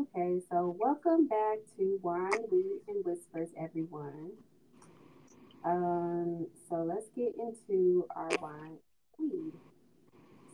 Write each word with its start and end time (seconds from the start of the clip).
Okay, 0.00 0.40
so 0.48 0.76
welcome 0.78 1.26
back 1.26 1.58
to 1.76 1.98
Wine, 2.02 2.30
Weed, 2.52 2.82
and 2.86 3.04
Whispers, 3.04 3.48
everyone. 3.58 4.30
Um, 5.64 6.46
so 6.68 6.84
let's 6.84 7.08
get 7.16 7.34
into 7.36 8.06
our 8.14 8.28
wine, 8.40 8.76
weed. 9.18 9.54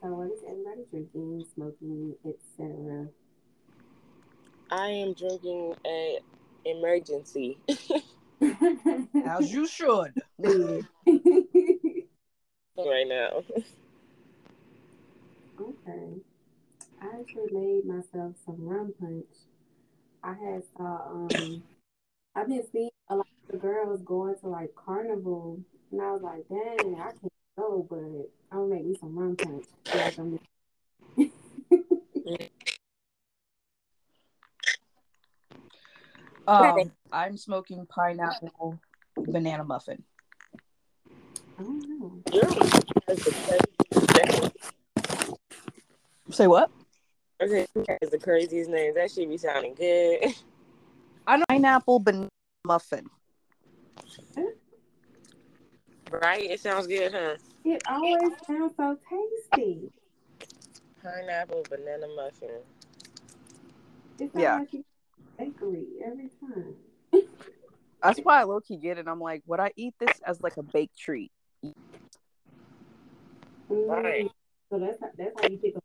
So 0.00 0.06
what 0.14 0.30
is 0.30 0.40
everybody 0.48 0.84
drinking, 0.90 1.44
smoking, 1.54 2.14
etc.? 2.24 3.08
I 4.70 4.88
am 4.88 5.12
drinking 5.12 5.74
a 5.84 6.20
Emergen-C. 6.66 7.58
As 9.26 9.52
you 9.52 9.66
should. 9.66 10.14
right 10.38 10.86
now. 13.06 13.42
Okay. 15.60 16.22
I 17.04 17.20
actually 17.20 17.52
made 17.52 17.84
myself 17.84 18.34
some 18.46 18.56
rum 18.66 18.94
punch. 18.98 19.26
I 20.22 20.30
had 20.30 20.62
saw 20.76 21.02
um 21.10 21.62
I've 22.34 22.48
been 22.48 22.64
seeing 22.72 22.90
a 23.10 23.16
lot 23.16 23.26
of 23.52 23.60
girls 23.60 24.00
going 24.02 24.36
to 24.40 24.48
like 24.48 24.74
carnival 24.74 25.60
and 25.92 26.00
I 26.00 26.12
was 26.12 26.22
like, 26.22 26.48
dang, 26.48 26.96
I 26.98 27.10
can't 27.10 27.32
go, 27.58 27.86
but 27.88 28.30
I'm 28.50 28.68
gonna 28.68 28.74
make 28.74 28.86
me 28.86 28.96
some 28.98 29.16
rum 29.18 29.36
punch. 29.36 29.64
Like 29.92 30.18
I'm 30.18 30.38
Um, 36.46 36.92
I'm 37.10 37.38
smoking 37.38 37.86
pineapple 37.86 38.78
banana 39.26 39.64
muffin. 39.64 40.02
I 41.58 41.62
don't 41.62 41.88
know. 41.88 42.22
Your 42.32 42.44
has 43.08 43.18
the 43.24 43.32
craziest 43.46 44.42
name. 44.42 44.50
Say 46.30 46.46
what? 46.46 46.70
Okay, 47.42 47.66
has 48.00 48.10
the 48.10 48.18
craziest 48.18 48.70
names. 48.70 48.94
That 48.94 49.10
should 49.10 49.28
be 49.28 49.36
sounding 49.36 49.74
good. 49.74 50.34
I 51.26 51.36
know 51.38 51.44
pineapple 51.48 51.98
banana 52.00 52.28
muffin. 52.66 53.06
Right? 56.10 56.50
It 56.50 56.60
sounds 56.60 56.86
good, 56.86 57.12
huh? 57.12 57.36
It 57.64 57.82
always 57.88 58.32
sounds 58.46 58.74
so 58.76 58.98
tasty. 59.08 59.90
Pineapple 61.02 61.64
banana 61.68 62.06
muffin. 62.14 62.60
It 64.18 64.32
sounds 64.32 64.34
Yeah. 64.34 64.58
like 64.58 64.72
you 64.72 64.84
bakery 65.38 65.86
every 66.04 66.30
time. 66.40 66.74
That's 68.02 68.20
why 68.20 68.40
I 68.40 68.44
low 68.44 68.60
key 68.60 68.76
get 68.76 68.98
it. 68.98 69.08
I'm 69.08 69.20
like, 69.20 69.42
would 69.46 69.60
I 69.60 69.72
eat 69.76 69.94
this 69.98 70.20
as 70.26 70.42
like 70.42 70.56
a 70.58 70.62
baked 70.62 70.96
treat? 70.98 71.32
Right. 73.68 74.26
Mm, 74.26 74.30
So 74.70 74.78
that's 74.78 75.00
how, 75.00 75.08
that's 75.16 75.40
how 75.40 75.48
you 75.48 75.56
pick 75.56 75.76
up. 75.76 75.83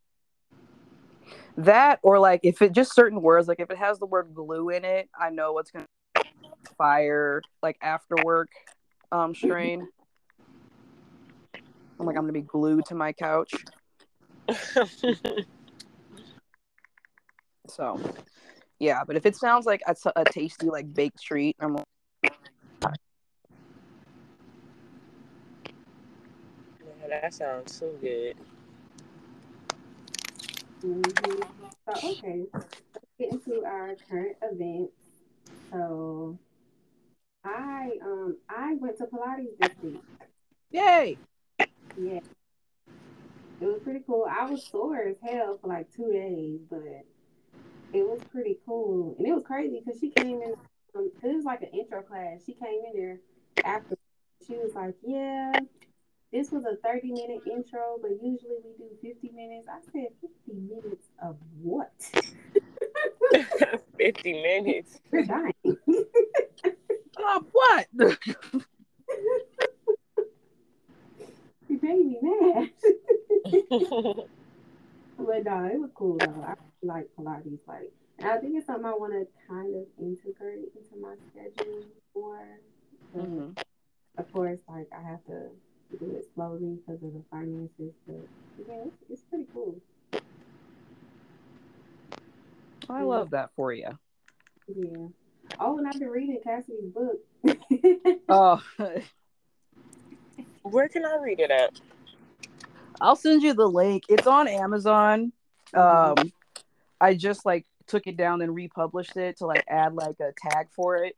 That 1.59 1.99
or 2.03 2.19
like 2.19 2.39
if 2.43 2.61
it 2.61 2.71
just 2.71 2.95
certain 2.95 3.21
words, 3.21 3.47
like 3.49 3.59
if 3.59 3.69
it 3.69 3.77
has 3.77 3.99
the 3.99 4.05
word 4.05 4.33
glue 4.33 4.69
in 4.69 4.85
it, 4.85 5.09
I 5.19 5.29
know 5.29 5.51
what's 5.51 5.71
gonna 5.71 5.85
fire 6.77 7.41
like 7.61 7.77
after 7.81 8.15
work 8.23 8.49
um 9.11 9.35
strain. 9.35 9.85
I'm 11.99 12.05
like, 12.05 12.15
I'm 12.15 12.23
gonna 12.23 12.31
be 12.31 12.41
glued 12.41 12.85
to 12.85 12.95
my 12.95 13.11
couch. 13.13 13.53
So 17.69 17.99
yeah, 18.79 19.03
but 19.05 19.15
if 19.15 19.25
it 19.25 19.35
sounds 19.35 19.65
like 19.65 19.81
a, 19.85 19.95
a 20.15 20.25
tasty 20.25 20.67
like 20.67 20.91
baked 20.93 21.21
treat, 21.21 21.55
I'm 21.59 21.75
like, 21.75 21.85
that 27.09 27.33
sounds 27.33 27.75
so 27.75 27.91
good. 28.01 28.35
So 30.81 31.01
okay, 31.89 32.45
let's 32.53 32.77
get 33.19 33.31
into 33.33 33.63
our 33.65 33.95
current 34.09 34.37
events. 34.41 34.93
So 35.71 36.39
I 37.43 37.91
um 38.03 38.37
I 38.49 38.75
went 38.75 38.97
to 38.99 39.05
Pilates 39.05 39.57
this 39.59 39.71
week. 39.81 40.01
yay! 40.71 41.17
Yeah. 41.97 42.19
It 43.61 43.65
was 43.65 43.81
pretty 43.83 44.01
cool. 44.07 44.25
I 44.29 44.49
was 44.49 44.65
sore 44.67 45.03
as 45.03 45.17
hell 45.21 45.57
for 45.61 45.67
like 45.67 45.93
two 45.93 46.11
days, 46.13 46.61
but 46.69 47.03
it 47.91 48.07
was 48.07 48.21
pretty 48.31 48.57
cool. 48.65 49.15
And 49.17 49.27
it 49.27 49.33
was 49.33 49.43
crazy 49.43 49.81
because 49.83 49.99
she 49.99 50.11
came 50.11 50.41
in, 50.41 50.53
um, 50.95 51.11
it 51.21 51.35
was 51.35 51.43
like 51.43 51.61
an 51.61 51.69
intro 51.77 52.01
class. 52.03 52.39
She 52.45 52.53
came 52.53 52.79
in 52.87 52.93
there 52.95 53.19
after. 53.65 53.97
She 54.47 54.53
was 54.53 54.71
like, 54.73 54.95
Yeah, 55.05 55.59
this 56.31 56.51
was 56.51 56.63
a 56.65 56.75
30 56.77 57.11
minute 57.11 57.41
intro, 57.51 57.97
but 58.01 58.11
usually 58.11 58.57
we 58.63 58.71
do 58.77 58.89
50 59.01 59.31
minutes. 59.35 59.67
I 59.69 59.79
said, 59.91 60.09
50 60.21 60.53
minutes 60.69 61.07
of 61.21 61.37
what? 61.61 61.91
50 63.97 64.33
minutes. 64.33 64.99
You're 65.11 65.25
dying. 65.25 65.53
Uh, 67.23 67.41
what? 67.51 67.87
you 71.67 71.79
made 71.81 72.05
me 72.05 72.17
mad. 72.21 72.69
But 75.17 75.43
no, 75.43 75.65
it 75.65 75.79
was 75.79 75.89
cool 75.95 76.17
though. 76.17 76.43
I 76.47 76.53
really 76.81 76.83
like 76.83 77.09
Pilates, 77.17 77.59
like, 77.67 77.91
and 78.19 78.29
I 78.29 78.37
think 78.37 78.55
it's 78.55 78.67
something 78.67 78.85
I 78.85 78.93
want 78.93 79.13
to 79.13 79.27
kind 79.47 79.75
of 79.75 79.83
integrate 79.99 80.71
into 80.75 80.95
my 81.01 81.15
schedule 81.31 81.83
more. 82.15 82.47
But 83.13 83.23
Mhm. 83.29 83.57
Of 84.17 84.31
course, 84.33 84.59
like 84.67 84.87
I 84.97 85.01
have 85.01 85.23
to 85.25 85.49
do 85.99 86.11
it 86.15 86.25
slowly 86.35 86.77
because 86.77 87.01
of 87.03 87.13
the 87.13 87.23
finances. 87.31 87.93
But 88.07 88.27
yeah, 88.67 88.83
it's, 88.85 89.03
it's 89.09 89.21
pretty 89.23 89.45
cool. 89.53 89.75
I 92.89 93.03
love 93.03 93.29
that 93.31 93.51
for 93.55 93.71
you. 93.71 93.97
Yeah. 94.67 95.07
Oh, 95.59 95.77
and 95.77 95.87
I've 95.87 95.99
been 95.99 96.09
reading 96.09 96.39
Cassidy's 96.43 96.91
book. 96.93 97.19
Oh, 98.29 98.61
Where 100.63 100.87
can 100.87 101.05
I 101.05 101.17
read 101.17 101.39
it 101.39 101.49
at? 101.51 101.79
I'll 103.01 103.15
send 103.15 103.43
you 103.43 103.53
the 103.53 103.67
link. 103.67 104.03
It's 104.09 104.27
on 104.27 104.47
Amazon. 104.47 105.31
Um, 105.73 106.15
I 106.99 107.15
just 107.15 107.45
like 107.45 107.65
took 107.87 108.07
it 108.07 108.17
down 108.17 108.41
and 108.41 108.53
republished 108.53 109.17
it 109.17 109.37
to 109.37 109.45
like 109.45 109.63
add 109.67 109.93
like 109.93 110.19
a 110.19 110.33
tag 110.37 110.67
for 110.71 110.97
it. 110.97 111.15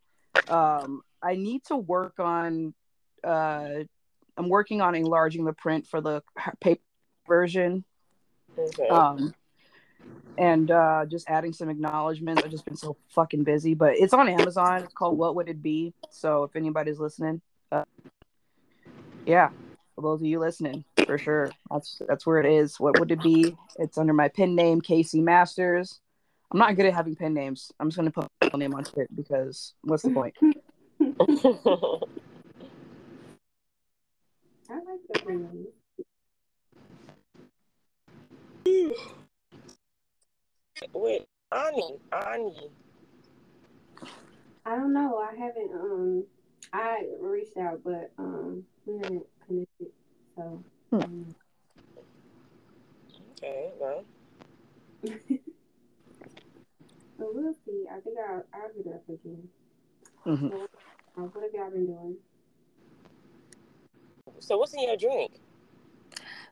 Um, 0.49 1.01
I 1.21 1.35
need 1.35 1.63
to 1.65 1.75
work 1.75 2.19
on. 2.19 2.73
Uh, 3.23 3.83
I'm 4.37 4.49
working 4.49 4.81
on 4.81 4.95
enlarging 4.95 5.45
the 5.45 5.53
print 5.53 5.87
for 5.87 6.01
the 6.01 6.23
paper 6.59 6.81
version. 7.27 7.83
Okay. 8.57 8.87
Um, 8.87 9.33
and 10.37 10.71
uh, 10.71 11.05
just 11.05 11.29
adding 11.29 11.53
some 11.53 11.69
acknowledgments. 11.69 12.41
I've 12.43 12.51
just 12.51 12.65
been 12.65 12.77
so 12.77 12.97
fucking 13.09 13.43
busy, 13.43 13.73
but 13.73 13.95
it's 13.97 14.13
on 14.13 14.27
Amazon. 14.29 14.83
It's 14.83 14.93
called 14.93 15.17
What 15.17 15.35
Would 15.35 15.49
It 15.49 15.61
Be? 15.61 15.93
So 16.09 16.43
if 16.43 16.55
anybody's 16.55 16.99
listening, 16.99 17.41
uh, 17.71 17.83
yeah, 19.25 19.49
for 19.95 20.01
those 20.01 20.21
of 20.21 20.25
you 20.25 20.39
listening, 20.39 20.83
for 21.11 21.17
sure, 21.17 21.51
that's 21.69 22.01
that's 22.07 22.25
where 22.25 22.39
it 22.39 22.45
is. 22.45 22.79
What 22.79 22.97
would 22.97 23.11
it 23.11 23.21
be? 23.21 23.53
It's 23.77 23.97
under 23.97 24.13
my 24.13 24.29
pen 24.29 24.55
name, 24.55 24.79
Casey 24.79 25.19
Masters. 25.19 25.99
I'm 26.49 26.57
not 26.57 26.77
good 26.77 26.85
at 26.85 26.93
having 26.93 27.17
pen 27.17 27.33
names. 27.33 27.69
I'm 27.81 27.89
just 27.89 27.97
gonna 27.97 28.11
put 28.11 28.29
my 28.41 28.57
name 28.57 28.73
on 28.73 28.85
it 28.95 29.13
because 29.13 29.73
what's 29.81 30.03
the 30.03 30.11
point? 30.11 30.37
I 30.41 30.45
like 34.69 35.01
the 35.09 35.21
name. 35.25 35.67
Wait, 40.93 41.25
Ani, 41.51 41.97
Ani. 42.13 42.69
I 44.65 44.75
don't 44.77 44.93
know. 44.93 45.17
I 45.17 45.35
haven't. 45.37 45.73
Um, 45.73 46.23
I 46.71 47.03
reached 47.19 47.57
out, 47.57 47.81
but 47.83 48.11
um, 48.17 48.63
we 48.85 48.95
haven't 48.99 49.25
connected. 49.45 49.91
So. 50.37 50.63
Hmm. 50.91 51.23
Okay, 53.37 53.71
well, 53.79 54.03
so 57.17 57.31
we'll 57.33 57.55
see. 57.65 57.85
I 57.89 57.99
think 58.01 58.17
I'll, 58.19 58.43
I'll 58.53 58.69
hit 58.75 58.87
up 58.87 59.07
again. 59.09 59.49
Mhm. 60.25 60.49
So, 60.49 60.67
uh, 61.17 61.21
what 61.21 61.43
have 61.43 61.53
y'all 61.53 61.71
been 61.71 61.85
doing? 61.87 62.17
so 64.39 64.57
what's 64.57 64.73
in 64.73 64.83
your 64.83 64.97
drink? 64.97 65.39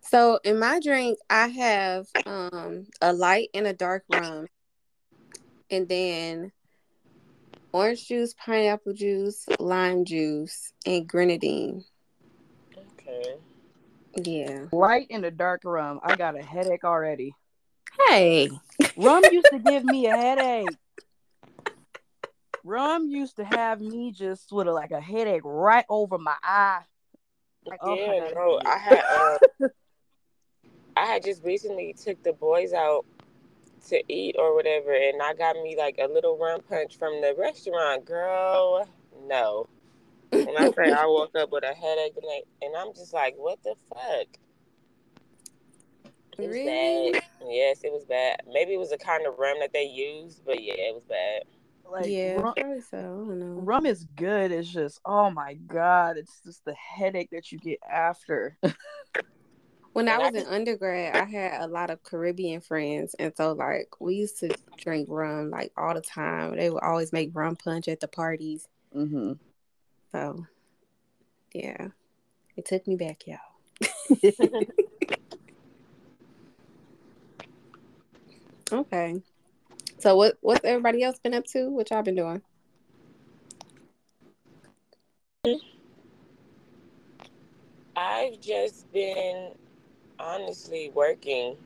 So 0.01 0.39
in 0.44 0.59
my 0.59 0.80
drink, 0.80 1.19
I 1.30 1.47
have 1.47 2.07
um 2.25 2.88
a 3.01 3.12
light 3.13 3.50
and 3.53 3.68
a 3.68 3.74
dark 3.74 4.03
rum, 4.09 4.47
and 5.69 5.88
then 5.88 6.51
orange 7.74 8.07
juice, 8.07 8.33
pineapple 8.33 8.94
juice, 8.94 9.45
lime 9.59 10.06
juice, 10.06 10.74
and 10.86 11.07
grenadine. 11.07 11.83
Okay. 13.00 13.36
Yeah. 14.15 14.65
Light 14.71 15.07
in 15.09 15.21
the 15.21 15.31
dark 15.31 15.61
rum. 15.63 16.00
I 16.03 16.15
got 16.15 16.38
a 16.38 16.44
headache 16.44 16.83
already. 16.83 17.35
Hey. 18.07 18.50
Rum 18.97 19.23
used 19.31 19.47
to 19.51 19.59
give 19.59 19.83
me 19.83 20.07
a 20.07 20.15
headache. 20.15 20.67
Rum 22.63 23.09
used 23.09 23.38
to 23.38 23.45
have 23.45 23.81
me 23.81 24.11
just 24.11 24.51
with 24.51 24.67
a, 24.67 24.71
like 24.71 24.91
a 24.91 25.00
headache 25.01 25.41
right 25.44 25.85
over 25.89 26.17
my 26.17 26.35
eye. 26.44 26.81
Like, 27.65 27.79
oh, 27.81 27.95
yeah, 27.95 28.19
gotta 28.19 28.35
no, 28.35 28.61
I 28.65 28.77
had 28.77 29.03
uh, 29.61 29.67
I 30.97 31.05
had 31.05 31.23
just 31.23 31.44
recently 31.44 31.94
took 31.94 32.21
the 32.23 32.33
boys 32.33 32.73
out 32.73 33.05
to 33.89 34.01
eat 34.07 34.35
or 34.38 34.55
whatever, 34.55 34.94
and 34.94 35.21
I 35.21 35.33
got 35.33 35.55
me 35.55 35.75
like 35.77 35.97
a 36.00 36.07
little 36.07 36.38
rum 36.38 36.62
punch 36.67 36.97
from 36.97 37.21
the 37.21 37.35
restaurant. 37.38 38.05
Girl, 38.05 38.88
no. 39.27 39.67
When 40.31 40.57
I 40.57 40.71
say 40.71 40.91
I 40.91 41.05
woke 41.05 41.35
up 41.35 41.51
with 41.51 41.63
a 41.63 41.73
headache 41.73 42.13
and, 42.15 42.25
I, 42.27 42.41
and 42.65 42.75
I'm 42.75 42.93
just 42.93 43.13
like, 43.13 43.35
what 43.37 43.61
the 43.63 43.75
fuck? 43.89 44.27
It 46.37 46.47
was 46.47 46.55
Really? 46.55 47.11
bad. 47.13 47.23
Yes, 47.49 47.83
it 47.83 47.91
was 47.91 48.05
bad. 48.05 48.41
Maybe 48.51 48.73
it 48.73 48.77
was 48.79 48.91
the 48.91 48.97
kind 48.97 49.25
of 49.27 49.37
rum 49.37 49.57
that 49.59 49.73
they 49.73 49.83
used, 49.83 50.43
but 50.45 50.61
yeah, 50.61 50.73
it 50.77 50.95
was 50.95 51.03
bad. 51.05 51.43
Like 51.91 52.09
yeah, 52.09 52.35
rum, 52.35 52.53
probably 52.55 52.81
so. 52.81 52.97
I 52.97 53.01
don't 53.01 53.39
know. 53.39 53.61
rum 53.61 53.85
is 53.85 54.05
good. 54.15 54.51
It's 54.51 54.69
just 54.71 54.99
oh 55.05 55.29
my 55.31 55.55
god, 55.55 56.17
it's 56.17 56.39
just 56.45 56.63
the 56.65 56.73
headache 56.75 57.29
that 57.31 57.51
you 57.51 57.57
get 57.59 57.79
after. 57.89 58.57
When 59.93 60.07
I 60.07 60.13
And 60.13 60.21
I 60.21 60.29
was 60.29 60.35
in 60.35 60.45
undergrad, 60.45 61.15
I 61.15 61.25
had 61.25 61.61
a 61.61 61.67
lot 61.67 61.89
of 61.89 62.03
Caribbean 62.03 62.61
friends, 62.61 63.15
and 63.17 63.33
so 63.35 63.53
like 63.53 63.89
we 63.99 64.15
used 64.15 64.39
to 64.39 64.53
drink 64.77 65.07
rum 65.09 65.49
like 65.49 65.71
all 65.77 65.93
the 65.93 66.01
time. 66.01 66.55
They 66.55 66.69
would 66.69 66.83
always 66.83 67.11
make 67.11 67.31
rum 67.33 67.55
punch 67.55 67.87
at 67.87 67.99
the 67.99 68.07
parties. 68.07 68.67
hmm 68.93 69.33
So, 70.11 70.45
yeah, 71.53 71.89
it 72.56 72.65
took 72.65 72.88
me 72.88 72.95
back, 72.95 73.23
y'all. 73.27 73.38
Okay. 78.71 79.21
So 79.97 80.15
what 80.15 80.38
what's 80.41 80.63
everybody 80.63 81.03
else 81.03 81.19
been 81.19 81.33
up 81.33 81.45
to? 81.47 81.69
What 81.69 81.89
y'all 81.89 82.03
been 82.03 82.15
doing? 82.15 82.41
I've 87.95 88.39
just 88.39 88.91
been 88.94 89.51
honestly 90.19 90.91
working. 90.94 91.57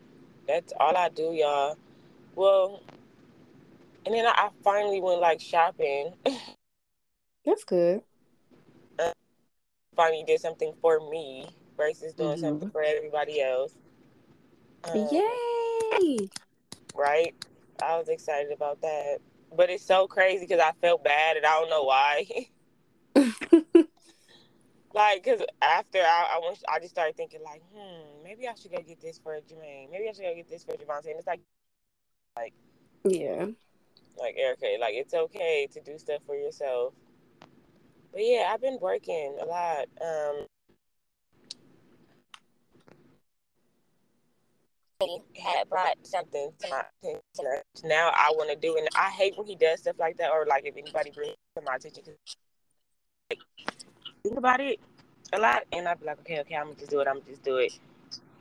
That's 0.48 0.74
all 0.80 0.96
I 0.96 1.10
do, 1.10 1.34
y'all. 1.34 1.78
Well, 2.36 2.82
and 4.06 4.16
then 4.16 4.26
I, 4.26 4.50
finally 4.64 5.00
went 5.00 5.22
like 5.22 5.40
shopping. 5.40 6.14
That's 7.46 7.64
good. 7.66 8.02
Finally 9.96 10.24
did 10.26 10.40
something 10.40 10.74
for 10.82 11.00
me 11.10 11.48
versus 11.78 12.14
doing 12.14 12.38
Mhm. 12.38 12.42
something 12.42 12.70
for 12.70 12.84
everybody 12.84 13.42
else. 13.42 13.76
Um, 14.84 15.08
Yay! 15.12 16.30
Right? 16.96 17.36
I 17.82 17.98
was 17.98 18.10
excited 18.10 18.52
about 18.52 18.82
that. 18.82 19.20
But 19.56 19.70
it's 19.70 19.86
so 19.86 20.08
crazy 20.08 20.46
because 20.46 20.60
I 20.62 20.72
felt 20.82 21.04
bad 21.04 21.38
and 21.38 21.46
I 21.46 21.60
don't 21.60 21.70
know 21.70 21.84
why. 21.84 22.26
like, 24.94 25.24
because 25.24 25.42
after 25.62 26.00
I, 26.00 26.28
I, 26.36 26.40
went, 26.44 26.64
I 26.68 26.80
just 26.80 26.90
started 26.92 27.16
thinking, 27.16 27.42
like, 27.44 27.62
hmm, 27.74 28.24
maybe 28.24 28.48
I 28.48 28.56
should 28.56 28.72
go 28.72 28.82
get 28.82 29.00
this 29.00 29.20
for 29.20 29.36
Jermaine. 29.42 29.92
Maybe 29.92 30.10
I 30.10 30.14
should 30.14 30.24
go 30.24 30.34
get 30.36 30.50
this 30.50 30.64
for 30.64 30.74
Javante. 30.74 31.12
And 31.12 31.20
it's 31.20 31.28
like, 31.28 31.42
like, 32.36 32.54
yeah. 33.04 33.46
like 34.18 34.36
Erica, 34.38 34.66
like 34.80 34.94
it's 34.96 35.14
okay 35.14 35.68
to 35.74 35.82
do 35.82 35.98
stuff 35.98 36.22
for 36.26 36.36
yourself. 36.36 36.94
But 38.14 38.22
yeah, 38.24 38.52
I've 38.54 38.62
been 38.62 38.78
working 38.80 39.36
a 39.42 39.46
lot. 39.46 39.86
Um, 40.00 40.46
had 45.42 45.68
brought 45.68 45.98
something 46.04 46.52
to 46.60 46.70
my 46.70 46.84
attention. 47.02 47.64
Now 47.84 48.12
I 48.14 48.32
want 48.36 48.52
to 48.52 48.56
do, 48.56 48.78
and 48.78 48.88
I 48.96 49.10
hate 49.10 49.38
when 49.38 49.48
he 49.48 49.56
does 49.56 49.80
stuff 49.80 49.98
like 50.00 50.18
that, 50.18 50.32
or 50.32 50.46
like 50.46 50.66
if 50.66 50.78
anybody 50.78 51.12
brings 51.12 51.36
to 51.58 51.62
my 51.64 51.76
attention. 51.76 52.04
'cause, 52.04 52.16
like, 53.30 53.40
think 54.24 54.38
about 54.38 54.62
it 54.62 54.80
a 55.34 55.40
lot, 55.40 55.64
and 55.74 55.88
I'd 55.88 56.00
be 56.00 56.06
like, 56.06 56.20
okay, 56.20 56.40
okay, 56.42 56.56
I'm 56.56 56.68
gonna 56.68 56.76
just 56.76 56.92
do 56.92 57.00
it. 57.00 57.08
I'm 57.08 57.20
gonna 57.20 57.32
just 57.32 57.44
do 57.44 57.58
it. 57.58 57.78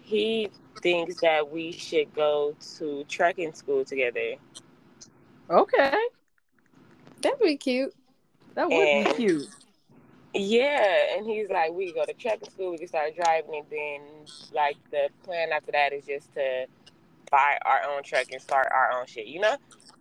He 0.00 0.50
thinks 0.82 1.20
that 1.22 1.50
we 1.50 1.72
should 1.72 2.14
go 2.14 2.54
to 2.76 3.04
trucking 3.04 3.54
school 3.54 3.84
together. 3.84 4.34
Okay, 5.50 5.96
That'd 7.22 7.38
be 7.40 7.56
cute. 7.56 7.94
That 8.54 8.69
would 8.70 8.88
And- 8.88 9.06
be 9.06 9.12
cute. 9.14 9.49
Yeah, 10.34 11.14
and 11.16 11.26
he's 11.26 11.50
like, 11.50 11.72
we 11.72 11.93
go 11.93 12.06
to 12.06 12.14
trucking 12.14 12.49
school, 12.49 12.70
we 12.70 12.78
can 12.78 12.88
start 12.88 13.14
driving, 13.14 13.54
and 13.54 13.66
then 13.70 14.00
like 14.54 14.76
the 14.90 15.08
plan 15.25 15.52
after 15.52 15.72
that 15.72 15.93
is 15.93 16.06
just 16.06 16.32
to 16.34 16.66
buy 17.31 17.58
our 17.66 17.82
own 17.90 18.02
truck 18.02 18.32
and 18.32 18.40
start 18.40 18.69
our 18.72 18.99
own 18.99 19.06
shit, 19.06 19.26
you 19.26 19.40
know? 19.40 19.56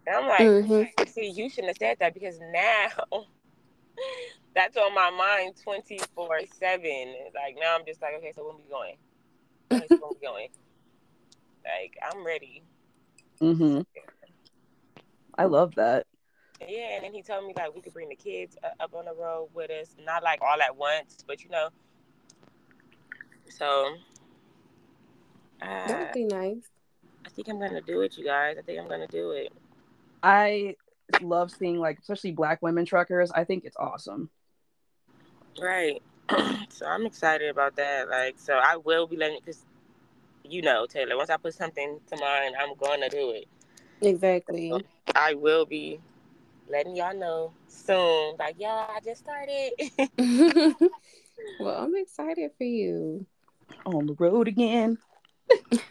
And 0.07 0.15
I'm 0.15 0.27
like, 0.29 0.47
Mhm. 0.47 1.09
see, 1.09 1.29
you 1.29 1.49
shouldn't 1.49 1.67
have 1.67 1.77
said 1.77 1.97
that 1.99 2.13
because 2.13 2.39
now 2.39 2.87
that's 4.55 4.77
on 4.77 4.93
my 4.95 5.09
mind 5.09 5.55
24 5.61 6.39
7. 6.57 7.15
Like 7.35 7.57
now 7.59 7.75
I'm 7.77 7.85
just 7.85 8.01
like, 8.01 8.13
okay, 8.19 8.31
so 8.33 8.47
when 8.47 8.55
we 8.57 8.63
going? 8.69 8.95
When 9.69 9.81
we 9.91 10.25
going? 10.25 10.47
Like, 11.65 11.97
I'm 12.09 12.25
ready. 12.25 12.63
hmm 13.39 13.81
I 15.37 15.45
love 15.45 15.75
that. 15.75 16.05
Yeah, 16.67 16.95
and 16.95 17.03
then 17.03 17.13
he 17.13 17.21
told 17.21 17.45
me 17.45 17.53
like 17.55 17.73
we 17.73 17.81
could 17.81 17.93
bring 17.93 18.09
the 18.09 18.15
kids 18.15 18.57
uh, 18.63 18.83
up 18.83 18.93
on 18.93 19.05
the 19.05 19.13
road 19.13 19.49
with 19.53 19.71
us, 19.71 19.95
not 20.05 20.23
like 20.23 20.39
all 20.41 20.61
at 20.61 20.75
once, 20.75 21.23
but 21.25 21.43
you 21.43 21.49
know. 21.49 21.69
So, 23.49 23.95
That 25.59 25.89
uh, 25.89 25.99
would 25.99 26.11
be 26.13 26.25
nice. 26.25 26.69
I 27.25 27.29
think 27.29 27.49
I'm 27.49 27.59
gonna 27.59 27.81
do 27.81 28.01
it, 28.01 28.17
you 28.17 28.25
guys. 28.25 28.57
I 28.57 28.61
think 28.61 28.79
I'm 28.79 28.87
gonna 28.87 29.07
do 29.07 29.31
it. 29.31 29.51
I 30.23 30.75
love 31.21 31.51
seeing 31.51 31.79
like 31.79 31.99
especially 31.99 32.31
black 32.31 32.61
women 32.61 32.85
truckers. 32.85 33.31
I 33.31 33.43
think 33.43 33.65
it's 33.65 33.77
awesome. 33.77 34.29
Right. 35.59 36.01
so 36.69 36.85
I'm 36.85 37.05
excited 37.05 37.49
about 37.49 37.75
that. 37.75 38.09
Like, 38.09 38.35
so 38.37 38.53
I 38.53 38.77
will 38.77 39.07
be 39.07 39.17
letting 39.17 39.39
because, 39.43 39.65
you 40.43 40.61
know, 40.61 40.85
Taylor. 40.85 41.17
Once 41.17 41.29
I 41.29 41.37
put 41.37 41.53
something 41.55 41.99
to 42.07 42.17
mind, 42.17 42.55
I'm 42.59 42.75
gonna 42.75 43.09
do 43.09 43.31
it. 43.31 43.45
Exactly. 44.01 44.73
I 45.15 45.33
will 45.33 45.65
be 45.65 45.99
letting 46.71 46.95
y'all 46.95 47.17
know 47.17 47.53
soon. 47.67 48.35
Like, 48.39 48.59
y'all, 48.59 48.89
I 48.89 48.99
just 49.03 49.21
started. 49.21 49.71
well, 51.59 51.83
I'm 51.83 51.95
excited 51.95 52.51
for 52.57 52.63
you. 52.63 53.25
On 53.85 54.05
the 54.05 54.13
road 54.13 54.47
again. 54.47 54.97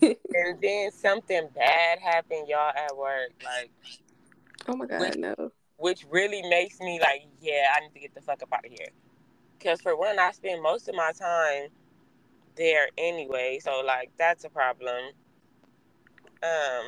and 0.00 0.60
then 0.62 0.90
something 0.92 1.48
bad 1.54 1.98
happened, 1.98 2.48
y'all, 2.48 2.72
at 2.74 2.96
work. 2.96 3.32
Like, 3.44 3.70
Oh 4.68 4.76
my 4.76 4.86
god, 4.86 5.16
no. 5.16 5.34
which 5.78 6.04
really 6.10 6.42
makes 6.48 6.78
me 6.80 7.00
like, 7.00 7.26
yeah, 7.40 7.68
I 7.74 7.80
need 7.80 7.94
to 7.94 8.00
get 8.00 8.14
the 8.14 8.20
fuck 8.20 8.42
up 8.42 8.52
out 8.52 8.66
of 8.66 8.70
here. 8.70 8.88
Because 9.58 9.80
for 9.80 9.96
one, 9.96 10.18
I 10.18 10.30
spend 10.32 10.62
most 10.62 10.88
of 10.88 10.94
my 10.94 11.12
time 11.18 11.68
there 12.56 12.88
anyway, 12.98 13.58
so 13.62 13.82
like 13.84 14.10
that's 14.18 14.44
a 14.44 14.50
problem. 14.50 15.12
Um, 16.42 16.84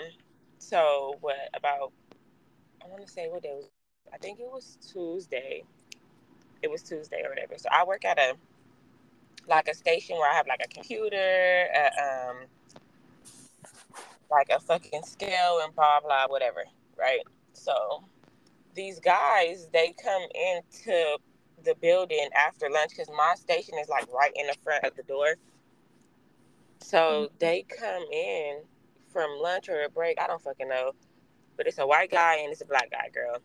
so 0.59 1.17
what 1.21 1.37
about? 1.55 1.93
I 2.83 2.89
want 2.89 3.07
to 3.07 3.13
say 3.13 3.29
what 3.29 3.43
day 3.43 3.53
was? 3.55 3.69
I 4.13 4.19
think 4.19 4.41
it 4.41 4.47
was 4.47 4.79
Tuesday. 4.93 5.63
It 6.63 6.71
was 6.71 6.83
Tuesday 6.83 7.23
or 7.25 7.31
whatever. 7.31 7.55
So 7.59 7.69
I 7.71 7.85
work 7.85 8.05
at 8.05 8.19
a 8.19 8.35
like 9.49 9.69
a 9.69 9.75
station 9.75 10.17
where 10.17 10.31
I 10.31 10.35
have 10.35 10.47
like 10.47 10.61
a 10.65 10.69
computer, 10.69 11.17
a, 11.75 12.31
um, 12.31 12.37
like 14.31 14.49
a 14.51 14.61
fucking 14.61 15.03
scale 15.05 15.61
and 15.65 15.75
blah 15.75 16.01
blah 16.01 16.27
whatever, 16.29 16.65
right? 16.99 17.21
So 17.53 18.05
these 18.75 19.01
guys 19.01 19.69
they 19.73 19.95
come 20.03 20.23
into 20.35 21.19
the 21.65 21.75
building 21.81 22.29
after 22.37 22.71
lunch 22.71 22.91
because 22.91 23.11
my 23.17 23.35
station 23.37 23.75
is 23.81 23.89
like 23.89 24.07
right 24.13 24.33
in 24.35 24.47
the 24.47 24.55
front 24.63 24.85
of 24.85 24.97
the 24.97 25.03
door. 25.03 25.37
So 26.83 27.29
they 27.39 27.65
come 27.69 28.05
in 28.13 28.63
from 29.13 29.31
lunch 29.41 29.69
or 29.69 29.85
a 29.85 29.91
break. 29.91 30.21
I 30.21 30.27
don't 30.27 30.41
fucking 30.41 30.69
know, 30.69 30.93
but 31.61 31.67
it's 31.67 31.77
a 31.77 31.87
white 31.87 32.11
guy 32.11 32.37
and 32.37 32.51
it's 32.51 32.63
a 32.63 32.65
black 32.65 32.91
guy, 32.91 33.11
girl. 33.13 33.37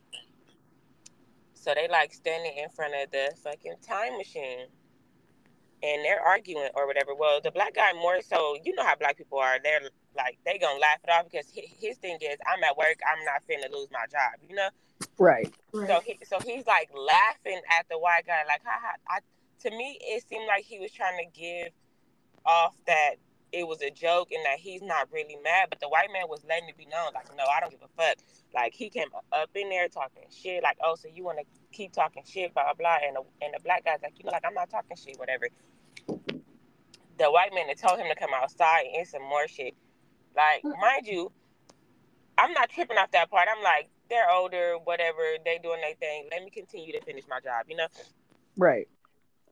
So 1.53 1.73
they 1.75 1.89
like 1.89 2.13
standing 2.13 2.53
in 2.57 2.69
front 2.69 2.93
of 2.95 3.11
the 3.11 3.35
fucking 3.43 3.75
time 3.85 4.15
machine. 4.15 4.67
And 5.83 6.05
they're 6.05 6.21
arguing 6.21 6.69
or 6.75 6.87
whatever. 6.87 7.13
Well, 7.13 7.41
the 7.43 7.51
black 7.51 7.75
guy 7.75 7.91
more 7.91 8.21
so, 8.21 8.55
you 8.63 8.73
know 8.73 8.85
how 8.85 8.95
black 8.95 9.17
people 9.17 9.37
are. 9.37 9.57
They're 9.61 9.81
like 10.15 10.37
they 10.45 10.57
gonna 10.57 10.79
laugh 10.79 10.99
it 11.03 11.09
off 11.09 11.25
because 11.29 11.51
his 11.53 11.97
thing 11.97 12.17
is, 12.21 12.37
I'm 12.47 12.63
at 12.63 12.77
work. 12.77 12.95
I'm 13.05 13.25
not 13.25 13.43
finna 13.49 13.69
lose 13.69 13.89
my 13.91 14.05
job. 14.09 14.39
You 14.47 14.55
know. 14.55 14.69
Right. 15.19 15.53
So 15.73 15.99
he, 16.05 16.17
so 16.23 16.39
he's 16.39 16.65
like 16.65 16.89
laughing 16.95 17.59
at 17.77 17.85
the 17.89 17.99
white 17.99 18.25
guy, 18.25 18.43
like, 18.47 18.61
ha, 18.63 18.79
ha. 18.81 18.95
I, 19.09 19.19
to 19.67 19.75
me, 19.75 19.99
it 20.01 20.23
seemed 20.29 20.47
like 20.47 20.63
he 20.63 20.79
was 20.79 20.93
trying 20.93 21.17
to 21.17 21.37
give 21.37 21.73
off 22.45 22.75
that 22.87 23.15
it 23.55 23.65
was 23.65 23.81
a 23.81 23.89
joke 23.89 24.29
and 24.31 24.43
that 24.43 24.59
he's 24.59 24.81
not 24.81 25.07
really 25.11 25.37
mad. 25.41 25.67
But 25.69 25.79
the 25.79 25.87
white 25.87 26.09
man 26.11 26.23
was 26.27 26.43
letting 26.47 26.67
it 26.67 26.77
be 26.77 26.85
known, 26.85 27.13
like, 27.13 27.33
no, 27.37 27.43
I 27.45 27.61
don't 27.61 27.71
give 27.71 27.81
a 27.81 28.01
fuck. 28.01 28.17
Like 28.53 28.73
he 28.73 28.89
came 28.89 29.07
up 29.31 29.49
in 29.55 29.69
there 29.69 29.87
talking 29.87 30.23
shit, 30.29 30.61
like, 30.61 30.77
oh, 30.83 30.95
so 30.95 31.07
you 31.13 31.23
want 31.23 31.39
to 31.39 31.45
keep 31.71 31.93
talking 31.93 32.23
shit, 32.25 32.53
blah 32.53 32.73
blah. 32.73 32.97
And 33.05 33.15
the, 33.15 33.21
and 33.45 33.53
the 33.55 33.61
black 33.63 33.85
guy's 33.85 34.01
like, 34.03 34.19
you 34.19 34.25
know, 34.25 34.31
like 34.31 34.43
I'm 34.45 34.53
not 34.53 34.69
talking 34.69 34.97
shit, 34.97 35.17
whatever. 35.17 35.47
The 37.17 37.31
white 37.31 37.53
man 37.53 37.69
had 37.69 37.77
told 37.77 37.97
him 37.97 38.07
to 38.09 38.15
come 38.15 38.31
outside 38.35 38.85
and 38.93 39.07
some 39.07 39.23
more 39.23 39.47
shit. 39.47 39.73
Like, 40.35 40.63
mm. 40.63 40.77
mind 40.81 41.07
you, 41.07 41.31
I'm 42.37 42.51
not 42.51 42.69
tripping 42.69 42.97
off 42.97 43.11
that 43.11 43.31
part. 43.31 43.47
I'm 43.49 43.63
like, 43.63 43.89
they're 44.09 44.29
older, 44.29 44.75
whatever, 44.83 45.21
they 45.45 45.59
doing 45.63 45.79
their 45.79 45.95
thing. 45.95 46.27
Let 46.29 46.43
me 46.43 46.49
continue 46.49 46.91
to 46.91 47.01
finish 47.01 47.23
my 47.29 47.39
job, 47.39 47.65
you 47.69 47.77
know? 47.77 47.87
Right. 48.57 48.89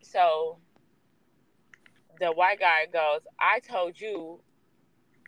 So 0.01 0.57
the 2.19 2.31
white 2.31 2.59
guy 2.59 2.85
goes, 2.91 3.21
I 3.39 3.59
told 3.59 3.99
you 3.99 4.41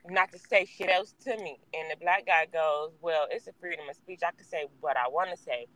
not 0.10 0.32
to 0.32 0.40
say 0.40 0.66
shit 0.66 0.90
else 0.90 1.14
to 1.26 1.38
me. 1.38 1.60
And 1.74 1.92
the 1.92 1.98
black 1.98 2.26
guy 2.26 2.46
goes, 2.52 2.92
Well, 3.02 3.28
it's 3.32 3.48
a 3.48 3.54
freedom 3.60 3.90
of 3.90 3.96
speech. 3.96 4.22
I 4.26 4.32
can 4.32 4.46
say 4.46 4.66
what 4.82 4.98
I 4.98 5.08
want 5.10 5.32
to 5.32 5.38
say. 5.38 5.68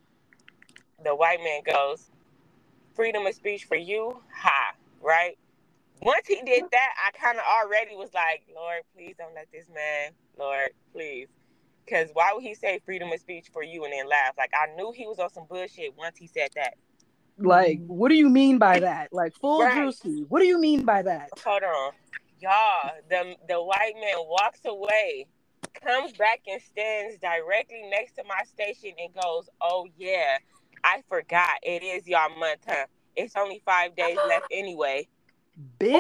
The 1.04 1.16
white 1.16 1.40
man 1.44 1.62
goes, 1.66 2.10
Freedom 2.96 3.26
of 3.26 3.34
speech 3.34 3.66
for 3.66 3.78
you? 3.78 4.22
Ha, 4.36 4.74
right? 5.02 5.38
Once 6.02 6.28
he 6.28 6.42
did 6.46 6.64
that, 6.72 6.90
I 7.06 7.12
kind 7.18 7.38
of 7.38 7.44
already 7.46 7.96
was 7.96 8.14
like, 8.14 8.44
Lord, 8.56 8.82
please 8.96 9.16
don't 9.18 9.36
let 9.36 9.48
this 9.52 9.68
man, 9.74 10.12
Lord, 10.38 10.70
please. 10.94 11.28
Because 11.86 12.10
why 12.14 12.32
would 12.34 12.44
he 12.44 12.54
say 12.54 12.80
freedom 12.86 13.12
of 13.12 13.20
speech 13.20 13.48
for 13.52 13.64
you 13.64 13.84
and 13.84 13.94
then 13.94 14.08
laugh? 14.08 14.34
Like, 14.38 14.52
I 14.54 14.74
knew 14.76 14.92
he 14.94 15.08
was 15.08 15.20
on 15.20 15.30
some 15.32 15.46
bullshit 15.50 15.98
once 15.98 16.18
he 16.18 16.28
said 16.28 16.50
that. 16.56 16.76
Like, 17.40 17.80
mm-hmm. 17.80 17.94
what 17.94 18.10
do 18.10 18.16
you 18.16 18.30
mean 18.30 18.58
by 18.58 18.80
that? 18.80 19.14
Like, 19.14 19.34
full 19.36 19.62
Right. 19.62 19.76
juicy. 19.76 20.26
What 20.30 20.40
do 20.40 20.46
you 20.46 20.60
mean 20.60 20.84
by 20.84 21.02
that? 21.04 21.30
Hold 21.44 21.64
on. 21.64 21.94
Y'all, 22.42 22.92
the, 23.10 23.36
the 23.48 23.62
white 23.62 23.94
man 23.96 24.18
walks 24.28 24.62
away, 24.66 25.28
comes 25.74 26.14
back 26.14 26.42
and 26.48 26.62
stands 26.62 27.18
directly 27.20 27.84
next 27.90 28.14
to 28.16 28.24
my 28.24 28.44
station 28.46 28.92
and 28.98 29.14
goes, 29.14 29.50
Oh, 29.62 29.88
yeah, 29.98 30.38
I 30.84 31.04
forgot. 31.08 31.58
It 31.64 31.84
is 31.84 32.08
y'all 32.08 32.30
month, 32.38 32.62
huh? 32.68 32.86
It's 33.16 33.36
only 33.36 33.62
five 33.66 33.96
days 33.96 34.18
left 34.28 34.48
anyway. 34.52 35.08
Bitch, 35.80 36.00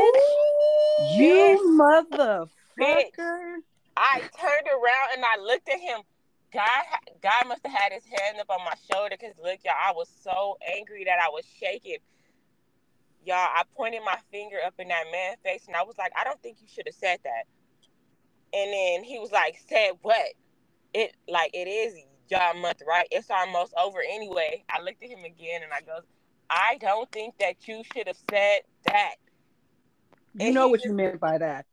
you 1.17 1.79
motherfucker. 1.79 3.55
I 3.97 4.19
turned 4.19 4.67
around 4.67 5.09
and 5.15 5.25
I 5.25 5.41
looked 5.41 5.67
at 5.67 5.79
him. 5.79 6.01
God, 6.51 6.83
God 7.21 7.47
must 7.47 7.61
have 7.65 7.73
had 7.75 7.91
his 7.93 8.03
hand 8.05 8.37
up 8.39 8.49
on 8.49 8.63
my 8.65 8.73
shoulder 8.91 9.15
because 9.19 9.35
look, 9.43 9.59
y'all, 9.63 9.73
I 9.77 9.91
was 9.93 10.09
so 10.23 10.57
angry 10.75 11.03
that 11.05 11.19
I 11.21 11.29
was 11.29 11.45
shaking. 11.59 11.97
Y'all, 13.25 13.35
I 13.37 13.63
pointed 13.75 14.01
my 14.05 14.17
finger 14.31 14.57
up 14.65 14.73
in 14.79 14.87
that 14.87 15.03
man's 15.11 15.37
face 15.43 15.65
and 15.67 15.75
I 15.75 15.83
was 15.83 15.97
like, 15.97 16.11
I 16.19 16.23
don't 16.23 16.41
think 16.41 16.57
you 16.61 16.67
should 16.67 16.87
have 16.87 16.95
said 16.95 17.19
that. 17.23 17.43
And 18.53 18.73
then 18.73 19.03
he 19.03 19.19
was 19.19 19.31
like, 19.31 19.59
said 19.67 19.91
what? 20.01 20.33
It 20.93 21.13
like 21.27 21.51
it 21.53 21.67
is 21.67 21.95
y'all 22.29 22.55
month, 22.59 22.81
right? 22.87 23.07
It's 23.11 23.29
almost 23.29 23.73
over 23.79 23.99
anyway. 24.01 24.63
I 24.69 24.81
looked 24.81 25.03
at 25.03 25.09
him 25.09 25.23
again 25.25 25.61
and 25.63 25.71
I 25.71 25.81
goes, 25.81 26.03
I 26.49 26.77
don't 26.79 27.11
think 27.11 27.37
that 27.39 27.67
you 27.67 27.83
should 27.93 28.07
have 28.07 28.17
said 28.31 28.61
that. 28.87 29.15
You 30.33 30.47
And 30.47 30.55
know 30.55 30.67
what 30.69 30.77
just- 30.77 30.85
you 30.87 30.93
meant 30.93 31.19
by 31.19 31.37
that. 31.37 31.65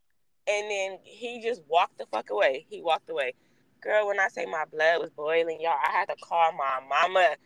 And 0.48 0.70
then 0.70 0.98
he 1.02 1.40
just 1.42 1.62
walked 1.66 1.98
the 1.98 2.06
fuck 2.06 2.30
away. 2.30 2.66
He 2.68 2.82
walked 2.82 3.08
away. 3.10 3.34
Girl, 3.80 4.08
when 4.08 4.18
I 4.18 4.28
say 4.28 4.46
my 4.46 4.64
blood 4.70 5.00
was 5.00 5.10
boiling, 5.10 5.60
y'all, 5.60 5.76
I 5.86 5.92
had 5.92 6.08
to 6.08 6.16
call 6.20 6.52
my 6.52 6.80
mama. 6.88 7.36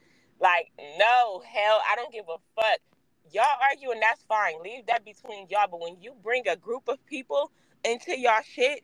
Like, 0.41 0.71
no, 0.99 1.43
hell, 1.47 1.81
I 1.91 1.97
don't 1.97 2.13
give 2.13 2.25
a 2.29 2.39
fuck. 2.55 2.79
Y'all 3.33 3.45
arguing, 3.71 4.01
that's 4.01 4.23
fine. 4.23 4.63
Leave 4.63 4.87
that 4.87 5.05
between 5.05 5.47
y'all. 5.51 5.69
But 5.71 5.81
when 5.81 5.97
you 6.01 6.15
bring 6.23 6.49
a 6.49 6.57
group 6.57 6.89
of 6.89 7.05
people 7.07 7.51
into 7.85 8.19
y'all 8.19 8.43
shit 8.43 8.83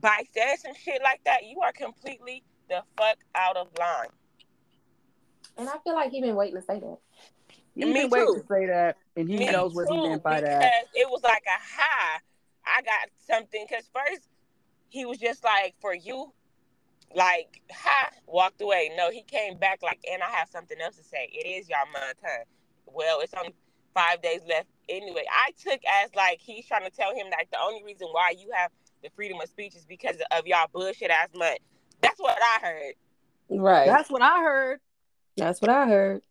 by 0.00 0.22
saying 0.32 0.56
some 0.58 0.74
shit 0.74 1.02
like 1.02 1.20
that, 1.24 1.44
you 1.44 1.60
are 1.60 1.72
completely 1.72 2.42
the 2.68 2.82
fuck 2.96 3.18
out 3.34 3.56
of 3.56 3.68
line. 3.78 4.08
And 5.56 5.68
I 5.68 5.74
feel 5.84 5.94
like 5.94 6.10
he 6.10 6.20
been 6.20 6.36
waiting 6.36 6.56
to 6.56 6.62
say 6.62 6.80
that. 6.80 6.98
He 7.74 7.84
Me 7.84 7.92
been 7.92 8.10
waiting 8.10 8.34
too. 8.34 8.40
to 8.40 8.46
say 8.46 8.66
that, 8.66 8.96
and 9.16 9.28
he 9.28 9.36
Me 9.36 9.50
knows 9.50 9.74
what 9.74 9.88
he 9.88 9.96
too, 9.96 10.02
meant 10.02 10.22
by 10.22 10.40
because 10.40 10.50
that. 10.60 10.84
it 10.94 11.08
was 11.10 11.22
like 11.22 11.44
a 11.46 11.60
high. 11.60 12.20
I 12.64 12.82
got 12.82 13.08
something 13.26 13.66
because 13.68 13.88
first 13.92 14.28
he 14.88 15.04
was 15.04 15.18
just 15.18 15.44
like 15.44 15.74
for 15.80 15.94
you, 15.94 16.32
like 17.14 17.62
ha, 17.70 18.10
walked 18.26 18.60
away. 18.60 18.90
No, 18.96 19.10
he 19.10 19.22
came 19.22 19.56
back 19.56 19.80
like, 19.82 20.00
and 20.10 20.22
I 20.22 20.30
have 20.30 20.48
something 20.48 20.80
else 20.80 20.96
to 20.96 21.04
say. 21.04 21.30
It 21.32 21.46
is 21.46 21.68
y'all 21.68 21.90
month, 21.92 22.18
huh? 22.24 22.44
Well, 22.86 23.20
it's 23.20 23.34
only 23.34 23.54
five 23.94 24.20
days 24.22 24.40
left 24.48 24.66
anyway. 24.88 25.24
I 25.30 25.52
took 25.62 25.80
as 26.02 26.14
like 26.14 26.40
he's 26.40 26.66
trying 26.66 26.84
to 26.84 26.90
tell 26.90 27.14
him 27.14 27.26
that 27.30 27.46
the 27.52 27.58
only 27.62 27.82
reason 27.84 28.08
why 28.10 28.34
you 28.38 28.50
have 28.54 28.70
the 29.02 29.10
freedom 29.14 29.40
of 29.40 29.48
speech 29.48 29.74
is 29.76 29.84
because 29.84 30.16
of 30.30 30.46
y'all 30.46 30.66
bullshit 30.72 31.10
ass 31.10 31.28
month. 31.36 31.58
That's 32.00 32.18
what 32.18 32.38
I 32.42 32.66
heard. 32.66 32.94
Right. 33.50 33.86
That's, 33.86 33.98
That's 33.98 34.10
what 34.10 34.22
I 34.22 34.40
heard. 34.40 34.80
That's 35.36 35.60
what 35.60 35.70
I 35.70 35.86
heard. 35.86 36.22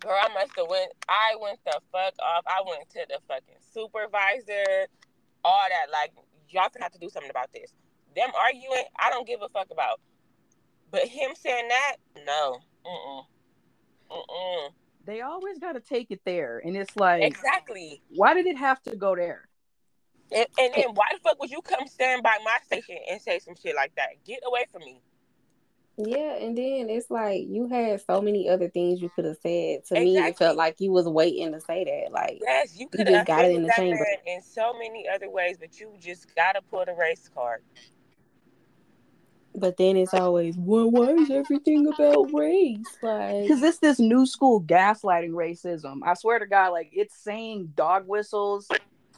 Girl, 0.00 0.16
I 0.20 0.32
must 0.32 0.52
have 0.56 0.68
went. 0.68 0.92
I 1.08 1.34
went 1.40 1.58
the 1.64 1.80
fuck 1.92 2.14
off. 2.22 2.44
I 2.46 2.62
went 2.66 2.88
to 2.90 3.04
the 3.08 3.18
fucking 3.26 3.56
supervisor, 3.72 4.86
all 5.44 5.66
that. 5.68 5.90
Like 5.92 6.12
y'all 6.50 6.68
gonna 6.72 6.84
have 6.84 6.92
to 6.92 6.98
do 6.98 7.08
something 7.08 7.30
about 7.30 7.52
this. 7.52 7.72
Them 8.16 8.30
arguing, 8.38 8.84
I 8.98 9.10
don't 9.10 9.26
give 9.26 9.40
a 9.42 9.48
fuck 9.48 9.68
about. 9.70 10.00
But 10.90 11.02
him 11.06 11.30
saying 11.34 11.68
that, 11.68 11.96
no. 12.26 12.58
Mm-mm. 12.86 13.24
Mm-mm. 14.10 14.70
They 15.04 15.20
always 15.20 15.58
got 15.58 15.72
to 15.72 15.80
take 15.80 16.10
it 16.10 16.20
there, 16.24 16.60
and 16.64 16.76
it's 16.76 16.94
like, 16.96 17.22
Exactly. 17.22 18.02
why 18.10 18.34
did 18.34 18.46
it 18.46 18.56
have 18.58 18.82
to 18.82 18.96
go 18.96 19.14
there? 19.16 19.48
And, 20.30 20.46
and 20.58 20.72
then 20.74 20.88
why 20.94 21.06
the 21.14 21.20
fuck 21.20 21.40
would 21.40 21.50
you 21.50 21.62
come 21.62 21.86
stand 21.86 22.22
by 22.22 22.36
my 22.44 22.58
station 22.64 22.96
and 23.10 23.20
say 23.20 23.38
some 23.38 23.54
shit 23.54 23.74
like 23.74 23.94
that? 23.96 24.08
Get 24.26 24.40
away 24.46 24.64
from 24.70 24.82
me. 24.82 25.00
Yeah, 26.00 26.36
and 26.36 26.56
then 26.56 26.88
it's 26.90 27.10
like 27.10 27.46
you 27.48 27.66
had 27.66 28.00
so 28.02 28.20
many 28.20 28.48
other 28.48 28.68
things 28.68 29.02
you 29.02 29.08
could 29.08 29.24
have 29.24 29.38
said. 29.42 29.84
To 29.86 29.94
me, 29.94 30.16
it 30.16 30.38
felt 30.38 30.56
like 30.56 30.76
you 30.78 30.92
was 30.92 31.08
waiting 31.08 31.50
to 31.52 31.60
say 31.60 31.84
that. 31.84 32.12
Like, 32.12 32.38
Yes, 32.40 32.78
you 32.78 32.86
could 32.88 33.08
have 33.08 33.26
got 33.26 33.44
it 33.44 33.56
in 33.56 33.62
the 33.64 33.72
chamber. 33.74 34.06
in 34.26 34.40
so 34.40 34.74
many 34.74 35.08
other 35.12 35.28
ways, 35.28 35.56
but 35.58 35.80
you 35.80 35.92
just 35.98 36.32
gotta 36.36 36.60
pull 36.62 36.84
the 36.84 36.94
race 36.94 37.28
card. 37.34 37.62
But 39.58 39.76
then 39.76 39.96
it's 39.96 40.14
always, 40.14 40.56
well, 40.56 40.90
why 40.90 41.10
is 41.10 41.30
everything 41.30 41.86
about 41.86 42.32
race? 42.32 42.98
Like, 43.02 43.42
Because 43.42 43.62
it's 43.62 43.78
this 43.78 43.98
new 43.98 44.26
school 44.26 44.62
gaslighting 44.62 45.30
racism. 45.30 46.00
I 46.04 46.14
swear 46.14 46.38
to 46.38 46.46
God, 46.46 46.70
like 46.70 46.90
it's 46.92 47.16
saying 47.22 47.72
dog 47.74 48.06
whistles 48.06 48.68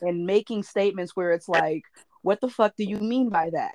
and 0.02 0.26
making 0.26 0.62
statements 0.62 1.14
where 1.14 1.32
it's 1.32 1.49
like, 1.49 1.85
what 2.23 2.40
the 2.40 2.49
fuck 2.49 2.76
do 2.76 2.85
you 2.85 2.99
mean 2.99 3.28
by 3.28 3.50
that? 3.50 3.75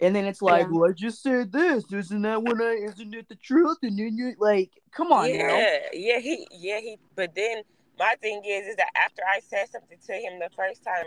And 0.00 0.14
then 0.14 0.24
it's 0.26 0.42
like, 0.42 0.66
Yeah. 0.66 0.78
well, 0.78 0.90
I 0.90 0.92
just 0.92 1.22
said 1.22 1.52
this. 1.52 1.84
Isn't 1.92 2.22
that 2.22 2.42
what 2.42 2.60
I? 2.60 2.72
Isn't 2.74 3.14
it 3.14 3.28
the 3.28 3.36
truth? 3.36 3.78
And 3.82 3.98
then 3.98 4.16
you 4.16 4.34
like, 4.38 4.70
come 4.92 5.12
on 5.12 5.30
yeah, 5.30 5.48
now. 5.48 5.56
yeah, 5.58 5.78
yeah, 5.92 6.18
he, 6.18 6.46
yeah, 6.50 6.80
he. 6.80 6.98
But 7.14 7.34
then 7.34 7.62
my 7.98 8.16
thing 8.20 8.42
is, 8.44 8.66
is 8.66 8.76
that 8.76 8.90
after 8.96 9.22
I 9.22 9.40
said 9.40 9.68
something 9.70 9.98
to 10.06 10.12
him 10.12 10.40
the 10.40 10.50
first 10.56 10.84
time, 10.84 11.06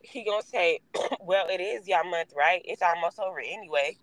he 0.00 0.24
gonna 0.24 0.42
say, 0.42 0.80
"Well, 1.20 1.48
it 1.48 1.60
is 1.60 1.86
y'all 1.86 2.04
month, 2.04 2.32
right? 2.36 2.62
It's 2.64 2.82
almost 2.82 3.18
over 3.18 3.40
anyway." 3.40 3.96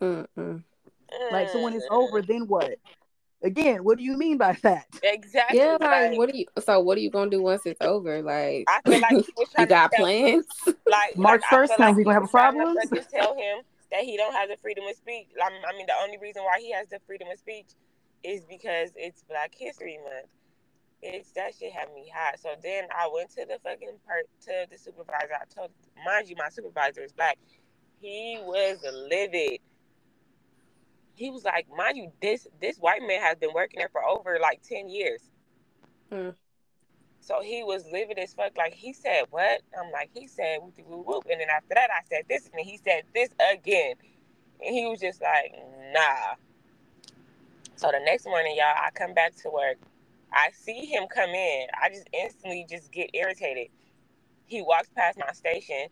Mm-mm. 0.00 0.62
Like, 1.30 1.48
so 1.50 1.58
when 1.58 1.74
it's 1.74 1.86
Mm, 1.86 1.90
over, 1.90 2.22
then 2.22 2.46
what? 2.46 2.78
Again, 3.42 3.84
what 3.84 3.98
do 3.98 4.04
you 4.04 4.16
mean 4.16 4.36
by 4.36 4.56
that? 4.62 4.86
exactly. 5.02 5.58
yeah, 5.58 5.76
like, 5.80 6.18
what 6.18 6.30
do 6.30 6.38
you? 6.38 6.46
So, 6.64 6.80
what 6.80 6.98
are 6.98 7.00
you 7.00 7.10
gonna 7.10 7.30
do 7.30 7.42
once 7.42 7.62
it's 7.66 7.80
over? 7.80 8.20
Like, 8.22 8.64
I 8.68 8.80
feel 8.82 9.00
like 9.00 9.26
you 9.58 9.66
got 9.66 9.90
to 9.92 9.96
tell, 9.96 10.04
plans? 10.04 10.46
like 10.90 11.16
March 11.16 11.42
1st 11.44 11.68
feel 11.68 11.76
comes, 11.76 11.96
we 11.96 12.04
gonna 12.04 12.14
have 12.14 12.22
was 12.22 12.28
a 12.28 12.28
trying 12.28 12.52
to 12.52 12.58
problem? 12.58 12.74
fucking 12.74 13.04
tell 13.12 13.34
him 13.36 13.62
that 13.92 14.02
he 14.02 14.16
don't 14.16 14.34
have 14.34 14.48
the 14.48 14.56
freedom 14.56 14.84
of 14.88 14.96
speech. 14.96 15.28
I 15.42 15.50
mean, 15.50 15.62
I 15.68 15.76
mean, 15.76 15.86
the 15.86 15.94
only 16.02 16.18
reason 16.18 16.42
why 16.44 16.58
he 16.60 16.72
has 16.72 16.88
the 16.88 16.98
freedom 17.06 17.28
of 17.32 17.38
speech 17.38 17.68
is 18.24 18.44
because 18.44 18.90
it's 18.96 19.22
Black 19.28 19.52
History 19.56 19.98
Month. 20.02 20.28
It's 21.00 21.30
that 21.32 21.52
shit 21.58 21.72
had 21.72 21.92
me 21.94 22.10
hot. 22.12 22.40
So 22.40 22.50
then 22.62 22.84
I 22.90 23.08
went 23.12 23.30
to 23.30 23.46
the 23.46 23.58
fucking 23.62 23.98
part 24.06 24.26
to 24.46 24.66
the 24.70 24.76
supervisor. 24.76 25.34
I 25.34 25.44
told, 25.54 25.70
mind 26.04 26.28
you, 26.28 26.34
my 26.36 26.48
supervisor 26.48 27.02
is 27.02 27.12
black. 27.12 27.38
He 28.00 28.38
was 28.42 28.78
livid. 29.08 29.60
He 31.18 31.30
was 31.30 31.44
like, 31.44 31.66
mind 31.76 31.96
you, 31.96 32.12
this 32.22 32.46
this 32.60 32.78
white 32.78 33.02
man 33.02 33.20
has 33.20 33.38
been 33.38 33.52
working 33.54 33.80
there 33.80 33.90
for 33.90 34.04
over 34.04 34.38
like 34.40 34.62
ten 34.62 34.88
years. 34.88 35.22
Hmm. 36.10 36.30
So 37.20 37.42
he 37.42 37.64
was 37.64 37.84
livid 37.92 38.18
as 38.18 38.34
fuck. 38.34 38.56
Like 38.56 38.74
he 38.74 38.92
said, 38.92 39.24
what? 39.30 39.62
I'm 39.78 39.90
like, 39.92 40.10
he 40.14 40.28
said 40.28 40.60
whoop 40.62 40.78
whoop 40.86 41.06
whoop. 41.06 41.26
And 41.30 41.40
then 41.40 41.48
after 41.50 41.74
that, 41.74 41.90
I 41.90 42.02
said 42.08 42.24
this, 42.28 42.48
and 42.54 42.64
he 42.64 42.78
said 42.78 43.02
this 43.14 43.30
again. 43.52 43.94
And 44.64 44.74
he 44.74 44.86
was 44.86 45.00
just 45.00 45.20
like, 45.22 45.54
nah. 45.92 46.36
So 47.76 47.90
the 47.92 48.00
next 48.04 48.26
morning, 48.26 48.56
y'all, 48.56 48.74
I 48.84 48.90
come 48.92 49.14
back 49.14 49.34
to 49.42 49.50
work. 49.50 49.78
I 50.32 50.50
see 50.52 50.86
him 50.86 51.06
come 51.12 51.30
in. 51.30 51.66
I 51.80 51.90
just 51.90 52.08
instantly 52.12 52.66
just 52.68 52.92
get 52.92 53.10
irritated. 53.14 53.68
He 54.46 54.62
walks 54.62 54.88
past 54.96 55.18
my 55.18 55.32
station, 55.32 55.88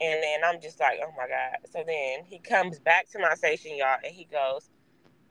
and 0.00 0.22
then 0.22 0.40
I'm 0.44 0.60
just 0.60 0.80
like, 0.80 1.00
oh 1.02 1.12
my 1.16 1.28
god. 1.28 1.58
So 1.70 1.82
then 1.86 2.24
he 2.26 2.38
comes 2.38 2.78
back 2.80 3.10
to 3.12 3.18
my 3.18 3.34
station, 3.34 3.76
y'all, 3.76 3.98
and 4.04 4.14
he 4.14 4.24
goes, 4.24 4.70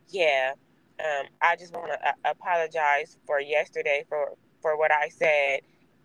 yeah, 0.10 0.53
um, 1.00 1.27
I 1.41 1.55
just 1.55 1.74
want 1.74 1.91
to 1.91 2.08
uh, 2.10 2.13
apologize 2.25 3.17
for 3.25 3.39
yesterday 3.39 4.05
for 4.10 4.34
for 4.62 4.77
what 4.77 4.91
I 4.91 5.10
said. 5.10 5.62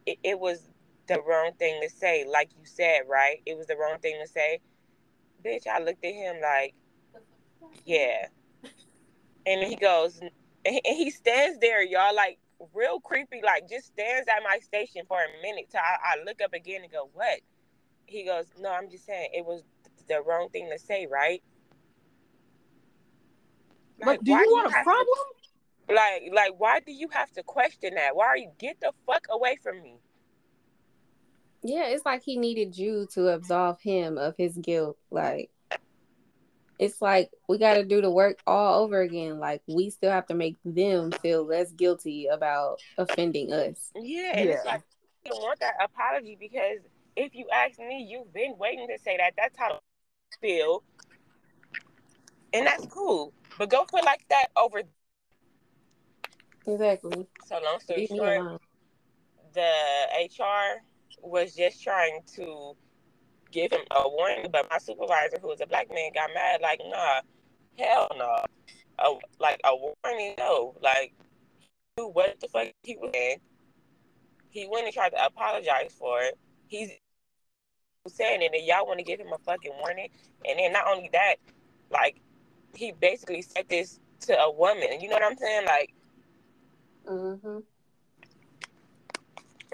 It, 0.07 0.19
it 0.23 0.41
was 0.41 0.69
the 1.09 1.21
wrong 1.23 1.53
thing 1.59 1.81
to 1.83 1.91
say, 1.91 2.27
like 2.31 2.51
you 2.59 2.67
said, 2.67 3.03
right? 3.09 3.43
It 3.47 3.57
was 3.57 3.67
the 3.67 3.77
wrong 3.77 3.99
thing 4.01 4.19
to 4.23 4.29
say. 4.29 4.61
Bitch, 5.45 5.67
I 5.67 5.81
looked 5.81 6.05
at 6.05 6.13
him 6.15 6.37
like, 6.43 6.75
yeah. 7.85 8.27
And 9.47 9.63
he 9.67 9.77
goes, 9.77 10.21
and 10.21 10.31
he- 10.85 11.11
stands 11.11 11.59
there, 11.61 11.83
y'all, 11.83 12.15
like 12.15 12.39
real 12.75 13.01
creepy, 13.01 13.41
like 13.45 13.69
just 13.69 13.87
stands 13.89 14.29
at 14.29 14.43
my 14.45 14.59
station 14.61 15.03
for 15.09 15.19
a 15.19 15.43
minute. 15.43 15.69
Till 15.71 15.81
I, 15.81 16.15
I 16.21 16.25
look 16.25 16.41
up 16.43 16.55
again 16.55 16.83
and 16.83 16.93
go, 16.93 17.11
what? 17.15 17.41
He 18.09 18.25
goes, 18.25 18.47
no, 18.59 18.71
I'm 18.73 18.89
just 18.91 19.05
saying 19.05 19.31
it 19.35 19.45
was 19.45 19.63
the 20.09 20.23
wrong 20.23 20.49
thing 20.49 20.71
to 20.73 20.79
say, 20.79 21.07
right? 21.11 21.43
Like, 24.05 24.21
do 24.23 24.31
you 24.33 24.37
want 24.51 24.69
a 24.69 24.71
have 24.71 24.81
to- 24.81 24.85
problem? 24.85 25.19
like, 25.91 26.23
like, 26.33 26.53
why 26.59 26.81
do 26.81 26.93
you 26.93 27.09
have 27.11 27.31
to 27.33 27.43
question 27.43 27.95
that? 27.95 28.17
Why 28.17 28.27
are 28.27 28.37
you 28.37 28.51
get 28.59 28.81
the 28.81 28.93
fuck 29.07 29.27
away 29.31 29.57
from 29.63 29.83
me? 29.83 29.97
Yeah, 31.63 31.87
it's 31.89 32.07
like 32.07 32.23
he 32.23 32.37
needed 32.39 32.79
you 32.79 33.07
to 33.13 33.29
absolve 33.29 33.81
him 33.81 34.17
of 34.17 34.37
his 34.39 34.57
guilt. 34.57 34.97
Like, 35.11 35.51
it's 36.79 37.03
like 37.03 37.31
we 37.49 37.59
got 37.59 37.75
to 37.75 37.85
do 37.85 38.01
the 38.01 38.11
work 38.11 38.39
all 38.47 38.85
over 38.85 39.01
again. 39.01 39.39
Like, 39.41 39.63
we 39.67 39.91
still 39.91 40.13
have 40.13 40.27
to 40.29 40.35
make 40.35 40.57
them 40.65 41.11
feel 41.11 41.45
less 41.45 41.73
guilty 41.73 42.27
about 42.29 42.81
offending 42.97 43.53
us. 43.53 43.91
Yeah, 43.97 44.33
and 44.35 44.49
it's 44.51 44.65
Yeah. 44.65 44.71
like 44.73 44.83
you 45.25 45.33
don't 45.33 45.43
want 45.43 45.59
that 45.61 45.75
apology 45.83 46.37
because 46.39 46.79
if 47.19 47.35
you 47.35 47.47
ask 47.53 47.79
me, 47.79 48.07
you've 48.09 48.33
been 48.33 48.55
waiting 48.59 48.87
to 48.89 48.99
say 49.03 49.17
that. 49.17 49.35
That's 49.37 49.59
how 49.59 49.73
I 49.73 49.79
feel, 50.41 50.85
and 52.53 52.67
that's 52.67 52.87
cool. 52.87 53.33
But 53.59 53.71
go 53.71 53.85
put 53.85 54.05
like 54.05 54.25
that 54.31 54.47
over. 54.57 54.83
Exactly. 56.67 57.27
So 57.47 57.61
long 57.65 57.81
story 57.81 58.07
Leave 58.11 58.17
short, 58.17 58.61
the 59.55 59.71
HR 60.15 60.83
was 61.23 61.55
just 61.55 61.83
trying 61.83 62.21
to 62.37 62.77
give 63.51 63.73
him 63.73 63.81
a 63.91 64.09
warning, 64.09 64.49
but 64.53 64.69
my 64.71 64.79
supervisor, 64.79 65.39
who 65.41 65.49
was 65.49 65.61
a 65.61 65.67
black 65.67 65.89
man, 65.93 66.11
got 66.15 66.31
mad. 66.35 66.61
Like, 66.61 66.81
nah, 66.87 67.21
hell 67.79 68.09
no. 68.17 68.45
A, 69.01 69.15
like 69.41 69.61
a 69.65 69.71
warning, 69.75 70.35
no. 70.39 70.75
Like, 70.83 71.15
what 71.97 72.39
the 72.41 72.49
fuck 72.49 72.69
he 72.83 72.97
was 72.97 73.11
saying. 73.13 73.39
He 74.51 74.69
went 74.71 74.87
and 74.87 74.95
tried 74.95 75.11
to 75.11 75.25
apologize 75.25 75.95
for 75.99 76.21
it. 76.23 76.39
He's 76.69 76.91
saying 78.09 78.43
it, 78.43 78.53
and 78.55 78.67
y'all 78.67 78.87
want 78.87 78.99
to 78.99 79.05
give 79.05 79.21
him 79.21 79.33
a 79.33 79.39
fucking 79.39 79.73
warning. 79.81 80.09
And 80.49 80.59
then 80.59 80.73
not 80.73 80.87
only 80.89 81.11
that, 81.13 81.37
like, 81.91 82.21
he 82.75 82.93
basically 82.93 83.43
said 83.43 83.69
this 83.69 83.99
to 84.21 84.39
a 84.39 84.51
woman. 84.53 85.01
You 85.01 85.09
know 85.09 85.15
what 85.15 85.25
I'm 85.25 85.37
saying? 85.37 85.67
Like, 85.67 85.93
Mm-hmm. 87.09 87.59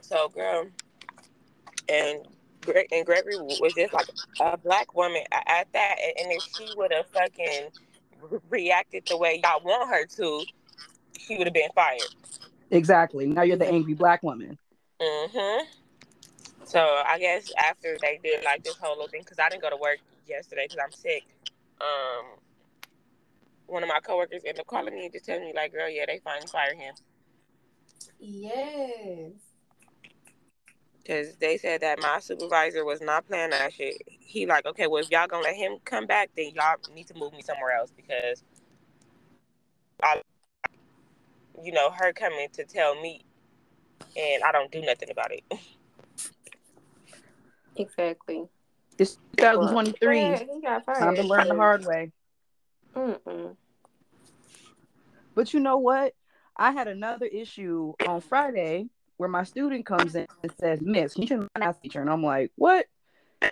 So, 0.02 0.28
girl, 0.28 0.66
and 1.88 2.20
Greg 2.60 2.88
and 2.92 3.04
Gregory 3.04 3.36
was 3.36 3.72
just 3.74 3.92
like 3.92 4.06
a 4.40 4.56
black 4.56 4.94
woman 4.94 5.22
at 5.32 5.66
that, 5.72 5.96
and, 6.02 6.26
and 6.26 6.32
if 6.32 6.42
she 6.56 6.68
would 6.76 6.92
have 6.92 7.06
fucking 7.08 7.68
reacted 8.48 9.06
the 9.06 9.16
way 9.16 9.40
y'all 9.42 9.62
want 9.64 9.88
her 9.90 10.06
to, 10.06 10.44
she 11.18 11.36
would 11.36 11.46
have 11.46 11.54
been 11.54 11.70
fired. 11.74 12.00
Exactly. 12.70 13.26
Now 13.26 13.42
you're 13.42 13.56
the 13.56 13.68
angry 13.68 13.94
black 13.94 14.22
woman. 14.22 14.58
Mm-hmm. 15.00 15.64
So 16.64 16.80
I 16.80 17.18
guess 17.18 17.52
after 17.58 17.96
they 18.00 18.18
did 18.22 18.44
like 18.44 18.64
this 18.64 18.76
whole 18.76 18.94
little 18.96 19.08
thing, 19.08 19.22
because 19.22 19.38
I 19.38 19.48
didn't 19.48 19.62
go 19.62 19.70
to 19.70 19.76
work 19.76 19.98
yesterday 20.26 20.66
because 20.68 20.82
I'm 20.84 20.92
sick. 20.92 21.24
Um, 21.80 22.38
one 23.66 23.82
of 23.82 23.88
my 23.88 24.00
coworkers 24.00 24.42
ended 24.44 24.60
up 24.60 24.66
calling 24.66 24.94
me 24.94 25.04
and 25.04 25.12
just 25.12 25.26
telling 25.26 25.44
me 25.44 25.52
like, 25.54 25.72
"Girl, 25.72 25.88
yeah, 25.88 26.04
they 26.06 26.20
finally 26.24 26.46
fired 26.46 26.76
him." 26.76 26.94
Yes. 28.18 29.32
Because 30.98 31.36
they 31.36 31.58
said 31.58 31.82
that 31.82 32.00
my 32.00 32.18
supervisor 32.18 32.84
was 32.84 33.02
not 33.02 33.26
playing 33.26 33.50
that 33.50 33.74
shit. 33.74 34.00
He 34.06 34.46
like, 34.46 34.64
okay, 34.64 34.86
well, 34.86 35.02
if 35.02 35.10
y'all 35.10 35.26
gonna 35.26 35.42
let 35.42 35.54
him 35.54 35.76
come 35.84 36.06
back, 36.06 36.30
then 36.34 36.52
y'all 36.54 36.76
need 36.94 37.06
to 37.08 37.14
move 37.14 37.34
me 37.34 37.42
somewhere 37.42 37.76
else 37.76 37.92
because, 37.94 38.42
I, 40.02 40.22
you 41.62 41.72
know, 41.72 41.90
her 41.90 42.14
coming 42.14 42.48
to 42.54 42.64
tell 42.64 42.98
me, 42.98 43.22
and 44.16 44.42
I 44.42 44.50
don't 44.50 44.72
do 44.72 44.80
nothing 44.80 45.10
about 45.10 45.30
it. 45.32 45.44
Exactly. 47.76 48.44
It's 48.98 49.18
2023. 49.36 50.18
Yeah, 50.18 50.38
he 50.38 50.60
got 50.60 50.84
fired. 50.84 50.98
Time 50.98 51.16
to 51.16 51.22
learn 51.22 51.48
the 51.48 51.54
hard 51.54 51.84
way. 51.84 52.12
Mm-mm. 52.94 53.56
But 55.34 55.52
you 55.52 55.60
know 55.60 55.78
what? 55.78 56.14
I 56.56 56.70
had 56.70 56.86
another 56.86 57.26
issue 57.26 57.92
on 58.06 58.20
Friday 58.20 58.88
where 59.16 59.28
my 59.28 59.42
student 59.42 59.86
comes 59.86 60.14
in 60.14 60.26
and 60.42 60.52
says, 60.60 60.80
Miss, 60.80 61.14
can 61.14 61.22
you 61.22 61.28
change 61.28 61.48
my 61.56 61.66
math 61.66 61.82
teacher? 61.82 62.00
And 62.00 62.10
I'm 62.10 62.22
like, 62.22 62.52
What? 62.56 62.86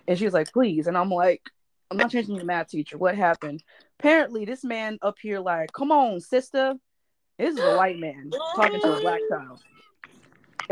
And 0.07 0.19
she's 0.19 0.33
like, 0.33 0.53
Please. 0.53 0.87
And 0.87 0.97
I'm 0.97 1.11
like, 1.11 1.43
I'm 1.91 1.99
not 1.99 2.11
changing 2.11 2.37
your 2.37 2.45
math 2.45 2.69
teacher. 2.69 2.97
What 2.97 3.17
happened? 3.17 3.63
Apparently, 3.99 4.45
this 4.45 4.65
man 4.65 4.99
up 5.03 5.17
here, 5.21 5.41
like, 5.41 5.73
come 5.73 5.93
on, 5.93 6.21
sister. 6.21 6.75
This 7.39 7.55
is 7.55 7.61
a 7.61 7.77
white 7.77 7.99
man 7.99 8.31
talking 8.57 8.81
to 8.81 8.97
a 8.97 9.01
black 9.01 9.21
child. 9.29 9.61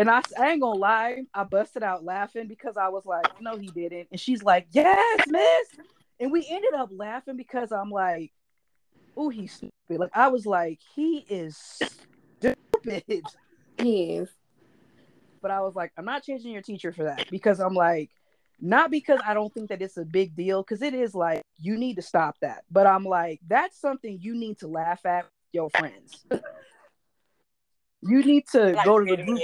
And 0.00 0.08
I, 0.08 0.22
I 0.38 0.52
ain't 0.52 0.62
gonna 0.62 0.78
lie, 0.78 1.24
I 1.34 1.44
busted 1.44 1.82
out 1.82 2.02
laughing 2.02 2.48
because 2.48 2.78
I 2.78 2.88
was 2.88 3.04
like, 3.04 3.26
no, 3.38 3.58
he 3.58 3.66
didn't. 3.66 4.08
And 4.10 4.18
she's 4.18 4.42
like, 4.42 4.66
yes, 4.70 5.20
miss. 5.28 5.86
And 6.18 6.32
we 6.32 6.46
ended 6.48 6.72
up 6.72 6.88
laughing 6.90 7.36
because 7.36 7.70
I'm 7.70 7.90
like, 7.90 8.32
oh, 9.14 9.28
he's 9.28 9.52
stupid. 9.52 9.74
Like 9.90 10.12
I 10.14 10.28
was 10.28 10.46
like, 10.46 10.78
he 10.94 11.26
is 11.28 11.58
stupid. 12.38 13.22
He 13.76 14.14
is. 14.14 14.30
But 15.42 15.50
I 15.50 15.60
was 15.60 15.74
like, 15.74 15.92
I'm 15.98 16.06
not 16.06 16.22
changing 16.22 16.52
your 16.52 16.62
teacher 16.62 16.94
for 16.94 17.04
that 17.04 17.30
because 17.30 17.60
I'm 17.60 17.74
like, 17.74 18.08
not 18.58 18.90
because 18.90 19.20
I 19.26 19.34
don't 19.34 19.52
think 19.52 19.68
that 19.68 19.82
it's 19.82 19.98
a 19.98 20.06
big 20.06 20.34
deal, 20.34 20.62
because 20.62 20.80
it 20.80 20.94
is 20.94 21.14
like 21.14 21.42
you 21.58 21.76
need 21.76 21.96
to 21.96 22.02
stop 22.02 22.36
that. 22.40 22.64
But 22.70 22.86
I'm 22.86 23.04
like, 23.04 23.40
that's 23.46 23.78
something 23.78 24.16
you 24.18 24.34
need 24.34 24.60
to 24.60 24.66
laugh 24.66 25.04
at 25.04 25.24
with 25.24 25.30
your 25.52 25.68
friends. 25.68 26.24
you 28.00 28.24
need 28.24 28.46
to 28.52 28.72
Like, 28.72 28.86
go 28.86 28.98
to 28.98 29.04
the 29.04 29.16
fit 29.18 29.26
group. 29.26 29.40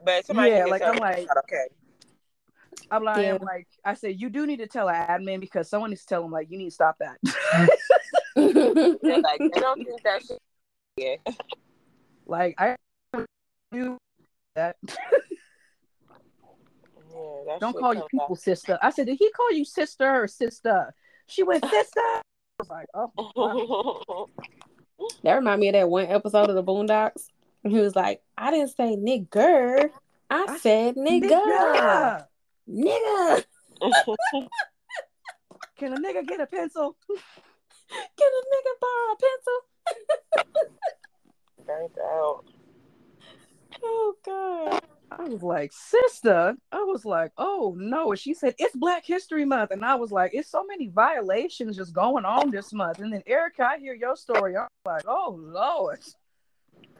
In. 0.00 0.04
But 0.04 0.26
somebody 0.26 0.50
Yeah, 0.50 0.64
like, 0.64 0.82
I'm 0.82 0.96
like- 0.96 1.28
okay. 1.44 1.66
I'm 2.90 3.04
like, 3.04 3.24
Yeah. 3.24 3.34
I'm 3.34 3.42
like, 3.42 3.68
I 3.84 3.94
said, 3.94 4.20
you 4.20 4.30
do 4.30 4.46
need 4.46 4.58
to 4.58 4.66
tell 4.66 4.88
an 4.88 4.94
admin 5.06 5.40
because 5.40 5.68
someone 5.68 5.90
needs 5.90 6.02
to 6.02 6.08
tell 6.08 6.22
them 6.22 6.30
like 6.32 6.50
you 6.50 6.58
need 6.58 6.66
to 6.66 6.70
stop 6.70 6.96
that. 6.98 7.18
Like 8.36 9.40
I 9.40 9.48
don't 9.60 9.84
think 9.84 10.02
that 10.04 10.22
shit. 10.24 10.38
Yeah. 10.96 11.16
like 12.26 12.54
I 12.58 12.76
do 13.72 13.98
that. 14.54 14.76
Yeah, 17.12 17.42
that 17.48 17.60
Don't 17.60 17.76
call 17.76 17.92
you 17.92 18.00
comes 18.00 18.10
people 18.12 18.36
sister. 18.36 18.78
I 18.80 18.90
said, 18.90 19.06
did 19.06 19.16
he 19.18 19.30
call 19.32 19.50
you 19.52 19.64
sister 19.64 20.22
or 20.22 20.28
sister? 20.28 20.94
She 21.26 21.42
went 21.42 21.64
sister. 21.64 22.00
I 22.00 22.22
was 22.58 22.70
like, 22.70 22.86
oh, 22.94 23.10
wow. 23.34 24.26
that 25.24 25.34
remind 25.34 25.60
me 25.60 25.68
of 25.68 25.72
that 25.74 25.88
one 25.90 26.06
episode 26.06 26.48
of 26.48 26.54
the 26.54 26.62
Boondocks. 26.62 27.26
He 27.62 27.78
was 27.78 27.94
like, 27.94 28.22
I 28.38 28.50
didn't 28.50 28.74
say 28.76 28.96
nigger. 28.96 29.90
I, 30.30 30.46
I 30.48 30.58
said 30.58 30.96
nigga. 30.96 31.30
nigga. 31.30 32.24
Nigga. 32.68 33.44
Can 35.76 35.92
a 35.92 35.96
nigga 35.96 36.26
get 36.26 36.40
a 36.40 36.46
pencil? 36.46 36.96
Can 37.08 38.30
a 38.38 38.42
nigga 38.52 38.72
borrow 38.80 39.12
a 39.12 39.16
pencil? 39.26 40.76
Burnt 41.66 41.98
out. 41.98 42.44
Oh 43.82 44.14
God. 44.24 44.82
I 45.12 45.24
was 45.24 45.42
like, 45.42 45.72
sister. 45.72 46.54
I 46.70 46.82
was 46.84 47.04
like, 47.04 47.32
oh 47.36 47.74
no. 47.76 48.10
And 48.10 48.18
she 48.18 48.32
said, 48.32 48.54
it's 48.58 48.76
Black 48.76 49.04
History 49.04 49.44
Month. 49.44 49.72
And 49.72 49.84
I 49.84 49.96
was 49.96 50.12
like, 50.12 50.30
it's 50.34 50.50
so 50.50 50.64
many 50.64 50.88
violations 50.88 51.76
just 51.76 51.92
going 51.92 52.24
on 52.24 52.50
this 52.50 52.72
month. 52.72 53.00
And 53.00 53.12
then 53.12 53.22
Erica, 53.26 53.64
I 53.64 53.78
hear 53.78 53.94
your 53.94 54.16
story. 54.16 54.56
I'm 54.56 54.68
like, 54.86 55.04
oh 55.08 55.36
Lord. 55.38 55.98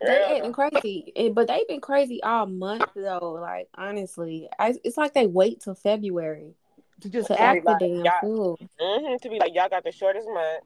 They 0.01 0.19
Yeah. 0.21 0.37
acting 0.37 0.53
crazy, 0.53 1.13
Eh, 1.15 1.29
but 1.29 1.49
they've 1.49 1.69
been 1.69 1.81
crazy 1.81 2.23
all 2.23 2.47
month 2.47 2.87
though. 2.95 3.33
Like 3.41 3.69
honestly, 3.77 4.49
I, 4.59 4.75
it's 4.85 4.97
like 4.97 5.13
they 5.15 5.27
wait 5.27 5.61
till 5.61 5.75
February 5.75 6.55
To 7.01 7.11
just 7.11 7.29
to 7.29 7.39
act 7.41 7.59
act 7.59 7.67
the 7.67 7.71
like 7.73 7.81
damn 7.81 8.05
y'all- 8.05 8.21
fool. 8.21 8.59
hmm 8.79 9.17
To 9.21 9.29
be 9.29 9.39
like, 9.39 9.55
y'all 9.55 9.69
got 9.69 9.85
the 9.85 9.93
shortest 9.93 10.27
month. 10.29 10.65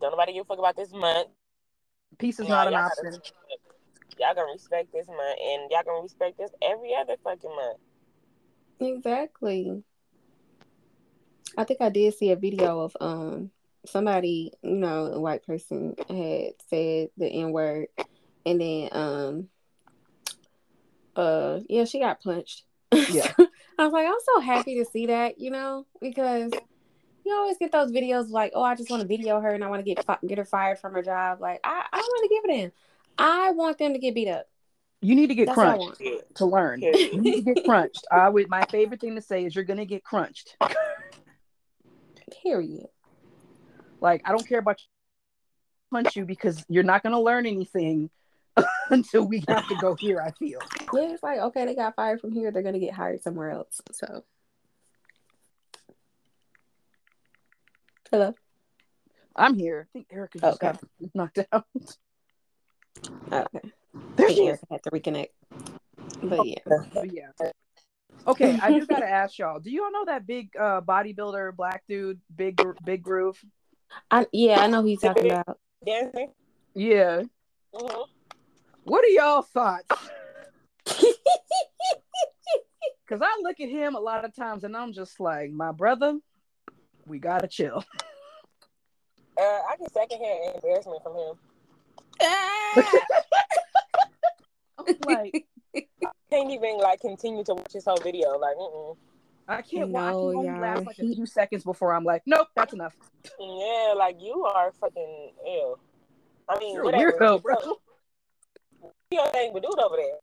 Don't 0.00 0.12
nobody 0.12 0.32
give 0.34 0.42
a 0.42 0.44
fuck 0.44 0.58
about 0.58 0.76
this 0.76 0.92
month. 0.92 1.28
peace 2.18 2.38
is 2.38 2.46
Yeah, 2.46 2.54
not 2.54 2.66
an 2.68 2.72
y'all 2.74 2.82
option. 2.86 3.04
Gotta, 3.10 3.20
y'all 4.18 4.34
gonna 4.34 4.52
respect 4.52 4.92
this 4.92 5.06
month, 5.08 5.38
and 5.40 5.70
y'all 5.70 5.82
gonna 5.84 6.02
respect 6.02 6.38
this 6.38 6.50
every 6.62 6.94
other 6.94 7.16
fucking 7.24 7.50
month. 7.54 7.78
Exactly. 8.80 9.82
I 11.56 11.64
think 11.64 11.80
I 11.80 11.88
did 11.88 12.14
see 12.14 12.30
a 12.30 12.36
video 12.36 12.78
of 12.80 12.96
um 13.00 13.50
somebody, 13.90 14.52
you 14.62 14.76
know, 14.76 15.06
a 15.06 15.20
white 15.20 15.44
person 15.46 15.94
had 16.08 16.52
said 16.68 17.10
the 17.16 17.26
N 17.26 17.52
word 17.52 17.86
and 18.46 18.60
then 18.60 18.88
um 18.92 19.48
uh 21.16 21.60
yeah, 21.68 21.84
she 21.84 22.00
got 22.00 22.22
punched. 22.22 22.64
Yeah. 22.92 23.32
I 23.78 23.84
was 23.84 23.92
like, 23.92 24.06
I'm 24.06 24.14
so 24.34 24.40
happy 24.40 24.78
to 24.78 24.84
see 24.84 25.06
that, 25.06 25.38
you 25.38 25.50
know, 25.50 25.86
because 26.00 26.52
you 27.24 27.34
always 27.34 27.58
get 27.58 27.72
those 27.72 27.92
videos 27.92 28.30
like, 28.30 28.52
oh, 28.54 28.62
I 28.62 28.74
just 28.74 28.90
want 28.90 29.02
to 29.02 29.08
video 29.08 29.40
her 29.40 29.50
and 29.50 29.62
I 29.62 29.68
want 29.68 29.84
to 29.84 29.94
get 29.94 30.04
fi- 30.04 30.18
get 30.26 30.38
her 30.38 30.44
fired 30.44 30.78
from 30.78 30.94
her 30.94 31.02
job. 31.02 31.40
Like, 31.40 31.60
I, 31.62 31.84
I 31.92 31.96
don't 31.98 32.06
want 32.06 32.22
to 32.22 32.34
give 32.34 32.44
it 32.50 32.64
in. 32.64 32.72
I 33.18 33.50
want 33.50 33.78
them 33.78 33.92
to 33.92 33.98
get 33.98 34.14
beat 34.14 34.28
up. 34.28 34.46
You 35.00 35.14
need 35.14 35.28
to 35.28 35.34
get 35.34 35.46
That's 35.46 35.54
crunched 35.54 36.02
to 36.36 36.46
learn. 36.46 36.80
Yeah. 36.80 36.96
You 36.96 37.20
need 37.20 37.44
to 37.44 37.54
get 37.54 37.64
crunched. 37.64 38.04
I 38.10 38.28
would 38.28 38.48
my 38.48 38.64
favorite 38.64 39.00
thing 39.00 39.14
to 39.14 39.22
say 39.22 39.44
is 39.44 39.54
you're 39.54 39.64
gonna 39.64 39.84
get 39.84 40.02
crunched. 40.02 40.56
Period. 42.42 42.86
Like 44.00 44.22
I 44.24 44.32
don't 44.32 44.46
care 44.46 44.58
about 44.58 44.80
punch 45.90 46.16
you 46.16 46.24
because 46.24 46.64
you're 46.68 46.84
not 46.84 47.02
gonna 47.02 47.20
learn 47.20 47.46
anything 47.46 48.10
until 48.90 49.26
we 49.26 49.44
have 49.48 49.66
to 49.68 49.76
go 49.76 49.94
here. 49.94 50.20
I 50.20 50.30
feel. 50.32 50.60
Yeah, 50.92 51.12
it's 51.12 51.22
like 51.22 51.38
okay, 51.38 51.64
they 51.66 51.74
got 51.74 51.96
fired 51.96 52.20
from 52.20 52.32
here. 52.32 52.50
They're 52.50 52.62
gonna 52.62 52.78
get 52.78 52.94
hired 52.94 53.22
somewhere 53.22 53.50
else. 53.50 53.80
So, 53.92 54.24
hello. 58.10 58.34
I'm 59.36 59.54
here. 59.54 59.88
I 59.88 59.92
think 59.92 60.08
Erica 60.12 60.38
just 60.38 60.60
Okay. 60.60 60.72
got 60.72 60.82
knocked 61.14 61.38
out. 61.52 61.64
Okay. 63.32 63.46
I 63.62 63.70
There 64.16 64.30
she 64.30 64.46
is. 64.46 64.46
Erica 64.48 64.66
had 64.70 64.82
to 64.84 64.90
reconnect. 64.90 65.28
But 66.22 66.46
yeah. 66.46 66.58
But 66.66 67.12
yeah. 67.12 67.50
Okay, 68.26 68.58
I 68.60 68.78
do 68.78 68.84
gotta 68.86 69.08
ask 69.08 69.38
y'all. 69.38 69.60
Do 69.60 69.70
you 69.70 69.84
all 69.84 69.92
know 69.92 70.04
that 70.06 70.26
big 70.26 70.50
uh 70.58 70.80
bodybuilder 70.80 71.56
black 71.56 71.84
dude, 71.88 72.20
big 72.34 72.60
big 72.84 73.02
groove? 73.02 73.40
I 74.10 74.26
yeah, 74.32 74.60
I 74.60 74.66
know 74.66 74.82
who 74.82 74.88
you're 74.88 75.00
talking 75.00 75.30
about. 75.30 75.58
Dancing. 75.84 76.32
Yeah. 76.74 77.22
hmm 77.74 78.02
What 78.84 79.04
are 79.04 79.08
y'all 79.08 79.42
thoughts? 79.42 80.10
Cause 83.08 83.20
I 83.22 83.40
look 83.42 83.58
at 83.60 83.70
him 83.70 83.94
a 83.94 84.00
lot 84.00 84.26
of 84.26 84.34
times 84.36 84.64
and 84.64 84.76
I'm 84.76 84.92
just 84.92 85.18
like, 85.18 85.50
my 85.50 85.72
brother, 85.72 86.18
we 87.06 87.18
gotta 87.18 87.48
chill. 87.48 87.82
Uh, 89.38 89.42
I 89.42 89.76
get 89.78 89.92
secondhand 89.92 90.56
embarrassment 90.56 91.02
from 91.02 91.16
him. 91.16 91.34
I'm 94.78 94.96
like, 95.06 95.46
Can't 96.30 96.50
even 96.50 96.78
like 96.78 97.00
continue 97.00 97.44
to 97.44 97.54
watch 97.54 97.72
his 97.72 97.84
whole 97.84 98.00
video. 98.02 98.36
Like, 98.36 98.56
mm 98.56 98.96
I 99.48 99.62
can't 99.62 99.88
watch. 99.88 100.12
No, 100.12 100.30
He 100.30 100.36
only 100.36 100.46
y'all, 100.48 100.84
like 100.84 100.98
a 100.98 101.14
few 101.14 101.24
seconds 101.26 101.64
before 101.64 101.94
I'm 101.94 102.04
like, 102.04 102.22
nope, 102.26 102.48
that's 102.54 102.74
enough. 102.74 102.94
yeah, 103.40 103.94
like 103.96 104.16
you 104.20 104.44
are 104.44 104.72
fucking 104.80 105.32
ill. 105.46 105.78
I 106.48 106.58
mean, 106.58 106.74
You're 106.74 106.82
a 106.82 106.84
whatever. 106.86 107.12
weirdo, 107.12 107.42
bro. 107.42 107.56
You 109.10 109.18
don't 109.18 109.32
think 109.32 109.54
but 109.54 109.62
do 109.62 109.68
it 109.70 109.82
over 109.82 109.96
there. 109.96 110.18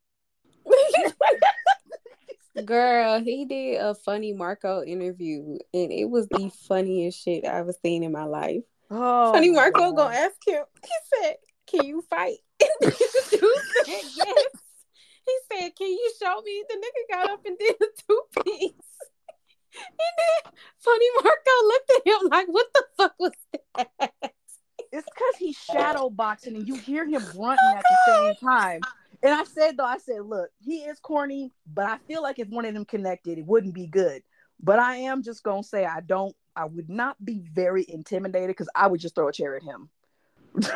Girl, 2.66 3.20
he 3.20 3.46
did 3.46 3.82
a 3.82 3.94
funny 3.96 4.32
Marco 4.32 4.82
interview, 4.84 5.58
and 5.74 5.92
it 5.92 6.06
was 6.10 6.28
the 6.30 6.50
funniest 6.68 7.22
shit 7.22 7.46
I 7.46 7.58
ever 7.60 7.74
seen 7.84 8.04
in 8.04 8.12
my 8.12 8.24
life. 8.24 8.64
Oh, 8.90 9.34
funny 9.34 9.50
Marco 9.52 9.92
God. 9.92 9.96
gonna 9.98 10.16
ask 10.16 10.36
him. 10.48 10.64
He 10.84 10.92
said, 11.22 11.36
"Can 11.68 11.86
you 11.86 12.02
fight?" 12.10 12.38
And 12.62 12.70
the 12.82 13.28
dude 13.32 13.42
said, 13.86 14.04
"Yes." 14.16 14.46
He 15.26 15.38
said, 15.52 15.76
"Can 15.76 15.88
you 15.90 16.14
show 16.22 16.42
me?" 16.44 16.64
The 16.70 16.76
nigga 16.76 17.14
got 17.16 17.30
up 17.32 17.46
and 17.46 17.58
did 17.58 17.76
a 17.82 17.86
two 18.08 18.22
piece. 18.44 18.72
And 19.78 20.16
then 20.18 20.54
Funny 20.78 21.06
Marco 21.24 21.68
looked 21.68 21.92
at 21.92 22.08
him 22.08 22.30
like, 22.30 22.48
"What 22.48 22.68
the 22.74 22.84
fuck 22.98 23.14
was 23.20 23.32
that?" 23.76 24.14
It's 24.92 25.08
because 25.14 25.36
he's 25.38 25.58
shadow 25.58 26.10
boxing 26.10 26.56
and 26.56 26.68
you 26.68 26.76
hear 26.76 27.06
him 27.06 27.22
grunting 27.34 27.58
oh, 27.64 27.76
at 27.76 27.84
the 27.84 27.98
same 28.08 28.36
time. 28.36 28.82
And 29.24 29.34
I 29.34 29.44
said 29.44 29.78
though, 29.78 29.86
I 29.86 29.98
said, 29.98 30.22
look, 30.26 30.50
he 30.60 30.80
is 30.80 31.00
corny, 31.00 31.52
but 31.74 31.86
I 31.86 31.98
feel 32.08 32.22
like 32.22 32.40
if 32.40 32.48
one 32.48 32.66
of 32.66 32.74
them 32.74 32.86
connected, 32.86 33.38
it 33.38 33.46
wouldn't 33.46 33.74
be 33.74 33.88
good. 33.88 34.24
But 34.62 34.80
I 34.80 34.98
am 34.98 35.22
just 35.22 35.44
gonna 35.44 35.64
say 35.64 35.86
I 35.86 36.02
don't. 36.02 36.36
I 36.56 36.66
would 36.66 36.90
not 36.90 37.24
be 37.24 37.44
very 37.54 37.86
intimidated 37.88 38.50
because 38.50 38.70
I 38.74 38.88
would 38.88 39.02
just 39.02 39.16
throw 39.16 39.28
a 39.28 39.34
chair 39.34 39.58
at 39.58 39.64
him. 39.64 39.90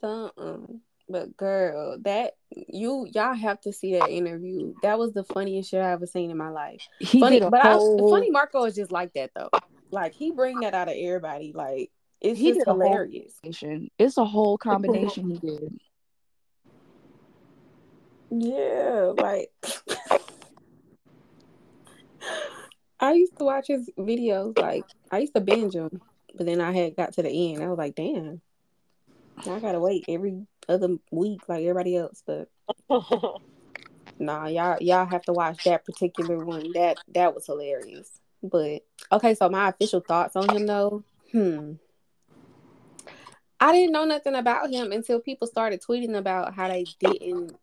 Something. 0.00 0.80
But 1.08 1.36
girl, 1.36 1.98
that 2.02 2.34
you 2.50 3.06
y'all 3.12 3.34
have 3.34 3.60
to 3.62 3.72
see 3.72 3.98
that 3.98 4.10
interview. 4.10 4.74
That 4.82 4.98
was 4.98 5.12
the 5.12 5.24
funniest 5.24 5.70
shit 5.70 5.80
I 5.80 5.92
ever 5.92 6.06
seen 6.06 6.30
in 6.30 6.36
my 6.36 6.50
life. 6.50 6.86
He 6.98 7.20
funny, 7.20 7.40
but 7.40 7.62
whole, 7.62 8.08
I, 8.08 8.10
funny 8.10 8.30
Marco 8.30 8.64
is 8.64 8.74
just 8.74 8.92
like 8.92 9.14
that 9.14 9.30
though. 9.34 9.50
Like 9.90 10.12
he 10.12 10.32
bring 10.32 10.60
that 10.60 10.74
out 10.74 10.88
of 10.88 10.94
everybody. 10.96 11.52
Like 11.54 11.90
it's 12.20 12.38
He 12.38 12.48
just 12.48 12.60
did 12.60 12.68
a 12.68 12.72
hilarious. 12.72 13.32
It's 13.98 14.18
a 14.18 14.24
whole 14.24 14.58
combination 14.58 15.30
he 15.30 15.38
did. 15.38 15.80
Yeah, 18.30 19.14
like 19.16 19.50
I 23.00 23.12
used 23.12 23.38
to 23.38 23.44
watch 23.44 23.68
his 23.68 23.88
videos. 23.98 24.58
Like 24.58 24.84
I 25.10 25.20
used 25.20 25.34
to 25.34 25.40
binge 25.40 25.72
them, 25.72 26.02
but 26.34 26.44
then 26.44 26.60
I 26.60 26.72
had 26.72 26.96
got 26.96 27.14
to 27.14 27.22
the 27.22 27.52
end. 27.52 27.62
I 27.62 27.68
was 27.68 27.78
like, 27.78 27.94
damn, 27.94 28.42
I 29.38 29.60
gotta 29.60 29.80
wait 29.80 30.04
every 30.08 30.46
other 30.68 30.96
week 31.10 31.40
like 31.48 31.62
everybody 31.62 31.96
else. 31.96 32.22
But 32.26 32.48
nah, 34.18 34.46
y'all 34.46 34.78
y'all 34.80 35.06
have 35.06 35.22
to 35.22 35.32
watch 35.32 35.64
that 35.64 35.84
particular 35.84 36.44
one. 36.44 36.72
That 36.72 36.98
that 37.14 37.34
was 37.34 37.46
hilarious. 37.46 38.20
But 38.42 38.82
okay, 39.10 39.34
so 39.34 39.48
my 39.48 39.68
official 39.68 40.00
thoughts 40.00 40.36
on 40.36 40.54
him 40.54 40.66
though. 40.66 41.02
Hmm. 41.32 41.72
I 43.60 43.72
didn't 43.72 43.92
know 43.92 44.04
nothing 44.04 44.36
about 44.36 44.70
him 44.70 44.92
until 44.92 45.20
people 45.20 45.48
started 45.48 45.82
tweeting 45.82 46.16
about 46.16 46.54
how 46.54 46.68
they 46.68 46.84
didn't 47.00 47.56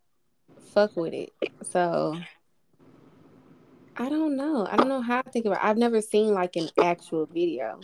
fuck 0.74 0.94
with 0.94 1.14
it. 1.14 1.32
So 1.62 2.18
I 3.96 4.08
don't 4.10 4.36
know. 4.36 4.68
I 4.70 4.76
don't 4.76 4.88
know 4.88 5.00
how 5.00 5.22
to 5.22 5.30
think 5.30 5.46
about. 5.46 5.64
It. 5.64 5.64
I've 5.64 5.78
never 5.78 6.02
seen 6.02 6.34
like 6.34 6.56
an 6.56 6.68
actual 6.78 7.26
video. 7.26 7.80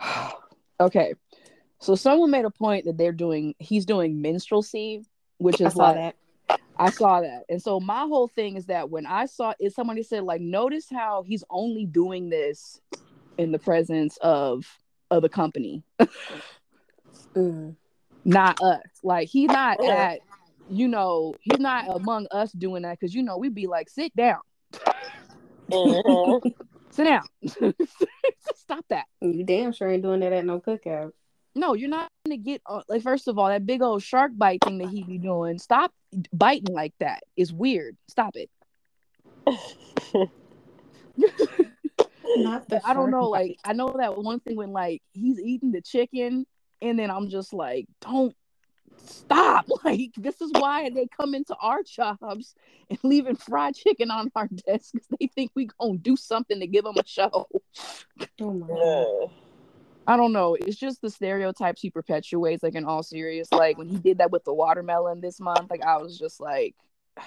okay, 0.80 1.14
so 1.80 1.94
someone 1.94 2.30
made 2.30 2.44
a 2.44 2.50
point 2.50 2.84
that 2.86 2.96
they're 2.96 3.12
doing. 3.12 3.54
He's 3.58 3.84
doing 3.86 4.22
minstrelsy, 4.22 5.04
which 5.38 5.60
I 5.60 5.66
is 5.66 5.74
saw 5.74 5.90
like 5.90 5.94
that. 5.96 6.58
I 6.78 6.90
saw 6.90 7.20
that. 7.20 7.44
And 7.48 7.60
so 7.62 7.80
my 7.80 8.00
whole 8.00 8.28
thing 8.28 8.56
is 8.56 8.66
that 8.66 8.90
when 8.90 9.06
I 9.06 9.26
saw 9.26 9.54
it, 9.58 9.72
somebody 9.74 10.02
said, 10.02 10.24
like, 10.24 10.40
notice 10.40 10.86
how 10.90 11.22
he's 11.22 11.44
only 11.50 11.86
doing 11.86 12.28
this 12.28 12.80
in 13.38 13.52
the 13.52 13.58
presence 13.58 14.16
of 14.22 14.66
of 15.10 15.22
the 15.22 15.28
company, 15.28 15.82
Mm. 17.34 17.76
not 18.24 18.60
us. 18.62 18.82
Like 19.02 19.28
he's 19.28 19.50
not 19.50 19.78
Yeah. 19.82 19.90
at, 19.90 20.20
you 20.68 20.88
know, 20.88 21.34
he's 21.40 21.60
not 21.60 21.84
among 21.88 22.26
us 22.30 22.50
doing 22.52 22.82
that 22.82 22.98
because 22.98 23.14
you 23.14 23.22
know 23.22 23.38
we'd 23.38 23.54
be 23.54 23.66
like, 23.66 23.88
sit 23.88 24.14
down, 24.16 24.40
Mhm. 25.70 26.54
sit 26.90 27.04
down, 27.04 27.22
stop 28.56 28.84
that. 28.88 29.06
You 29.20 29.44
damn 29.44 29.72
sure 29.72 29.88
ain't 29.88 30.02
doing 30.02 30.20
that 30.20 30.32
at 30.32 30.44
no 30.44 30.60
cookout. 30.60 31.12
No, 31.56 31.72
you're 31.72 31.88
not 31.88 32.10
gonna 32.26 32.36
get 32.36 32.60
uh, 32.66 32.82
like 32.86 33.02
first 33.02 33.28
of 33.28 33.38
all 33.38 33.48
that 33.48 33.64
big 33.64 33.80
old 33.80 34.02
shark 34.02 34.32
bite 34.36 34.60
thing 34.62 34.76
that 34.78 34.90
he 34.90 35.02
be 35.02 35.16
doing. 35.16 35.58
Stop 35.58 35.90
biting 36.30 36.74
like 36.74 36.92
that. 37.00 37.22
It's 37.34 37.50
weird. 37.50 37.96
Stop 38.08 38.36
it. 38.36 38.50
Not 42.36 42.68
the 42.68 42.82
I 42.84 42.92
don't 42.92 43.10
know. 43.10 43.22
shark 43.22 43.32
Like. 43.32 43.56
I 43.64 43.72
know 43.72 43.94
that 43.96 44.18
one 44.18 44.40
thing 44.40 44.56
when 44.56 44.72
like 44.72 45.00
he's 45.14 45.40
eating 45.40 45.72
the 45.72 45.80
chicken, 45.80 46.44
and 46.82 46.98
then 46.98 47.10
I'm 47.10 47.30
just 47.30 47.54
like, 47.54 47.86
don't 48.02 48.36
stop. 48.98 49.64
Like 49.84 50.10
this 50.16 50.40
is 50.42 50.50
why 50.52 50.90
they 50.90 51.06
come 51.06 51.34
into 51.34 51.54
our 51.56 51.82
jobs 51.82 52.54
and 52.90 52.98
leaving 53.02 53.36
fried 53.36 53.76
chicken 53.76 54.10
on 54.10 54.30
our 54.34 54.48
desk 54.66 54.92
because 54.92 55.08
they 55.18 55.28
think 55.28 55.52
we 55.54 55.68
gonna 55.78 55.96
do 55.96 56.16
something 56.16 56.60
to 56.60 56.66
give 56.66 56.84
them 56.84 56.96
a 56.98 57.06
show. 57.06 57.48
Oh 58.42 58.52
my 58.52 58.66
god. 58.66 59.30
I 60.06 60.16
don't 60.16 60.32
know. 60.32 60.54
It's 60.54 60.76
just 60.76 61.02
the 61.02 61.10
stereotypes 61.10 61.80
he 61.80 61.90
perpetuates. 61.90 62.62
Like 62.62 62.74
in 62.74 62.84
all 62.84 63.02
serious, 63.02 63.50
like 63.52 63.78
when 63.78 63.88
he 63.88 63.96
did 63.96 64.18
that 64.18 64.30
with 64.30 64.44
the 64.44 64.54
watermelon 64.54 65.20
this 65.20 65.40
month, 65.40 65.70
like 65.70 65.82
I 65.82 65.98
was 65.98 66.18
just 66.18 66.40
like. 66.40 66.74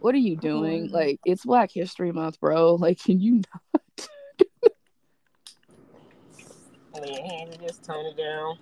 What 0.00 0.14
are 0.14 0.18
you 0.18 0.34
doing? 0.34 0.90
Like 0.90 1.20
it's 1.26 1.44
Black 1.44 1.70
History 1.70 2.10
Month, 2.10 2.40
bro. 2.40 2.76
Like, 2.76 2.98
can 2.98 3.20
you 3.20 3.42
not? 3.52 4.08
He 7.04 7.56
just 7.60 7.84
tone 7.84 8.06
it 8.06 8.16
down. 8.16 8.58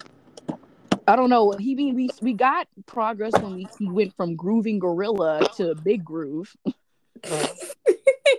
I 1.07 1.17
don't 1.17 1.31
know. 1.31 1.53
He 1.53 1.75
mean 1.75 1.95
we 1.95 2.11
we 2.21 2.35
got 2.35 2.69
progress 2.87 3.33
when 3.41 3.55
we 3.55 3.67
he 3.79 3.89
went 3.89 4.15
from 4.17 4.37
grooving 4.37 4.79
gorilla 4.79 5.49
to 5.57 5.75
big 5.77 6.05
groove. 6.05 6.55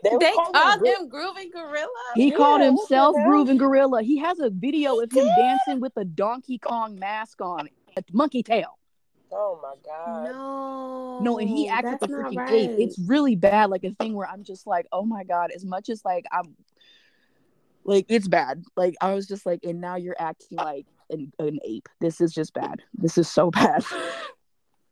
They, 0.10 0.18
They 0.18 0.32
call 0.32 0.46
him 0.46 0.54
called 0.54 0.86
him 0.86 1.10
Grooving 1.10 1.52
Gorilla. 1.52 1.88
He 2.16 2.30
Yeah, 2.30 2.38
called 2.38 2.62
himself 2.62 3.16
grooving 3.26 3.58
gorilla. 3.58 4.02
He 4.02 4.18
has 4.18 4.40
a 4.40 4.50
video 4.50 5.00
of 5.00 5.12
him 5.12 5.28
dancing 5.38 5.80
with 5.80 5.94
a 5.98 6.06
Donkey 6.06 6.58
Kong 6.58 6.98
mask 6.98 7.42
on, 7.42 7.70
a 7.98 8.04
monkey 8.12 8.44
tail. 8.44 8.78
Oh 9.32 9.60
my 9.62 9.76
god. 9.86 10.32
No. 10.32 11.20
No, 11.20 11.38
and 11.38 11.50
he 11.50 11.68
acts 11.68 11.86
like 11.86 12.02
a 12.02 12.08
freaking 12.08 12.38
right. 12.38 12.52
ape. 12.52 12.72
It's 12.80 12.98
really 12.98 13.36
bad. 13.36 13.70
Like 13.70 13.84
a 13.84 13.92
thing 13.92 14.14
where 14.14 14.28
I'm 14.28 14.44
just 14.44 14.66
like, 14.66 14.88
oh 14.92 15.06
my 15.06 15.24
god. 15.24 15.52
As 15.52 15.64
much 15.64 15.90
as 15.90 16.04
like 16.04 16.26
I'm, 16.32 16.56
like 17.84 18.06
it's 18.10 18.28
bad. 18.28 18.64
Like 18.76 18.96
I 19.02 19.14
was 19.14 19.28
just 19.28 19.46
like, 19.46 19.60
and 19.64 19.82
now 19.82 19.98
you're 19.98 20.16
acting 20.18 20.58
like 20.58 20.88
an, 21.10 21.32
an 21.40 21.60
ape. 21.64 21.88
This 22.00 22.22
is 22.22 22.34
just 22.34 22.54
bad. 22.54 22.82
This 22.96 23.18
is 23.18 23.30
so 23.30 23.52
bad. 23.52 23.84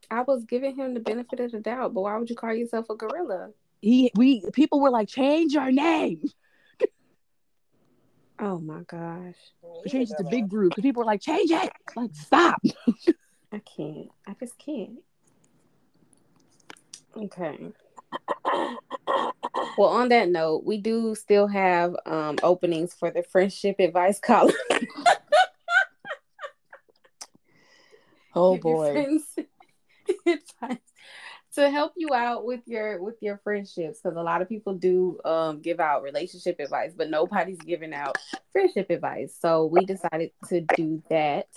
I 0.10 0.22
was 0.22 0.46
giving 0.46 0.76
him 0.76 0.94
the 0.94 1.00
benefit 1.00 1.40
of 1.40 1.52
the 1.52 1.60
doubt, 1.60 1.94
but 1.94 2.02
why 2.02 2.18
would 2.18 2.30
you 2.30 2.36
call 2.36 2.54
yourself 2.54 2.90
a 2.90 2.96
gorilla? 2.96 3.50
He 3.82 4.12
we 4.16 4.44
people 4.54 4.80
were 4.80 4.90
like, 4.90 5.08
change 5.08 5.54
your 5.54 5.72
name. 5.72 6.24
Oh 8.40 8.60
my 8.60 8.82
gosh. 8.84 9.34
He 9.84 9.90
Change 9.90 10.10
did 10.10 10.20
it 10.20 10.24
to 10.24 10.30
big 10.30 10.48
groove. 10.48 10.70
Because 10.70 10.84
people 10.84 11.00
were 11.02 11.08
like, 11.08 11.22
change 11.22 11.50
it. 11.50 11.72
Like 11.96 12.12
stop. 12.14 12.62
I 13.52 13.60
can't. 13.60 14.10
I 14.28 14.36
just 14.40 14.58
can't. 14.60 15.00
Okay. 17.16 17.74
Well, 19.76 19.90
on 19.90 20.10
that 20.10 20.30
note, 20.30 20.64
we 20.66 20.78
do 20.78 21.14
still 21.16 21.48
have 21.48 21.96
um 22.06 22.38
openings 22.44 22.94
for 22.94 23.12
the 23.12 23.24
friendship 23.24 23.78
advice 23.80 24.20
column. 24.20 24.54
Oh 28.36 28.56
boy. 28.58 28.92
friends 28.92 29.24
advice 30.28 30.78
to 31.58 31.70
help 31.70 31.94
you 31.98 32.14
out 32.14 32.46
with 32.46 32.62
your 32.66 33.02
with 33.02 33.16
your 33.22 33.38
friendships 33.44 34.00
because 34.02 34.16
a 34.16 34.22
lot 34.22 34.42
of 34.42 34.48
people 34.48 34.74
do 34.74 35.20
um 35.26 35.60
give 35.60 35.80
out 35.80 36.04
relationship 36.04 36.60
advice 36.60 36.94
but 36.96 37.10
nobody's 37.10 37.58
giving 37.60 37.94
out 37.94 38.18
friendship 38.52 38.90
advice 38.90 39.36
so 39.40 39.66
we 39.66 39.86
decided 39.86 40.32
to 40.48 40.62
do 40.62 41.02
that 41.10 41.48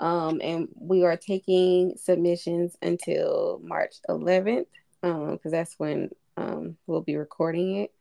Um, 0.00 0.40
and 0.42 0.68
we 0.78 1.04
are 1.04 1.16
taking 1.16 1.96
submissions 1.96 2.76
until 2.82 3.60
March 3.62 3.94
11th, 4.08 4.66
um, 5.02 5.32
because 5.32 5.52
that's 5.52 5.74
when 5.78 6.10
um 6.36 6.76
we'll 6.86 7.00
be 7.02 7.16
recording 7.16 7.76
it. 7.76 7.92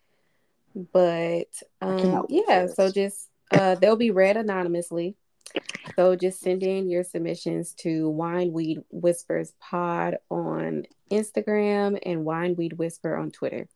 But 0.92 1.54
um, 1.82 2.00
cannot 2.00 2.32
wait 2.32 2.46
for 2.46 2.52
yeah, 2.52 2.68
so 2.68 2.92
just 2.92 3.30
uh, 3.52 3.76
they'll 3.76 3.96
be 3.96 4.12
read 4.12 4.38
anonymously. 4.38 5.16
So 5.96 6.16
just 6.16 6.40
send 6.40 6.64
in 6.64 6.90
your 6.90 7.04
submissions 7.04 7.74
to 7.80 8.10
Wineweed 8.10 8.84
Whispers 8.90 9.54
Pod 9.60 10.18
on 10.32 10.86
Instagram 11.12 12.00
and 12.04 12.26
Wineweed 12.26 12.78
Whisper 12.78 13.16
on 13.16 13.30
Twitter. 13.30 13.68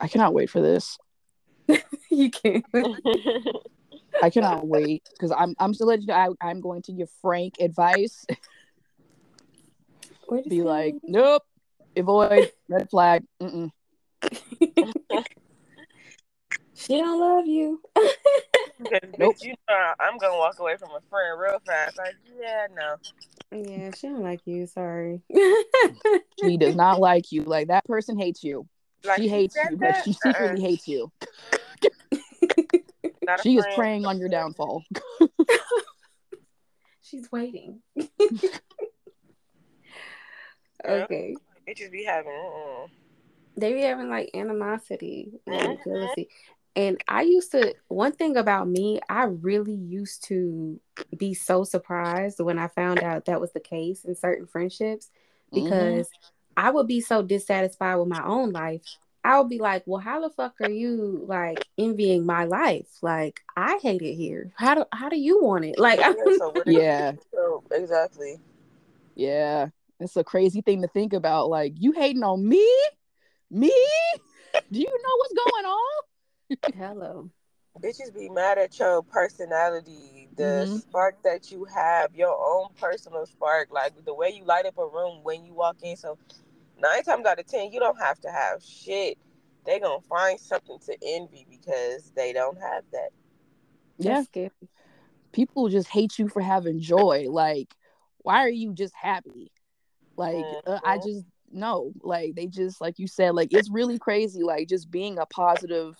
I 0.00 0.06
cannot 0.06 0.34
wait 0.34 0.50
for 0.50 0.60
this. 0.60 0.98
you 2.10 2.30
can. 2.30 2.62
I 4.22 4.30
cannot 4.30 4.66
wait 4.66 5.08
because 5.12 5.32
I'm 5.36 5.54
I'm 5.58 5.74
still 5.74 5.88
letting 5.88 6.02
you 6.02 6.08
know 6.08 6.36
I, 6.40 6.48
I'm 6.48 6.60
going 6.60 6.82
to 6.82 6.92
give 6.92 7.08
Frank 7.20 7.54
advice. 7.60 8.24
Be 10.48 10.62
like, 10.62 10.94
nope, 11.02 11.42
avoid 11.96 12.52
red 12.68 12.90
flag. 12.90 13.24
She 16.74 16.96
don't 16.96 17.20
love 17.20 17.46
you. 17.46 17.80
Because 18.78 19.00
Nope. 19.18 19.36
bitch, 19.36 19.44
you 19.44 19.54
know 19.68 19.92
I'm 20.00 20.18
gonna 20.18 20.36
walk 20.38 20.58
away 20.58 20.76
from 20.76 20.90
a 20.90 21.00
friend 21.10 21.40
real 21.40 21.58
fast. 21.66 21.98
Like, 21.98 22.14
yeah, 22.40 22.66
no. 22.74 22.96
yeah, 23.58 23.90
she 23.94 24.08
don't 24.08 24.22
like 24.22 24.40
you. 24.46 24.66
Sorry. 24.66 25.20
She 26.40 26.56
does 26.56 26.76
not 26.76 27.00
like 27.00 27.32
you. 27.32 27.42
Like 27.42 27.68
that 27.68 27.84
person 27.84 28.18
hates 28.18 28.42
you. 28.44 28.66
Like 29.04 29.20
she 29.20 29.28
hates 29.28 29.54
said 29.54 29.70
you, 29.70 29.76
but 29.76 29.96
she 30.04 30.12
secretly 30.12 30.62
Uh-uh. 30.62 30.68
hates 30.68 30.88
you. 30.88 31.10
Not 33.26 33.40
a 33.40 33.42
She 33.42 33.56
is 33.56 33.64
friend. 33.64 33.76
preying 33.76 34.06
on 34.06 34.18
your 34.18 34.28
downfall. 34.28 34.84
She's 37.02 37.30
waiting. 37.32 37.80
Yeah. 40.84 41.04
okay. 41.04 41.34
Bitches 41.68 41.90
be 41.90 42.04
having. 42.04 42.32
they 43.56 43.72
be 43.72 43.80
having 43.82 44.08
like 44.08 44.30
animosity 44.34 45.40
and 45.46 45.78
Mhm. 45.78 45.84
jealousy. 45.84 46.28
And 46.78 47.02
I 47.08 47.22
used 47.22 47.50
to 47.52 47.74
one 47.88 48.12
thing 48.12 48.36
about 48.36 48.68
me, 48.68 49.00
I 49.08 49.24
really 49.24 49.74
used 49.74 50.22
to 50.28 50.78
be 51.16 51.34
so 51.34 51.64
surprised 51.64 52.38
when 52.38 52.56
I 52.56 52.68
found 52.68 53.02
out 53.02 53.24
that 53.24 53.40
was 53.40 53.50
the 53.50 53.58
case 53.58 54.04
in 54.04 54.14
certain 54.14 54.46
friendships 54.46 55.10
Mm-hmm. 55.52 55.64
because 55.64 56.08
I 56.56 56.70
would 56.70 56.86
be 56.86 57.00
so 57.00 57.22
dissatisfied 57.22 57.98
with 57.98 58.06
my 58.06 58.24
own 58.24 58.52
life. 58.52 58.82
I 59.24 59.40
would 59.40 59.48
be 59.48 59.58
like, 59.58 59.82
"Well, 59.86 60.00
how 60.00 60.20
the 60.20 60.30
fuck 60.30 60.60
are 60.60 60.70
you 60.70 61.24
like 61.26 61.66
envying 61.76 62.24
my 62.24 62.44
life? 62.44 62.86
Like, 63.02 63.40
I 63.56 63.78
hate 63.82 64.02
it 64.02 64.14
here. 64.14 64.52
How 64.54 64.74
do 64.76 64.84
how 64.92 65.08
do 65.08 65.18
you 65.18 65.42
want 65.42 65.64
it? 65.64 65.78
Like, 65.80 65.98
Yeah, 66.00 66.14
so 66.38 66.50
what 66.50 66.68
Yeah, 66.68 67.12
So, 67.34 67.64
exactly. 67.72 68.38
yeah. 69.16 69.68
It's 69.98 70.16
a 70.16 70.22
crazy 70.22 70.60
thing 70.60 70.82
to 70.82 70.88
think 70.88 71.12
about. 71.12 71.50
Like, 71.50 71.72
you 71.76 71.90
hating 71.90 72.22
on 72.22 72.48
me? 72.48 72.64
Me? 73.50 73.72
Do 74.70 74.78
you 74.78 74.86
know 74.86 75.16
what's 75.16 75.34
going 75.34 75.64
on? 75.64 76.07
Hello. 76.74 77.30
Bitches 77.80 78.12
be 78.12 78.28
mad 78.28 78.58
at 78.58 78.76
your 78.78 79.02
personality, 79.02 80.28
the 80.36 80.64
Mhm. 80.66 80.80
spark 80.80 81.22
that 81.22 81.52
you 81.52 81.64
have, 81.64 82.14
your 82.14 82.36
own 82.36 82.68
personal 82.74 83.24
spark, 83.26 83.70
like 83.70 83.92
the 84.04 84.14
way 84.14 84.30
you 84.30 84.44
light 84.44 84.66
up 84.66 84.78
a 84.78 84.86
room 84.86 85.22
when 85.22 85.44
you 85.44 85.54
walk 85.54 85.76
in. 85.82 85.96
So 85.96 86.18
nine 86.76 87.04
times 87.04 87.26
out 87.26 87.38
of 87.38 87.46
ten, 87.46 87.70
you 87.70 87.78
don't 87.78 87.98
have 88.00 88.18
to 88.20 88.30
have 88.30 88.62
shit. 88.64 89.18
They 89.64 89.78
gonna 89.78 90.00
find 90.02 90.40
something 90.40 90.78
to 90.86 90.96
envy 91.02 91.46
because 91.48 92.10
they 92.16 92.32
don't 92.32 92.60
have 92.60 92.84
that. 92.92 93.10
Yeah. 93.98 94.22
Scary. 94.22 94.50
People 95.32 95.68
just 95.68 95.88
hate 95.88 96.18
you 96.18 96.28
for 96.28 96.40
having 96.40 96.80
joy. 96.80 97.26
Like, 97.28 97.76
why 98.18 98.38
are 98.44 98.50
you 98.50 98.72
just 98.72 98.94
happy? 98.94 99.52
Like, 100.16 100.46
uh, 100.66 100.80
I 100.84 100.98
Mhm. 100.98 101.04
just 101.04 101.26
no. 101.50 101.92
Like, 102.00 102.34
they 102.34 102.46
just 102.46 102.80
like 102.80 102.98
you 102.98 103.06
said. 103.06 103.34
Like, 103.34 103.52
it's 103.52 103.70
really 103.70 103.98
crazy. 103.98 104.42
Like, 104.42 104.68
just 104.68 104.90
being 104.90 105.18
a 105.18 105.26
positive 105.26 105.96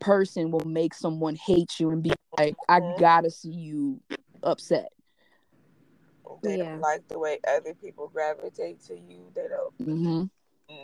person 0.00 0.50
will 0.50 0.64
make 0.66 0.94
someone 0.94 1.36
hate 1.36 1.78
you 1.80 1.90
and 1.90 2.02
be 2.02 2.12
like, 2.38 2.56
I 2.68 2.80
Mhm. 2.80 2.98
gotta 2.98 3.30
see 3.30 3.50
you 3.52 4.00
upset. 4.42 4.92
They 6.42 6.56
Yeah. 6.56 6.64
don't 6.72 6.80
like 6.80 7.06
the 7.08 7.18
way 7.18 7.40
other 7.48 7.74
people 7.74 8.08
gravitate 8.08 8.80
to 8.84 8.98
you. 8.98 9.30
They 9.34 9.48
don't, 9.48 9.78
Mm-hmm. 9.78 10.24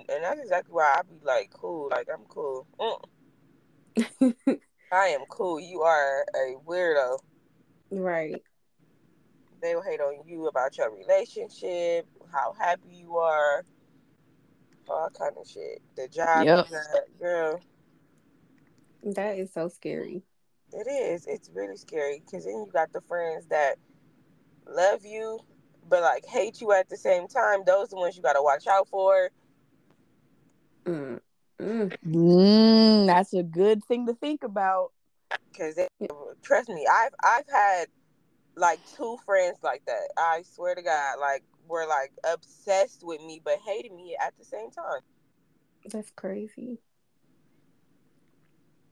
and 0.09 0.25
that's 0.25 0.41
exactly 0.41 0.73
why 0.73 0.95
I 0.97 1.03
be 1.03 1.19
like, 1.25 1.51
cool. 1.51 1.89
Like 1.91 2.09
I'm 2.13 2.25
cool. 2.27 2.67
Mm. 2.79 3.05
I 4.93 5.07
am 5.09 5.25
cool. 5.29 5.61
You 5.61 5.83
are 5.83 6.25
a 6.35 6.55
weirdo. 6.67 7.19
right. 7.91 8.43
They 9.61 9.75
will 9.75 9.83
hate 9.83 10.01
on 10.01 10.27
you 10.27 10.47
about 10.47 10.77
your 10.77 10.91
relationship, 10.91 12.07
how 12.33 12.53
happy 12.59 12.91
you 12.91 13.17
are, 13.17 13.65
all 14.89 15.09
kind 15.11 15.37
of 15.41 15.47
shit. 15.49 15.81
The 15.97 16.09
job 16.09 16.45
Yep. 16.45 16.69
you 16.71 16.79
girl. 17.19 17.61
That 19.05 19.39
is 19.39 19.53
so 19.53 19.69
scary. 19.69 20.23
It 20.73 20.89
is. 20.89 21.27
It's 21.27 21.51
really 21.55 21.77
scary 21.77 22.23
because 22.25 22.45
then 22.45 22.55
you 22.55 22.71
got 22.73 22.93
the 22.93 23.01
friends 23.03 23.47
that 23.47 23.77
love 24.67 25.05
you 25.05 25.39
but 25.89 26.03
like 26.03 26.25
hate 26.27 26.61
you 26.61 26.73
at 26.73 26.89
the 26.89 26.97
same 26.97 27.29
time. 27.29 27.61
Those 27.67 27.89
are 27.89 27.91
the 27.91 27.97
ones 27.97 28.17
you 28.17 28.23
gotta 28.23 28.43
watch 28.43 28.67
out 28.67 28.89
for. 28.89 29.31
Mm. 30.85 31.21
Mm. 31.61 31.97
Mm, 32.07 33.07
that's 33.07 33.33
a 33.35 33.43
good 33.43 33.85
thing 33.85 34.07
to 34.07 34.15
think 34.15 34.43
about. 34.43 34.93
Cause 35.57 35.77
they, 35.77 35.89
trust 36.43 36.69
me, 36.69 36.87
I've 36.91 37.15
I've 37.23 37.49
had 37.49 37.87
like 38.57 38.81
two 38.97 39.17
friends 39.25 39.59
like 39.63 39.85
that. 39.87 40.09
I 40.17 40.43
swear 40.43 40.75
to 40.75 40.83
God, 40.83 41.19
like 41.21 41.45
were 41.69 41.87
like 41.87 42.13
obsessed 42.31 43.03
with 43.05 43.21
me 43.21 43.41
but 43.45 43.59
hated 43.65 43.93
me 43.93 44.17
at 44.21 44.35
the 44.39 44.45
same 44.45 44.71
time. 44.71 45.01
That's 45.91 46.11
crazy. 46.11 46.79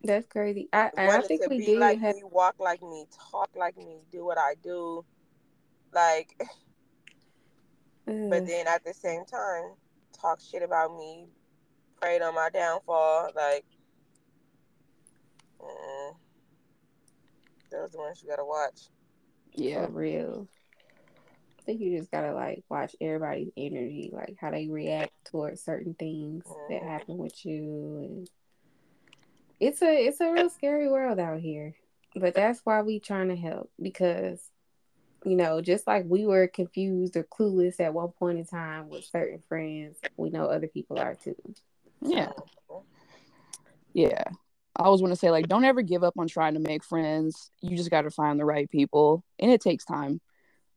That's 0.05 0.27
crazy. 0.27 0.69
I 0.73 0.91
and 0.97 1.11
I 1.11 1.21
think 1.23 1.43
to 1.43 1.49
we 1.49 1.59
be 1.59 1.67
did 1.67 1.79
like 1.79 2.01
have 2.01 2.17
me, 2.17 2.23
walk 2.25 2.57
like 2.59 2.83
me, 2.83 3.07
talk 3.31 3.51
like 3.55 3.77
me, 3.77 3.99
do 4.11 4.25
what 4.25 4.38
I 4.38 4.55
do. 4.62 5.05
Like, 5.95 6.35
but 8.07 8.47
then 8.47 8.67
at 8.67 8.85
the 8.85 8.95
same 8.95 9.25
time, 9.25 9.75
talk 10.21 10.41
shit 10.41 10.62
about 10.62 10.97
me, 10.97 11.27
prayed 12.01 12.23
on 12.23 12.35
my 12.35 12.51
downfall. 12.51 13.31
Like, 13.37 13.65
mm, 15.61 16.17
those 17.71 17.81
are 17.81 17.88
the 17.88 17.99
ones 17.99 18.21
you 18.23 18.29
gotta 18.29 18.45
watch. 18.45 18.88
Yeah. 19.55 19.87
for 19.87 19.93
real. 19.93 20.49
I 21.61 21.62
think 21.65 21.81
you 21.81 21.97
just 21.97 22.11
gotta 22.11 22.35
like 22.35 22.65
watch 22.69 22.97
everybody's 23.01 23.51
energy, 23.57 24.11
like 24.12 24.35
how 24.41 24.51
they 24.51 24.67
react 24.69 25.12
towards 25.27 25.62
certain 25.62 25.95
things 25.95 26.45
that 26.69 26.83
Mhm. 26.83 26.88
happen 26.88 27.19
with 27.19 27.47
you. 27.47 27.99
And 27.99 28.31
it's 29.62 29.81
a 29.81 30.07
it's 30.07 30.20
a 30.20 30.33
real 30.33 30.51
scary 30.51 30.88
world 30.88 31.18
out 31.18 31.40
here. 31.40 31.75
But 32.16 32.35
that's 32.35 32.61
why 32.64 32.83
we 32.83 32.98
trying 32.98 33.29
to 33.29 33.37
help 33.37 33.70
because 33.81 34.40
you 35.25 35.37
know, 35.37 35.61
just 35.61 35.87
like 35.87 36.05
we 36.07 36.27
were 36.27 36.48
confused 36.48 37.16
or 37.16 37.22
clueless 37.22 37.79
at 37.79 37.94
one 37.94 38.09
point 38.09 38.38
in 38.38 38.44
time 38.44 38.88
with 38.88 39.05
certain 39.05 39.40
friends, 39.48 39.96
we 40.16 40.31
know 40.31 40.46
other 40.46 40.66
people 40.66 40.98
are 40.98 41.14
too. 41.14 41.37
Yeah. 42.01 42.33
Yeah. 43.92 44.25
I 44.75 44.83
always 44.85 45.01
want 45.01 45.12
to 45.12 45.18
say, 45.18 45.31
like, 45.31 45.46
don't 45.48 45.64
ever 45.64 45.83
give 45.83 46.03
up 46.03 46.14
on 46.18 46.27
trying 46.27 46.55
to 46.55 46.61
make 46.61 46.83
friends. 46.83 47.51
You 47.61 47.77
just 47.77 47.90
got 47.90 48.03
to 48.03 48.11
find 48.11 48.40
the 48.40 48.44
right 48.44 48.68
people, 48.68 49.22
and 49.38 49.51
it 49.51 49.61
takes 49.61 49.85
time. 49.85 50.20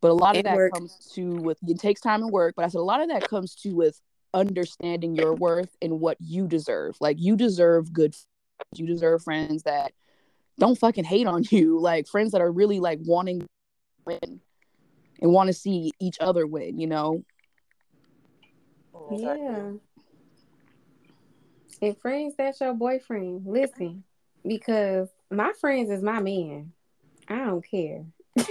But 0.01 0.11
a 0.11 0.13
lot 0.13 0.35
of 0.35 0.39
And 0.39 0.45
that 0.47 0.55
work. 0.55 0.73
comes 0.73 1.11
to 1.15 1.31
with 1.37 1.57
it 1.65 1.79
takes 1.79 2.01
time 2.01 2.21
and 2.21 2.31
work. 2.31 2.53
But 2.55 2.65
I 2.65 2.67
said 2.67 2.79
a 2.79 2.83
lot 2.83 3.01
of 3.01 3.07
that 3.09 3.27
comes 3.27 3.55
to 3.63 3.73
with 3.73 3.99
understanding 4.33 5.15
your 5.15 5.33
worth 5.33 5.75
and 5.81 5.99
what 6.01 6.17
you 6.19 6.45
deserve. 6.45 6.97
Like, 6.99 7.17
you 7.19 7.35
deserve 7.35 7.91
good. 7.93 8.13
F- 8.59 8.79
You 8.79 8.87
deserve 8.87 9.23
friends 9.23 9.63
that 9.63 9.93
don't 10.59 10.77
fucking 10.77 11.03
hate 11.03 11.27
on 11.27 11.43
you. 11.49 11.79
Like 11.85 12.07
friends 12.07 12.31
that 12.31 12.41
are 12.41 12.51
really 12.51 12.79
like 12.79 12.99
wanting 13.03 13.41
to 13.41 13.47
win 14.05 14.41
and 15.21 15.31
want 15.31 15.47
to 15.47 15.53
see 15.53 15.91
each 15.99 16.17
other 16.19 16.45
win. 16.47 16.79
You 16.79 16.87
know. 16.87 17.23
Yeah. 19.11 19.71
And 21.81 21.97
friends, 21.99 22.35
that's 22.37 22.61
your 22.61 22.73
boyfriend. 22.73 23.45
Listen, 23.45 24.03
because 24.45 25.09
my 25.29 25.51
friends 25.59 25.89
is 25.91 26.01
my 26.01 26.19
man. 26.19 26.71
I 27.27 27.37
don't 27.45 27.65
care. 27.65 28.05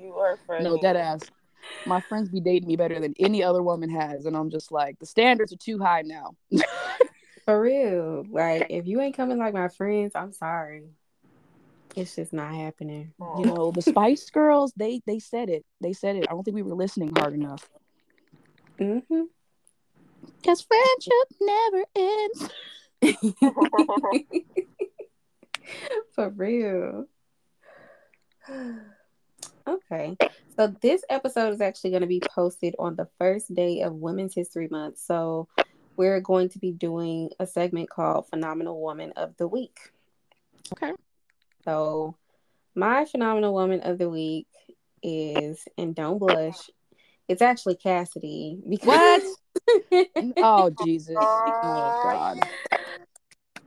You 0.00 0.14
are 0.14 0.38
funny. 0.46 0.64
No, 0.64 0.78
dead 0.80 0.96
ass. 0.96 1.22
My 1.84 2.00
friends 2.00 2.28
be 2.28 2.40
dating 2.40 2.68
me 2.68 2.76
better 2.76 3.00
than 3.00 3.14
any 3.18 3.42
other 3.42 3.62
woman 3.62 3.90
has, 3.90 4.26
and 4.26 4.36
I'm 4.36 4.50
just 4.50 4.70
like, 4.70 4.98
the 4.98 5.06
standards 5.06 5.52
are 5.52 5.58
too 5.58 5.78
high 5.78 6.02
now. 6.02 6.36
For 7.46 7.58
real. 7.60 8.24
Like, 8.28 8.66
if 8.70 8.86
you 8.86 9.00
ain't 9.00 9.16
coming 9.16 9.38
like 9.38 9.54
my 9.54 9.68
friends, 9.68 10.12
I'm 10.14 10.32
sorry. 10.32 10.84
It's 11.94 12.16
just 12.16 12.32
not 12.32 12.54
happening. 12.54 13.12
Oh. 13.20 13.38
You 13.38 13.44
know, 13.46 13.70
the 13.70 13.80
Spice 13.80 14.28
Girls, 14.30 14.72
they 14.76 15.00
they 15.06 15.18
said 15.18 15.48
it. 15.48 15.64
They 15.80 15.94
said 15.94 16.16
it. 16.16 16.26
I 16.28 16.32
don't 16.32 16.42
think 16.42 16.56
we 16.56 16.62
were 16.62 16.74
listening 16.74 17.12
hard 17.16 17.32
enough. 17.32 17.66
Mm-hmm. 18.78 19.22
Cause 20.44 20.66
friendship 20.66 21.28
never 21.40 21.84
ends. 21.96 22.50
For 26.14 26.28
real. 26.30 27.06
Okay. 29.66 30.16
So 30.56 30.68
this 30.80 31.02
episode 31.08 31.52
is 31.52 31.60
actually 31.60 31.90
going 31.90 32.02
to 32.02 32.06
be 32.06 32.22
posted 32.30 32.76
on 32.78 32.94
the 32.96 33.08
first 33.18 33.52
day 33.54 33.82
of 33.82 33.94
Women's 33.94 34.34
History 34.34 34.68
Month. 34.70 34.98
So 34.98 35.48
we're 35.96 36.20
going 36.20 36.48
to 36.50 36.58
be 36.58 36.72
doing 36.72 37.30
a 37.40 37.46
segment 37.46 37.90
called 37.90 38.28
Phenomenal 38.28 38.80
Woman 38.80 39.12
of 39.16 39.36
the 39.36 39.48
Week. 39.48 39.78
Okay. 40.72 40.92
So 41.64 42.16
my 42.74 43.04
phenomenal 43.06 43.54
woman 43.54 43.80
of 43.80 43.98
the 43.98 44.08
week 44.08 44.48
is, 45.02 45.64
and 45.78 45.94
don't 45.94 46.18
blush, 46.18 46.70
it's 47.28 47.42
actually 47.42 47.76
Cassidy. 47.76 48.60
What? 48.82 49.22
oh 50.38 50.70
Jesus! 50.70 51.16
Oh 51.18 52.00
God! 52.02 52.40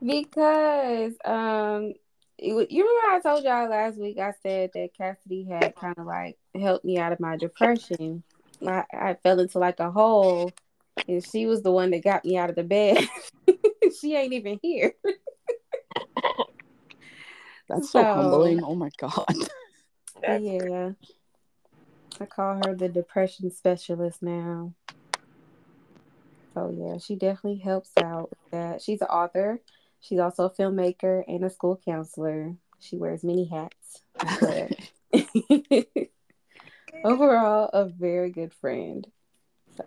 Because 0.01 1.11
um, 1.25 1.91
it, 2.37 2.71
you 2.71 2.87
remember 2.87 3.17
I 3.17 3.19
told 3.21 3.43
y'all 3.43 3.69
last 3.69 3.99
week 3.99 4.17
I 4.17 4.31
said 4.41 4.69
that 4.73 4.93
Cassidy 4.97 5.43
had 5.43 5.75
kind 5.75 5.97
of 5.97 6.05
like 6.05 6.37
helped 6.55 6.85
me 6.85 6.97
out 6.97 7.11
of 7.11 7.19
my 7.19 7.35
depression. 7.35 8.23
I, 8.65 8.85
I 8.93 9.17
fell 9.21 9.41
into 9.41 9.59
like 9.59 9.81
a 9.81 9.91
hole, 9.91 10.53
and 11.07 11.23
she 11.23 11.45
was 11.45 11.61
the 11.61 11.71
one 11.71 11.91
that 11.91 12.03
got 12.03 12.25
me 12.25 12.37
out 12.37 12.49
of 12.49 12.55
the 12.55 12.63
bed. 12.63 13.07
she 14.01 14.15
ain't 14.15 14.33
even 14.33 14.59
here. 14.61 14.93
That's 17.67 17.91
so, 17.91 18.01
so 18.01 18.03
humbling. 18.03 18.63
Oh 18.63 18.75
my 18.75 18.89
god. 18.97 19.25
yeah. 20.23 20.91
I 22.19 22.25
call 22.25 22.61
her 22.65 22.75
the 22.75 22.89
depression 22.89 23.51
specialist 23.51 24.21
now. 24.21 24.73
So 26.53 26.75
yeah, 26.75 26.97
she 26.97 27.15
definitely 27.15 27.59
helps 27.59 27.91
out 27.97 28.29
with 28.31 28.51
that. 28.51 28.81
She's 28.81 29.01
an 29.01 29.07
author. 29.07 29.61
She's 30.01 30.19
also 30.19 30.45
a 30.45 30.49
filmmaker 30.49 31.23
and 31.27 31.43
a 31.43 31.49
school 31.49 31.79
counselor. 31.85 32.55
She 32.79 32.97
wears 32.97 33.23
many 33.23 33.45
hats. 33.45 34.01
But 34.39 34.71
overall, 37.03 37.69
a 37.71 37.85
very 37.85 38.31
good 38.31 38.53
friend. 38.53 39.07
So 39.77 39.85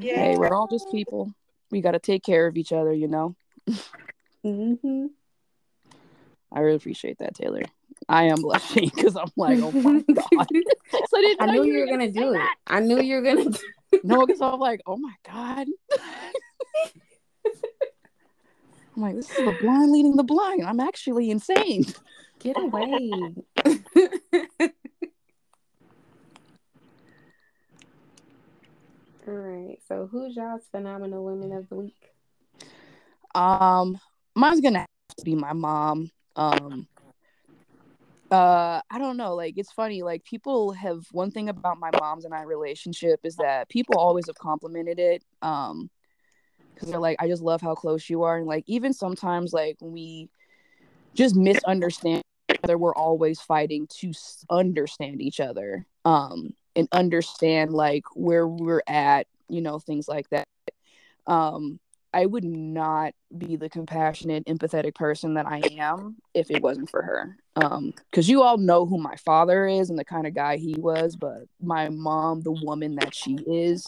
yeah. 0.00 0.14
Hey, 0.14 0.36
we're 0.36 0.54
all 0.54 0.68
just 0.68 0.90
people. 0.90 1.32
We 1.70 1.80
got 1.80 1.92
to 1.92 1.98
take 1.98 2.22
care 2.22 2.46
of 2.46 2.56
each 2.56 2.72
other, 2.72 2.92
you 2.92 3.08
know. 3.08 3.36
mm-hmm. 4.44 5.06
I 6.50 6.60
really 6.60 6.76
appreciate 6.76 7.18
that, 7.18 7.34
Taylor. 7.34 7.62
I 8.08 8.24
am 8.24 8.40
blushing 8.40 8.90
because 8.94 9.16
I'm 9.16 9.30
like, 9.36 9.58
oh 9.60 9.72
my 9.72 10.00
god. 10.14 10.46
so 10.90 11.16
I, 11.16 11.36
I 11.40 11.46
knew 11.46 11.64
you 11.64 11.80
were 11.80 11.86
gonna 11.86 12.10
do 12.10 12.32
it. 12.32 12.48
I 12.66 12.80
knew 12.80 13.00
you 13.00 13.16
were 13.16 13.22
gonna. 13.22 13.50
Do- 13.50 14.00
no, 14.04 14.26
because 14.26 14.40
I'm 14.40 14.60
like, 14.60 14.80
oh 14.86 14.96
my 14.96 15.14
god. 15.26 15.66
I'm 18.96 19.02
like, 19.02 19.14
this 19.14 19.30
is 19.30 19.36
the 19.36 19.56
blind 19.60 19.92
leading 19.92 20.16
the 20.16 20.24
blind. 20.24 20.64
I'm 20.64 20.80
actually 20.80 21.30
insane. 21.30 21.84
Get 22.40 22.58
away. 22.58 23.10
All 29.28 29.34
right. 29.34 29.78
So 29.86 30.08
who's 30.10 30.36
y'all's 30.36 30.62
phenomenal 30.70 31.22
women 31.22 31.52
of 31.52 31.68
the 31.68 31.74
week? 31.74 32.12
Um, 33.34 34.00
mine's 34.34 34.62
gonna 34.62 34.78
have 34.78 35.16
to 35.18 35.24
be 35.24 35.34
my 35.34 35.52
mom. 35.52 36.10
Um 36.34 36.88
uh 38.30 38.80
i 38.90 38.98
don't 38.98 39.16
know 39.16 39.34
like 39.34 39.54
it's 39.56 39.72
funny 39.72 40.02
like 40.02 40.22
people 40.22 40.72
have 40.72 41.02
one 41.12 41.30
thing 41.30 41.48
about 41.48 41.78
my 41.78 41.90
mom's 41.98 42.26
and 42.26 42.34
i 42.34 42.42
relationship 42.42 43.20
is 43.24 43.36
that 43.36 43.68
people 43.70 43.96
always 43.96 44.26
have 44.26 44.36
complimented 44.36 44.98
it 44.98 45.24
um 45.40 45.88
because 46.74 46.90
they're 46.90 47.00
like 47.00 47.16
i 47.20 47.26
just 47.26 47.42
love 47.42 47.62
how 47.62 47.74
close 47.74 48.10
you 48.10 48.22
are 48.24 48.36
and 48.36 48.46
like 48.46 48.64
even 48.66 48.92
sometimes 48.92 49.54
like 49.54 49.76
we 49.80 50.28
just 51.14 51.36
misunderstand 51.36 52.22
each 52.50 52.60
other 52.64 52.76
we're 52.76 52.94
always 52.94 53.40
fighting 53.40 53.86
to 53.88 54.12
understand 54.50 55.22
each 55.22 55.40
other 55.40 55.86
um 56.04 56.52
and 56.78 56.88
understand 56.92 57.72
like 57.72 58.04
where 58.14 58.48
we're 58.48 58.82
at 58.86 59.26
you 59.50 59.60
know 59.60 59.78
things 59.78 60.08
like 60.08 60.28
that 60.30 60.46
um 61.26 61.78
I 62.12 62.24
would 62.24 62.44
not 62.44 63.12
be 63.36 63.56
the 63.56 63.68
compassionate, 63.68 64.46
empathetic 64.46 64.94
person 64.94 65.34
that 65.34 65.46
I 65.46 65.60
am 65.78 66.16
if 66.32 66.50
it 66.50 66.62
wasn't 66.62 66.90
for 66.90 67.02
her. 67.02 67.36
Um, 67.56 67.92
because 68.10 68.28
you 68.28 68.42
all 68.42 68.56
know 68.56 68.86
who 68.86 68.98
my 68.98 69.16
father 69.16 69.66
is 69.66 69.90
and 69.90 69.98
the 69.98 70.04
kind 70.04 70.26
of 70.26 70.34
guy 70.34 70.56
he 70.56 70.74
was, 70.78 71.16
but 71.16 71.42
my 71.60 71.90
mom, 71.90 72.40
the 72.40 72.52
woman 72.52 72.94
that 72.96 73.14
she 73.14 73.34
is, 73.46 73.86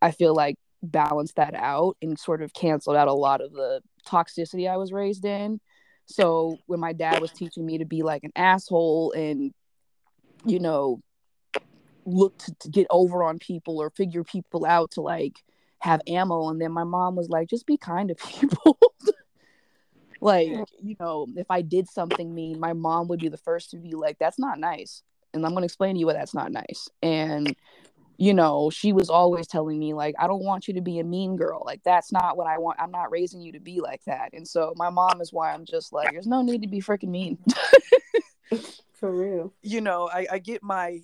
I 0.00 0.10
feel 0.10 0.34
like 0.34 0.56
balanced 0.82 1.36
that 1.36 1.54
out 1.54 1.96
and 2.02 2.18
sort 2.18 2.42
of 2.42 2.52
canceled 2.52 2.96
out 2.96 3.06
a 3.06 3.12
lot 3.12 3.40
of 3.40 3.52
the 3.52 3.80
toxicity 4.06 4.68
I 4.68 4.76
was 4.76 4.92
raised 4.92 5.24
in. 5.24 5.60
So 6.06 6.58
when 6.66 6.80
my 6.80 6.92
dad 6.92 7.20
was 7.20 7.30
teaching 7.30 7.64
me 7.64 7.78
to 7.78 7.84
be 7.84 8.02
like 8.02 8.24
an 8.24 8.32
asshole 8.34 9.12
and, 9.12 9.54
you 10.44 10.58
know, 10.58 11.00
look 12.04 12.36
to, 12.38 12.54
to 12.60 12.68
get 12.68 12.86
over 12.90 13.22
on 13.22 13.38
people 13.38 13.80
or 13.80 13.90
figure 13.90 14.24
people 14.24 14.64
out 14.64 14.90
to 14.92 15.00
like 15.00 15.36
have 15.78 16.00
ammo 16.06 16.48
and 16.48 16.60
then 16.60 16.72
my 16.72 16.84
mom 16.84 17.16
was 17.16 17.28
like 17.28 17.48
just 17.48 17.66
be 17.66 17.76
kind 17.76 18.08
to 18.08 18.14
people. 18.40 18.78
Like 20.20 20.48
you 20.80 20.94
know 21.00 21.26
if 21.36 21.50
i 21.50 21.62
did 21.62 21.88
something 21.88 22.32
mean 22.32 22.60
my 22.60 22.72
mom 22.72 23.08
would 23.08 23.18
be 23.18 23.28
the 23.28 23.36
first 23.36 23.70
to 23.72 23.76
be 23.76 23.92
like 23.92 24.18
that's 24.20 24.38
not 24.38 24.60
nice 24.60 25.02
and 25.34 25.44
i'm 25.44 25.50
going 25.50 25.62
to 25.62 25.66
explain 25.66 25.94
to 25.94 25.98
you 26.00 26.06
why 26.06 26.12
that's 26.12 26.34
not 26.34 26.52
nice. 26.52 26.88
And 27.02 27.56
you 28.18 28.32
know 28.32 28.70
she 28.70 28.92
was 28.92 29.10
always 29.10 29.48
telling 29.48 29.80
me 29.80 29.94
like 29.94 30.14
i 30.20 30.28
don't 30.28 30.44
want 30.44 30.68
you 30.68 30.74
to 30.74 30.80
be 30.80 31.00
a 31.00 31.04
mean 31.04 31.36
girl. 31.36 31.62
Like 31.66 31.80
that's 31.84 32.12
not 32.12 32.36
what 32.36 32.46
i 32.46 32.58
want. 32.58 32.78
I'm 32.80 32.92
not 32.92 33.10
raising 33.10 33.40
you 33.40 33.50
to 33.52 33.60
be 33.60 33.80
like 33.80 34.04
that. 34.04 34.30
And 34.32 34.46
so 34.46 34.74
my 34.76 34.90
mom 34.90 35.20
is 35.20 35.32
why 35.32 35.52
i'm 35.52 35.64
just 35.64 35.92
like 35.92 36.12
there's 36.12 36.26
no 36.28 36.40
need 36.40 36.62
to 36.62 36.68
be 36.68 36.80
freaking 36.80 37.08
mean 37.08 37.38
for 38.92 39.12
real 39.12 39.52
you 39.62 39.80
know 39.80 40.08
I, 40.12 40.26
I 40.32 40.38
get 40.38 40.62
my 40.62 41.00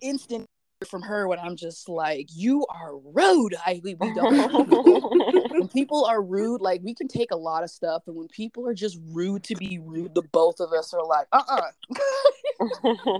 instant 0.00 0.46
from 0.88 1.02
her 1.02 1.28
when 1.28 1.38
I'm 1.38 1.56
just 1.56 1.88
like, 1.88 2.28
you 2.32 2.66
are 2.68 2.96
rude. 2.96 3.54
I 3.66 3.80
we, 3.82 3.94
we 3.94 4.12
don't. 4.14 5.50
when 5.50 5.68
people 5.68 6.04
are 6.04 6.22
rude, 6.22 6.60
like 6.60 6.80
we 6.82 6.94
can 6.94 7.08
take 7.08 7.30
a 7.30 7.36
lot 7.36 7.62
of 7.62 7.70
stuff, 7.70 8.04
and 8.06 8.16
when 8.16 8.28
people 8.28 8.66
are 8.68 8.74
just 8.74 8.98
rude 9.10 9.42
to 9.44 9.54
be 9.56 9.78
rude, 9.82 10.14
the 10.14 10.22
both 10.22 10.60
of 10.60 10.72
us 10.72 10.92
are 10.94 11.04
like, 11.04 11.26
uh 11.32 11.42
uh-uh. 11.48 11.70
uh 12.60 13.18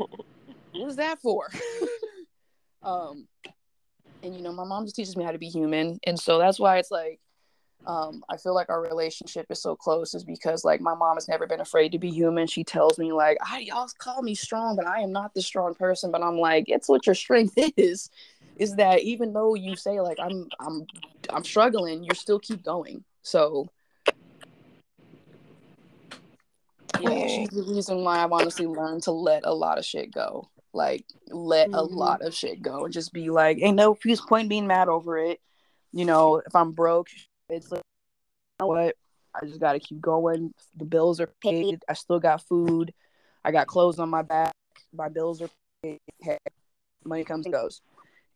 what 0.72 0.88
is 0.88 0.96
that 0.96 1.20
for? 1.20 1.48
um, 2.82 3.26
and 4.22 4.34
you 4.34 4.42
know, 4.42 4.52
my 4.52 4.64
mom 4.64 4.84
just 4.84 4.96
teaches 4.96 5.16
me 5.16 5.24
how 5.24 5.32
to 5.32 5.38
be 5.38 5.48
human, 5.48 5.98
and 6.04 6.18
so 6.18 6.38
that's 6.38 6.58
why 6.58 6.78
it's 6.78 6.90
like 6.90 7.20
um, 7.86 8.24
I 8.30 8.36
feel 8.36 8.54
like 8.54 8.70
our 8.70 8.80
relationship 8.80 9.46
is 9.50 9.60
so 9.60 9.76
close 9.76 10.14
is 10.14 10.24
because 10.24 10.64
like 10.64 10.80
my 10.80 10.94
mom 10.94 11.16
has 11.16 11.28
never 11.28 11.46
been 11.46 11.60
afraid 11.60 11.92
to 11.92 11.98
be 11.98 12.10
human. 12.10 12.46
She 12.46 12.64
tells 12.64 12.98
me 12.98 13.12
like, 13.12 13.36
I 13.42 13.60
y'all 13.60 13.88
call 13.98 14.22
me 14.22 14.34
strong, 14.34 14.76
but 14.76 14.86
I 14.86 15.00
am 15.00 15.12
not 15.12 15.34
the 15.34 15.42
strong 15.42 15.74
person. 15.74 16.10
But 16.10 16.22
I'm 16.22 16.38
like, 16.38 16.64
it's 16.68 16.88
what 16.88 17.06
your 17.06 17.14
strength 17.14 17.54
is, 17.76 18.10
is 18.56 18.76
that 18.76 19.00
even 19.02 19.32
though 19.32 19.54
you 19.54 19.76
say 19.76 20.00
like 20.00 20.18
I'm 20.18 20.48
I'm 20.60 20.86
I'm 21.30 21.44
struggling, 21.44 22.04
you 22.04 22.14
still 22.14 22.38
keep 22.38 22.62
going. 22.62 23.04
So 23.22 23.68
yeah, 27.00 27.26
she's 27.26 27.48
the 27.50 27.64
reason 27.64 28.02
why 28.02 28.22
I've 28.22 28.32
honestly 28.32 28.66
learned 28.66 29.02
to 29.04 29.12
let 29.12 29.44
a 29.44 29.52
lot 29.52 29.78
of 29.78 29.84
shit 29.84 30.12
go. 30.12 30.48
Like 30.72 31.04
let 31.28 31.68
mm-hmm. 31.68 31.74
a 31.74 31.82
lot 31.82 32.22
of 32.22 32.34
shit 32.34 32.62
go 32.62 32.84
and 32.84 32.94
just 32.94 33.12
be 33.12 33.28
like, 33.28 33.58
ain't 33.60 33.76
no 33.76 33.94
fuse 33.94 34.22
point 34.22 34.48
being 34.48 34.66
mad 34.66 34.88
over 34.88 35.18
it. 35.18 35.40
You 35.92 36.06
know, 36.06 36.42
if 36.44 36.56
I'm 36.56 36.72
broke, 36.72 37.08
it's 37.48 37.70
like, 37.70 37.82
you 38.60 38.64
know 38.64 38.68
what? 38.68 38.96
I 39.34 39.46
just 39.46 39.60
got 39.60 39.72
to 39.72 39.80
keep 39.80 40.00
going. 40.00 40.52
The 40.76 40.84
bills 40.84 41.20
are 41.20 41.28
paid. 41.42 41.80
I 41.88 41.94
still 41.94 42.20
got 42.20 42.42
food. 42.42 42.92
I 43.44 43.50
got 43.50 43.66
clothes 43.66 43.98
on 43.98 44.08
my 44.08 44.22
back. 44.22 44.52
My 44.92 45.08
bills 45.08 45.42
are 45.42 45.50
paid. 45.82 45.98
Money 47.04 47.24
comes 47.24 47.46
and 47.46 47.52
goes. 47.52 47.82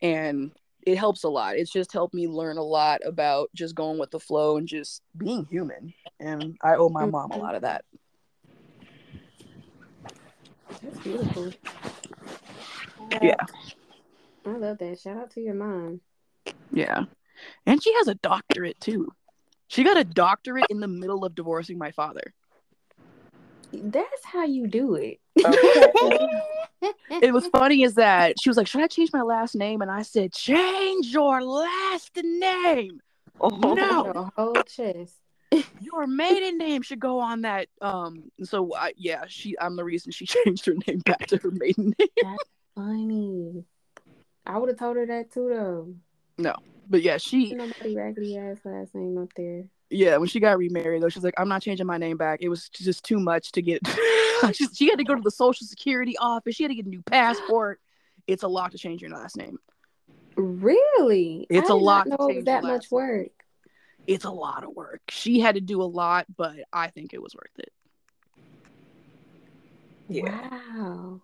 And 0.03 0.51
it 0.87 0.99
helps 0.99 1.25
a 1.25 1.29
lot. 1.29 1.57
It's 1.57 1.71
just 1.71 1.93
helped 1.93 2.15
me 2.15 2.27
learn 2.27 2.59
a 2.59 2.63
lot 2.63 3.01
about 3.05 3.51
just 3.55 3.75
going 3.75 3.99
with 3.99 4.11
the 4.11 4.21
flow 4.21 4.57
and 4.57 4.67
just 4.67 5.03
being 5.17 5.45
human. 5.45 5.95
And 6.21 6.57
I 6.63 6.75
owe 6.75 6.89
my 6.89 7.07
mom 7.07 7.31
a 7.31 7.39
lot 7.39 7.55
of 7.55 7.63
that. 7.63 7.85
That's 10.83 10.99
beautiful. 11.01 11.53
Yeah. 13.23 13.37
I 14.47 14.51
love 14.51 14.79
that. 14.79 14.99
Shout 14.99 15.17
out 15.17 15.31
to 15.33 15.41
your 15.41 15.55
mom. 15.55 16.01
Yeah. 16.73 17.05
And 17.67 17.83
she 17.83 17.93
has 17.95 18.09
a 18.09 18.15
doctorate 18.15 18.81
too. 18.81 19.13
She 19.69 19.85
got 19.85 19.97
a 19.97 20.05
doctorate 20.05 20.67
in 20.71 20.81
the 20.81 20.89
middle 20.89 21.25
of 21.25 21.35
divorcing 21.35 21.79
my 21.79 21.91
father. 21.91 22.35
That's 23.73 24.25
how 24.25 24.45
you 24.45 24.67
do 24.67 24.95
it. 24.95 25.21
it 27.23 27.33
was 27.33 27.47
funny 27.49 27.83
is 27.83 27.95
that 27.95 28.37
she 28.41 28.49
was 28.49 28.57
like, 28.57 28.67
Should 28.67 28.83
I 28.83 28.87
change 28.87 29.13
my 29.13 29.23
last 29.23 29.55
name? 29.55 29.83
And 29.83 29.91
I 29.91 30.03
said, 30.03 30.33
Change 30.33 31.09
your 31.09 31.43
last 31.43 32.17
name. 32.17 33.01
Oh, 33.41 33.49
no. 33.75 34.31
whole 34.37 34.63
chest. 34.63 35.15
Your 35.81 36.07
maiden 36.07 36.59
name 36.59 36.83
should 36.83 37.01
go 37.01 37.21
on 37.21 37.43
that. 37.43 37.69
Um. 37.81 38.31
So 38.43 38.75
I, 38.75 38.93
yeah, 38.97 39.25
she. 39.29 39.57
I'm 39.59 39.77
the 39.77 39.85
reason 39.85 40.13
she 40.13 40.27
changed 40.45 40.67
her 40.67 40.75
name 40.87 40.99
back 40.99 41.27
to 41.29 41.39
her 41.39 41.51
maiden 41.51 41.95
name. 41.99 42.09
That's 42.23 42.45
funny. 42.75 43.65
I 44.47 44.59
would 44.59 44.69
have 44.69 44.79
told 44.79 44.97
her 44.97 45.07
that 45.07 45.33
too, 45.33 45.49
though. 45.49 45.95
No, 46.37 46.55
but 46.89 47.03
yeah, 47.03 47.19
she 47.19 47.55
nobody 47.55 47.97
raggedy 47.97 48.37
ass 48.37 48.59
last 48.65 48.95
name 48.95 49.19
up 49.19 49.33
there. 49.37 49.65
Yeah, 49.91 50.17
when 50.19 50.29
she 50.29 50.41
got 50.41 50.59
remarried 50.59 51.03
though, 51.03 51.09
she's 51.09 51.25
like, 51.25 51.35
I'm 51.39 51.49
not 51.49 51.63
changing 51.63 51.87
my 51.87 51.99
name 51.99 52.17
back. 52.17 52.41
It 52.43 52.49
was 52.49 52.69
just 52.69 53.05
too 53.05 53.19
much 53.19 53.53
to 53.53 53.63
get. 53.63 53.81
she, 54.53 54.67
she 54.69 54.89
had 54.89 54.99
to 54.99 55.05
go 55.05 55.15
to 55.15 55.23
the 55.23 55.31
social 55.31 55.67
security 55.67 56.17
office. 56.19 56.57
She 56.57 56.63
had 56.63 56.69
to 56.69 56.75
get 56.75 56.87
a 56.87 56.91
new 56.91 57.03
passport. 57.03 57.81
It's 58.27 58.43
a 58.43 58.49
lot 58.49 58.73
to 58.73 58.79
change 58.79 59.01
your 59.01 59.11
last 59.11 59.37
name. 59.37 59.59
Really? 60.37 61.47
It's 61.49 61.71
I 61.71 61.75
a 61.75 61.77
did 61.77 61.83
lot 61.83 62.05
to 62.05 62.11
know 62.11 62.29
it 62.29 62.33
change 62.35 62.45
that 62.45 62.63
much 62.63 62.71
last 62.71 62.93
name. 62.93 63.01
work. 63.01 63.29
It's 64.07 64.25
a 64.25 64.31
lot 64.31 64.65
of 64.65 64.75
work. 64.75 65.03
She 65.11 65.41
had 65.41 65.55
to 65.57 65.61
do 65.61 65.83
a 65.83 65.85
lot, 65.85 66.27
but 66.37 66.57
I 66.73 66.89
think 66.89 67.13
it 67.13 67.23
was 67.23 67.35
worth 67.35 67.59
it. 67.59 67.73
Yeah. 70.09 70.59
Wow. 70.75 71.21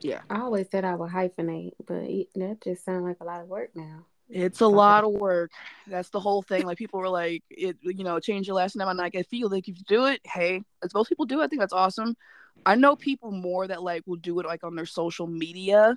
Yeah. 0.00 0.20
I 0.28 0.40
always 0.40 0.68
said 0.70 0.84
I 0.84 0.94
would 0.94 1.10
hyphenate, 1.10 1.72
but 1.86 2.04
that 2.34 2.58
just 2.62 2.84
sounds 2.84 3.04
like 3.04 3.18
a 3.20 3.24
lot 3.24 3.40
of 3.40 3.48
work 3.48 3.70
now. 3.74 4.04
It's 4.28 4.60
a 4.60 4.64
uh-huh. 4.64 4.74
lot 4.74 5.04
of 5.04 5.12
work. 5.12 5.52
That's 5.86 6.10
the 6.10 6.20
whole 6.20 6.42
thing. 6.42 6.64
Like 6.66 6.78
people 6.78 7.00
were 7.00 7.08
like, 7.08 7.44
it, 7.50 7.76
you 7.82 8.04
know, 8.04 8.18
change 8.18 8.46
your 8.46 8.56
last 8.56 8.76
name. 8.76 8.88
I'm 8.88 8.96
like, 8.96 9.14
I 9.14 9.22
feel 9.22 9.48
like 9.48 9.68
if 9.68 9.78
you 9.78 9.84
do 9.86 10.06
it, 10.06 10.20
hey, 10.24 10.62
as 10.82 10.94
most 10.94 11.08
people 11.08 11.26
do, 11.26 11.40
I 11.40 11.46
think 11.46 11.60
that's 11.60 11.72
awesome. 11.72 12.16
I 12.64 12.74
know 12.74 12.96
people 12.96 13.30
more 13.30 13.66
that 13.66 13.82
like 13.82 14.02
will 14.06 14.16
do 14.16 14.38
it 14.40 14.46
like 14.46 14.64
on 14.64 14.74
their 14.74 14.86
social 14.86 15.26
media, 15.26 15.96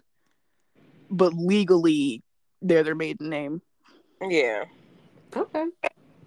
but 1.09 1.34
legally, 1.34 2.21
they're 2.61 2.84
their 2.84 2.95
maiden 2.95 3.30
name. 3.30 3.61
Yeah. 4.21 4.65
Okay. 5.36 5.65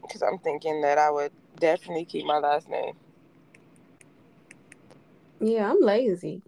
Because 0.01 0.23
I'm 0.23 0.39
thinking 0.39 0.81
that 0.81 0.99
I 0.99 1.11
would 1.11 1.33
definitely 1.61 2.05
keep 2.05 2.25
my 2.25 2.39
last 2.39 2.69
name. 2.69 2.95
Yeah, 5.41 5.71
I'm 5.71 5.81
lazy. 5.81 6.43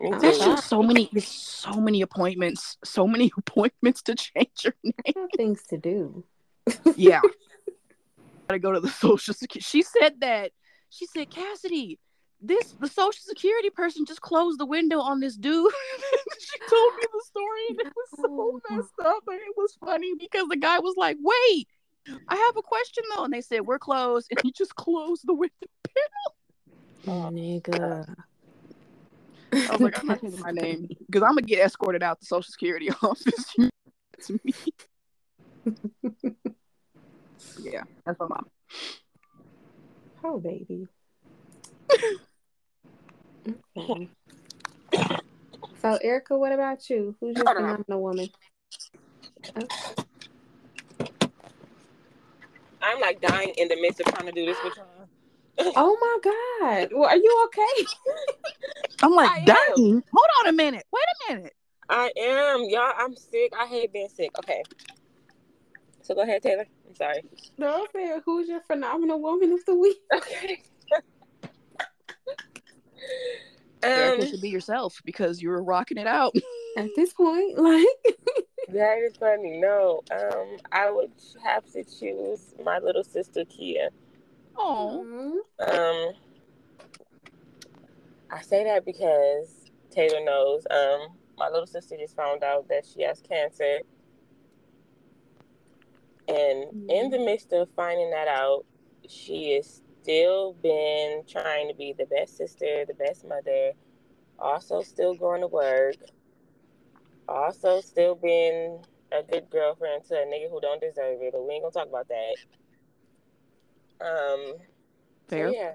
Me 0.00 0.10
That's 0.10 0.22
too. 0.22 0.26
That's 0.26 0.38
fine. 0.38 0.56
just 0.56 0.68
so 0.68 0.82
many. 0.82 1.08
There's 1.12 1.28
so 1.28 1.80
many 1.80 2.02
appointments. 2.02 2.76
So 2.84 3.06
many 3.06 3.30
appointments 3.38 4.02
to 4.02 4.14
change 4.14 4.64
your 4.64 4.74
name. 4.82 4.94
I 5.06 5.12
have 5.16 5.30
things 5.36 5.62
to 5.68 5.78
do. 5.78 6.24
Yeah. 6.96 7.20
Gotta 8.48 8.58
go 8.58 8.72
to 8.72 8.80
the 8.80 8.88
social 8.88 9.34
security. 9.34 9.64
She 9.64 9.82
said 9.82 10.20
that. 10.20 10.52
She 10.90 11.06
said, 11.06 11.30
Cassidy, 11.30 11.98
this 12.40 12.74
the 12.80 12.88
social 12.88 13.22
security 13.22 13.70
person 13.70 14.04
just 14.04 14.20
closed 14.20 14.60
the 14.60 14.66
window 14.66 15.00
on 15.00 15.20
this 15.20 15.36
dude. 15.36 15.72
she 16.38 16.58
told 16.68 16.94
me 16.94 17.02
the 17.12 17.22
story 17.24 17.66
and 17.70 17.80
it 17.80 17.92
was 17.96 18.08
so 18.16 18.26
oh. 18.28 18.60
messed 18.70 18.92
up. 19.04 19.24
And 19.26 19.36
it 19.36 19.54
was 19.56 19.76
funny 19.84 20.12
because 20.18 20.46
the 20.48 20.56
guy 20.56 20.78
was 20.78 20.94
like, 20.96 21.16
Wait, 21.20 21.68
I 22.28 22.36
have 22.36 22.56
a 22.56 22.62
question 22.62 23.04
though. 23.14 23.24
And 23.24 23.32
they 23.32 23.40
said, 23.40 23.62
We're 23.62 23.78
closed. 23.78 24.28
And 24.30 24.40
he 24.42 24.52
just 24.52 24.74
closed 24.76 25.26
the 25.26 25.34
window. 25.34 25.52
Oh 27.08 27.30
nigga. 27.32 28.14
I 29.52 29.72
was 29.72 29.80
like, 29.80 29.98
I'm 29.98 30.06
not 30.06 30.20
changing 30.22 30.40
my 30.40 30.50
name 30.50 30.88
because 31.06 31.22
I'm 31.22 31.30
gonna 31.30 31.42
get 31.42 31.60
escorted 31.64 32.02
out 32.02 32.20
the 32.20 32.26
social 32.26 32.50
security 32.50 32.90
office. 33.02 33.54
to 34.26 34.40
me. 34.44 34.52
yeah, 37.62 37.82
that's 38.04 38.18
my 38.20 38.26
mom. 38.28 38.46
Oh, 40.24 40.38
baby. 40.38 40.88
okay. 43.76 44.08
So, 45.80 45.98
Erica, 46.02 46.36
what 46.36 46.52
about 46.52 46.88
you? 46.90 47.14
Who's 47.20 47.36
your 47.36 47.46
Hold 47.46 47.58
on. 47.58 47.62
phenomenal 47.62 48.02
woman? 48.02 48.28
I'm 52.82 53.00
like 53.00 53.20
dying 53.20 53.52
in 53.56 53.68
the 53.68 53.80
midst 53.80 54.00
of 54.00 54.06
trying 54.06 54.26
to 54.26 54.32
do 54.32 54.46
this 54.46 54.56
with 54.64 54.76
y'all. 54.76 55.08
Oh 55.58 55.96
my 56.00 56.18
God. 56.22 56.88
Well, 56.92 57.08
are 57.08 57.16
you 57.16 57.44
okay? 57.46 57.86
I'm 59.02 59.12
like, 59.12 59.30
I 59.30 59.44
dying. 59.44 60.02
Hold 60.12 60.26
on 60.40 60.48
a 60.48 60.52
minute. 60.52 60.84
Wait 60.92 61.02
a 61.02 61.34
minute. 61.34 61.54
I 61.88 62.10
am. 62.18 62.64
Y'all, 62.68 62.92
I'm 62.96 63.16
sick. 63.16 63.52
I 63.58 63.66
hate 63.66 63.92
being 63.92 64.08
sick. 64.08 64.30
Okay. 64.38 64.62
So 66.02 66.14
go 66.14 66.22
ahead, 66.22 66.42
Taylor. 66.42 66.66
I'm 66.88 66.94
sorry. 66.94 67.22
No, 67.58 67.86
fair. 67.92 68.20
Who's 68.24 68.48
your 68.48 68.60
phenomenal 68.60 69.20
woman 69.20 69.52
of 69.52 69.64
the 69.64 69.74
week? 69.74 69.98
Okay. 70.14 70.62
Erica 73.82 74.22
um, 74.22 74.28
should 74.28 74.40
be 74.40 74.48
yourself 74.48 75.00
because 75.04 75.40
you 75.40 75.50
were 75.50 75.62
rocking 75.62 75.98
it 75.98 76.06
out. 76.06 76.34
At 76.76 76.90
this 76.94 77.12
point, 77.14 77.56
like, 77.58 77.86
that 78.68 78.98
is 78.98 79.16
funny. 79.16 79.58
No, 79.58 80.02
um, 80.10 80.58
I 80.72 80.90
would 80.90 81.10
have 81.42 81.64
to 81.72 81.82
choose 81.84 82.54
my 82.62 82.78
little 82.78 83.04
sister 83.04 83.44
Kia. 83.46 83.88
Oh, 84.58 85.06
Um, 85.60 86.14
I 88.30 88.42
say 88.42 88.64
that 88.64 88.84
because 88.84 89.70
Taylor 89.90 90.24
knows. 90.24 90.66
Um, 90.70 91.16
my 91.38 91.48
little 91.48 91.66
sister 91.66 91.96
just 91.96 92.16
found 92.16 92.42
out 92.42 92.68
that 92.68 92.84
she 92.86 93.02
has 93.02 93.20
cancer, 93.20 93.80
and 96.28 96.64
in 96.88 97.10
the 97.10 97.18
midst 97.18 97.52
of 97.52 97.68
finding 97.76 98.10
that 98.10 98.28
out, 98.28 98.64
she 99.08 99.54
has 99.54 99.82
still 100.02 100.54
been 100.54 101.22
trying 101.28 101.68
to 101.68 101.74
be 101.74 101.94
the 101.96 102.06
best 102.06 102.36
sister, 102.36 102.84
the 102.86 102.94
best 102.94 103.26
mother, 103.26 103.72
also 104.38 104.82
still 104.82 105.14
going 105.14 105.40
to 105.40 105.46
work, 105.48 105.96
also 107.28 107.80
still 107.80 108.14
being 108.14 108.84
a 109.12 109.22
good 109.22 109.48
girlfriend 109.50 110.04
to 110.04 110.14
a 110.14 110.26
nigga 110.26 110.50
who 110.50 110.60
don't 110.60 110.80
deserve 110.80 111.20
it. 111.22 111.32
But 111.32 111.46
we 111.46 111.54
ain't 111.54 111.62
gonna 111.62 111.72
talk 111.72 111.88
about 111.88 112.08
that. 112.08 112.36
Um, 114.00 114.54
so 115.28 115.36
yeah, 115.44 115.72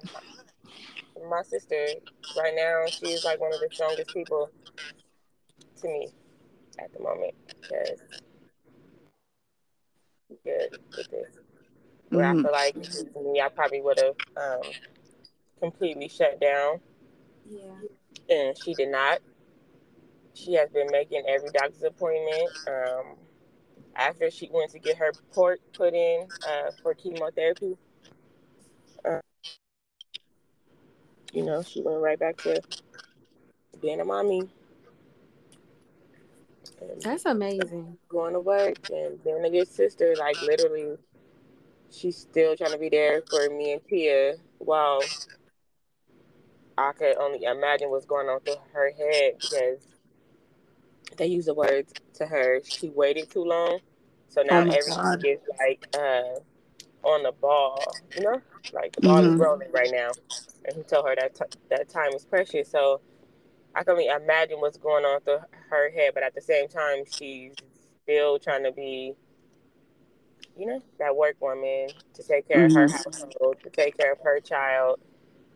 my 1.30 1.42
sister 1.44 1.96
right 2.36 2.54
now 2.56 2.86
she 2.90 3.08
is 3.08 3.24
like 3.24 3.40
one 3.40 3.54
of 3.54 3.60
the 3.60 3.70
strongest 3.74 4.14
people 4.14 4.50
to 5.82 5.88
me 5.88 6.10
at 6.80 6.92
the 6.94 7.00
moment 7.00 7.34
because 7.62 8.00
good 10.44 10.70
with 10.96 11.10
this. 11.10 11.38
Where 12.12 12.26
I 12.26 12.34
Mhm. 12.34 12.42
feel 12.42 12.52
like 12.52 12.76
if 12.80 12.94
it 12.94 13.08
was 13.16 13.26
me, 13.34 13.42
I 13.42 13.50
probably 13.50 13.82
would 13.82 13.98
have 13.98 14.16
um, 14.38 14.74
completely 15.60 16.08
shut 16.08 16.40
down, 16.40 16.80
yeah. 17.46 17.80
and 18.30 18.58
she 18.58 18.74
did 18.76 18.90
not. 18.90 19.20
She 20.34 20.54
has 20.54 20.70
been 20.72 20.92
making 20.92 21.24
every 21.28 21.50
doctor's 21.52 21.84
appointment. 21.84 22.54
Um, 22.68 23.18
after 23.96 24.30
she 24.32 24.50
went 24.52 24.72
to 24.72 24.80
get 24.80 24.98
her 24.98 25.14
port 25.34 25.62
put 25.74 25.94
in 25.94 26.28
uh, 26.48 26.72
for 26.82 26.94
chemotherapy, 26.94 27.78
uh, 29.06 29.20
you 31.34 31.44
know, 31.44 31.64
she 31.64 31.82
went 31.82 32.02
right 32.02 32.20
back 32.20 32.38
to 32.44 32.62
being 33.82 34.00
a 34.00 34.06
mommy. 34.06 34.50
And 36.82 37.02
That's 37.02 37.26
amazing. 37.26 37.98
going 38.10 38.34
to 38.34 38.40
work 38.40 38.78
and 38.90 39.24
being 39.24 39.44
a 39.46 39.50
good 39.50 39.68
sister. 39.68 40.16
Like 40.18 40.42
literally, 40.42 40.98
she's 41.92 42.18
still 42.18 42.56
trying 42.56 42.72
to 42.72 42.78
be 42.78 42.90
there 42.90 43.22
for 43.30 43.50
me 43.50 43.74
and 43.74 43.86
Tia. 43.86 44.36
While 44.60 45.02
I 46.78 46.92
could 46.94 47.18
only 47.18 47.44
imagine 47.44 47.90
what's 47.90 48.06
going 48.06 48.28
on 48.28 48.40
through 48.42 48.58
her 48.74 48.92
head 48.92 49.34
because 49.42 49.80
they 51.18 51.28
use 51.28 51.46
the 51.46 51.54
words 51.54 51.94
to 52.16 52.26
her. 52.26 52.62
She 52.64 52.90
waited 52.90 53.30
too 53.30 53.44
long, 53.44 53.80
so 54.30 54.42
now 54.42 54.60
Oh 54.60 54.72
everything 54.72 54.96
God. 54.96 55.26
is 55.26 55.40
like 55.60 55.88
uh, 55.94 56.40
on 57.04 57.24
the 57.24 57.32
ball. 57.32 58.00
You 58.16 58.24
know, 58.24 58.42
like 58.74 58.94
the 58.96 59.02
ball 59.02 59.26
is 59.26 59.34
Mhm. 59.34 59.40
rolling 59.40 59.72
right 59.72 59.92
now. 59.92 60.12
And 60.66 60.76
he 60.76 60.84
told 60.84 61.08
her 61.08 61.16
that 61.16 61.36
t- 61.36 61.58
that 61.70 61.90
time 61.90 62.14
is 62.14 62.26
precious. 62.26 62.70
So 62.70 63.02
I 63.74 63.84
can 63.84 63.92
only 63.94 64.08
imagine 64.08 64.60
what's 64.60 64.78
going 64.78 65.06
on 65.06 65.22
through 65.22 65.40
her 65.70 65.90
head, 65.92 66.14
but 66.14 66.24
at 66.24 66.36
the 66.36 66.42
same 66.42 66.68
time, 66.68 67.06
she's 67.06 67.54
still 68.04 68.38
trying 68.38 68.64
to 68.64 68.72
be, 68.72 69.16
you 70.58 70.66
know, 70.66 70.82
that 71.00 71.16
work 71.16 71.36
woman 71.40 71.90
to 72.14 72.24
take 72.24 72.48
care 72.48 72.66
of 72.66 72.74
her 72.74 72.88
Mhm. 72.88 72.92
household, 72.92 73.58
to 73.64 73.70
take 73.70 73.98
care 73.98 74.12
of 74.12 74.20
her 74.20 74.40
child. 74.40 75.00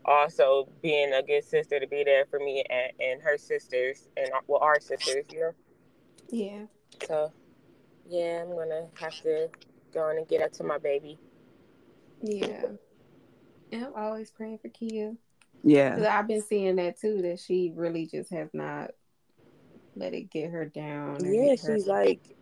Also, 0.05 0.67
being 0.81 1.13
a 1.13 1.23
good 1.23 1.43
sister 1.43 1.79
to 1.79 1.87
be 1.87 2.03
there 2.03 2.25
for 2.25 2.39
me 2.39 2.63
and, 2.69 2.91
and 2.99 3.21
her 3.21 3.37
sisters, 3.37 4.07
and 4.15 4.31
well, 4.47 4.61
our 4.61 4.79
sisters, 4.79 5.25
you 5.31 5.39
know. 5.41 5.53
Yeah. 6.29 6.65
So, 7.05 7.31
yeah, 8.07 8.43
I'm 8.43 8.55
gonna 8.55 8.87
have 8.99 9.19
to 9.23 9.49
go 9.93 10.09
and 10.09 10.27
get 10.27 10.41
up 10.41 10.51
to 10.53 10.63
my 10.63 10.77
baby. 10.77 11.17
Yeah. 12.25 12.65
And 13.71 13.85
I'm 13.85 13.93
always 13.95 14.31
praying 14.31 14.59
for 14.59 14.69
Kia. 14.69 15.15
Yeah. 15.63 16.05
I've 16.09 16.27
been 16.27 16.41
seeing 16.41 16.75
that 16.77 16.99
too, 16.99 17.21
that 17.21 17.39
she 17.39 17.71
really 17.75 18.05
just 18.05 18.31
has 18.31 18.49
not 18.53 18.91
let 19.95 20.13
it 20.13 20.29
get 20.29 20.51
her 20.51 20.65
down. 20.65 21.17
Yeah, 21.23 21.51
her. 21.51 21.55
she's 21.55 21.87
like, 21.87 22.35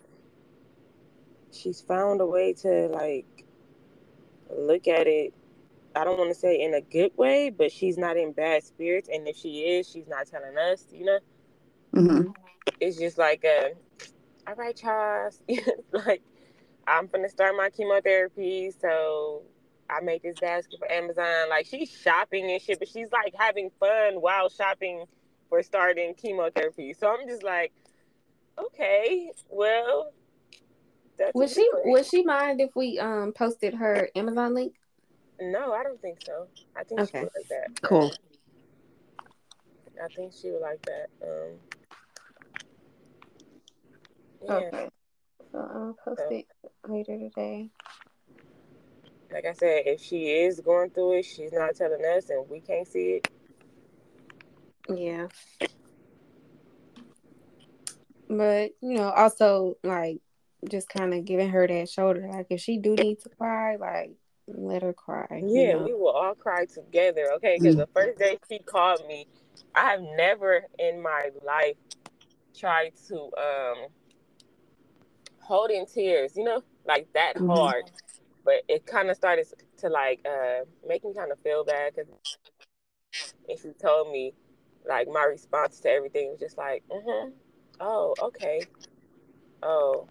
she's 1.51 1.81
found 1.81 2.21
a 2.21 2.25
way 2.25 2.53
to 2.53 2.87
like 2.87 3.45
look 4.49 4.87
at 4.87 5.07
it. 5.07 5.33
I 5.95 6.03
don't 6.03 6.17
want 6.17 6.31
to 6.31 6.35
say 6.39 6.61
in 6.61 6.73
a 6.73 6.81
good 6.81 7.11
way, 7.17 7.51
but 7.51 7.71
she's 7.71 7.97
not 7.97 8.17
in 8.17 8.31
bad 8.31 8.63
spirits. 8.63 9.09
And 9.13 9.27
if 9.27 9.37
she 9.37 9.59
is, 9.59 9.87
she's 9.87 10.07
not 10.07 10.27
telling 10.27 10.57
us, 10.57 10.87
you 10.91 11.05
know? 11.05 11.19
hmm 11.93 12.27
It's 12.79 12.97
just 12.97 13.17
like, 13.17 13.45
uh, 13.45 13.69
all 14.47 14.55
right, 14.55 14.75
Charles, 14.75 15.39
like, 15.91 16.21
I'm 16.87 17.07
gonna 17.07 17.29
start 17.29 17.55
my 17.55 17.69
chemotherapy. 17.69 18.71
So 18.81 19.43
I 19.89 20.01
made 20.01 20.23
this 20.23 20.37
basket 20.39 20.79
for 20.79 20.91
Amazon. 20.91 21.49
Like, 21.49 21.65
she's 21.65 21.89
shopping 21.89 22.49
and 22.51 22.61
shit, 22.61 22.79
but 22.79 22.87
she's 22.87 23.11
like 23.11 23.33
having 23.37 23.69
fun 23.79 24.21
while 24.21 24.49
shopping 24.49 25.05
for 25.49 25.61
starting 25.61 26.13
chemotherapy. 26.15 26.93
So 26.93 27.07
I'm 27.07 27.27
just 27.27 27.43
like, 27.43 27.71
okay, 28.57 29.31
well, 29.49 30.11
that's 31.17 31.33
Would 31.35 31.49
she 31.49 31.69
good 31.71 31.83
way. 31.85 31.91
would 31.91 32.05
she 32.05 32.23
mind 32.23 32.61
if 32.61 32.71
we 32.75 32.99
um 32.99 33.33
posted 33.33 33.73
her 33.75 34.09
Amazon 34.15 34.53
link? 34.53 34.73
No, 35.39 35.73
I 35.73 35.83
don't 35.83 36.01
think 36.01 36.19
so. 36.25 36.47
I 36.75 36.83
think 36.83 37.01
she 37.01 37.03
Okay. 37.03 37.19
would 37.19 37.29
like 37.35 37.49
that. 37.49 37.81
Cool. 37.81 38.11
I 40.03 40.07
think 40.07 40.33
she 40.33 40.49
would 40.51 40.61
like 40.61 40.81
that. 40.85 41.07
Um, 41.21 41.51
yeah, 44.43 44.59
Okay. 44.59 44.89
So 45.51 45.59
I'll 45.59 45.97
post 46.03 46.23
it 46.31 46.45
later 46.87 47.17
today. 47.17 47.69
Like 49.33 49.45
I 49.45 49.53
said, 49.53 49.83
if 49.85 50.01
she 50.01 50.27
is 50.29 50.59
going 50.59 50.91
through 50.91 51.19
it, 51.19 51.23
she's 51.25 51.51
not 51.51 51.75
telling 51.75 52.03
us, 52.05 52.29
and 52.29 52.47
we 52.49 52.59
can't 52.59 52.87
see 52.87 53.21
it. 53.21 53.27
Yeah. 54.93 55.27
But, 58.29 58.71
you 58.81 58.93
know, 58.95 59.09
also 59.09 59.77
like 59.83 60.19
just 60.69 60.89
kind 60.89 61.13
of 61.13 61.25
giving 61.25 61.49
her 61.49 61.67
that 61.67 61.89
shoulder. 61.89 62.27
Like 62.31 62.47
if 62.49 62.61
she 62.61 62.77
do 62.77 62.95
need 62.95 63.19
to 63.21 63.29
cry, 63.29 63.75
like 63.75 64.11
let 64.47 64.81
her 64.81 64.93
cry. 64.93 65.41
Yeah, 65.45 65.73
know? 65.73 65.83
we 65.85 65.93
will 65.93 66.09
all 66.09 66.35
cry 66.35 66.65
together, 66.65 67.31
okay? 67.35 67.57
Because 67.59 67.75
the 67.75 67.87
first 67.87 68.19
day 68.19 68.37
she 68.49 68.59
called 68.59 69.05
me, 69.07 69.27
I 69.75 69.91
have 69.91 70.01
never 70.01 70.65
in 70.79 71.01
my 71.01 71.29
life 71.45 71.75
tried 72.57 72.93
to 73.07 73.15
um 73.37 73.87
hold 75.39 75.71
in 75.71 75.85
tears, 75.85 76.35
you 76.35 76.43
know, 76.43 76.63
like 76.85 77.11
that 77.13 77.37
Mhm. 77.37 77.47
hard. 77.47 77.91
But 78.45 78.63
it 78.67 78.85
kind 78.85 79.09
of 79.09 79.15
started 79.17 79.47
to 79.77 79.89
like 79.89 80.21
uh 80.27 80.65
make 80.87 81.03
me 81.03 81.13
kind 81.13 81.31
of 81.31 81.39
feel 81.39 81.63
bad 81.63 81.93
because 81.95 82.11
and 83.49 83.59
she 83.59 83.71
told 83.81 84.11
me 84.11 84.33
like 84.87 85.07
my 85.07 85.23
response 85.23 85.79
to 85.81 85.89
everything 85.89 86.29
was 86.31 86.39
just 86.39 86.57
like, 86.57 86.83
mm-hmm, 86.91 87.31
oh, 87.79 88.15
okay, 88.21 88.67
oh, 89.63 90.07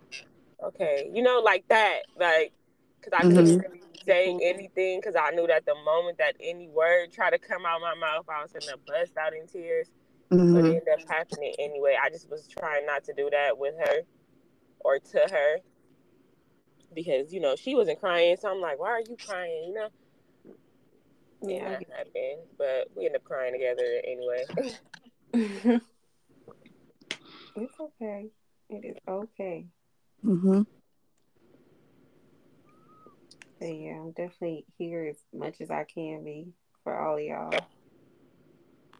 okay, 0.65 1.11
you 1.13 1.23
know, 1.23 1.41
like 1.41 1.67
that, 1.69 2.01
like 2.19 2.53
because 3.01 3.19
I 3.19 3.25
couldn't 3.25 3.57
Mhm. 3.57 3.59
really 3.59 3.81
say 4.07 4.37
anything 4.43 5.01
because 5.01 5.17
I 5.17 5.31
knew 5.31 5.47
that 5.49 5.67
the 5.67 5.75
moment 5.85 6.19
that 6.19 6.37
any 6.41 6.69
word 6.69 7.13
tried 7.13 7.31
to 7.31 7.39
come 7.39 7.67
out 7.67 7.77
of 7.77 7.83
my 7.83 7.95
mouth, 7.95 8.27
I 8.29 8.43
was 8.43 8.53
gonna 8.53 8.77
bust 8.87 9.17
out 9.17 9.35
in 9.35 9.47
tears. 9.47 9.91
But 10.53 10.65
Mhm. 10.65 10.67
it 10.67 10.77
ended 10.77 10.89
up 10.95 11.01
happening 11.09 11.55
anyway. 11.59 11.97
I 12.03 12.11
just 12.11 12.31
was 12.31 12.47
trying 12.49 12.87
not 12.87 13.05
to 13.05 13.15
do 13.15 13.31
that 13.31 13.59
with 13.59 13.75
her 13.79 14.03
or 14.81 14.99
to 14.99 15.19
her 15.31 15.59
because 16.95 17.33
you 17.33 17.41
know 17.41 17.57
she 17.57 17.75
wasn't 17.75 18.01
crying, 18.01 18.37
so 18.41 18.51
I'm 18.51 18.61
like, 18.61 18.79
why 18.79 18.91
are 18.91 19.01
you 19.01 19.17
crying? 19.25 19.65
You 19.69 19.75
know, 19.75 19.89
Yeah. 21.43 21.71
that 21.71 21.85
happened, 21.97 22.43
but 22.59 22.89
we 22.95 23.07
end 23.07 23.17
up 23.17 23.25
crying 23.25 23.53
together 23.53 24.01
anyway. 24.05 24.45
it's 27.57 27.81
okay. 27.81 28.31
It 28.71 28.85
is 28.85 28.97
okay. 29.09 29.67
Mhm. 30.25 30.67
But 33.59 33.67
yeah, 33.67 33.93
I'm 34.01 34.11
definitely 34.13 34.65
here 34.79 35.05
as 35.09 35.19
much 35.33 35.61
as 35.61 35.71
I 35.71 35.85
can 35.85 36.25
be 36.25 36.53
for 36.83 36.99
all 36.99 37.17
of 37.17 37.23
y'all. 37.23 37.53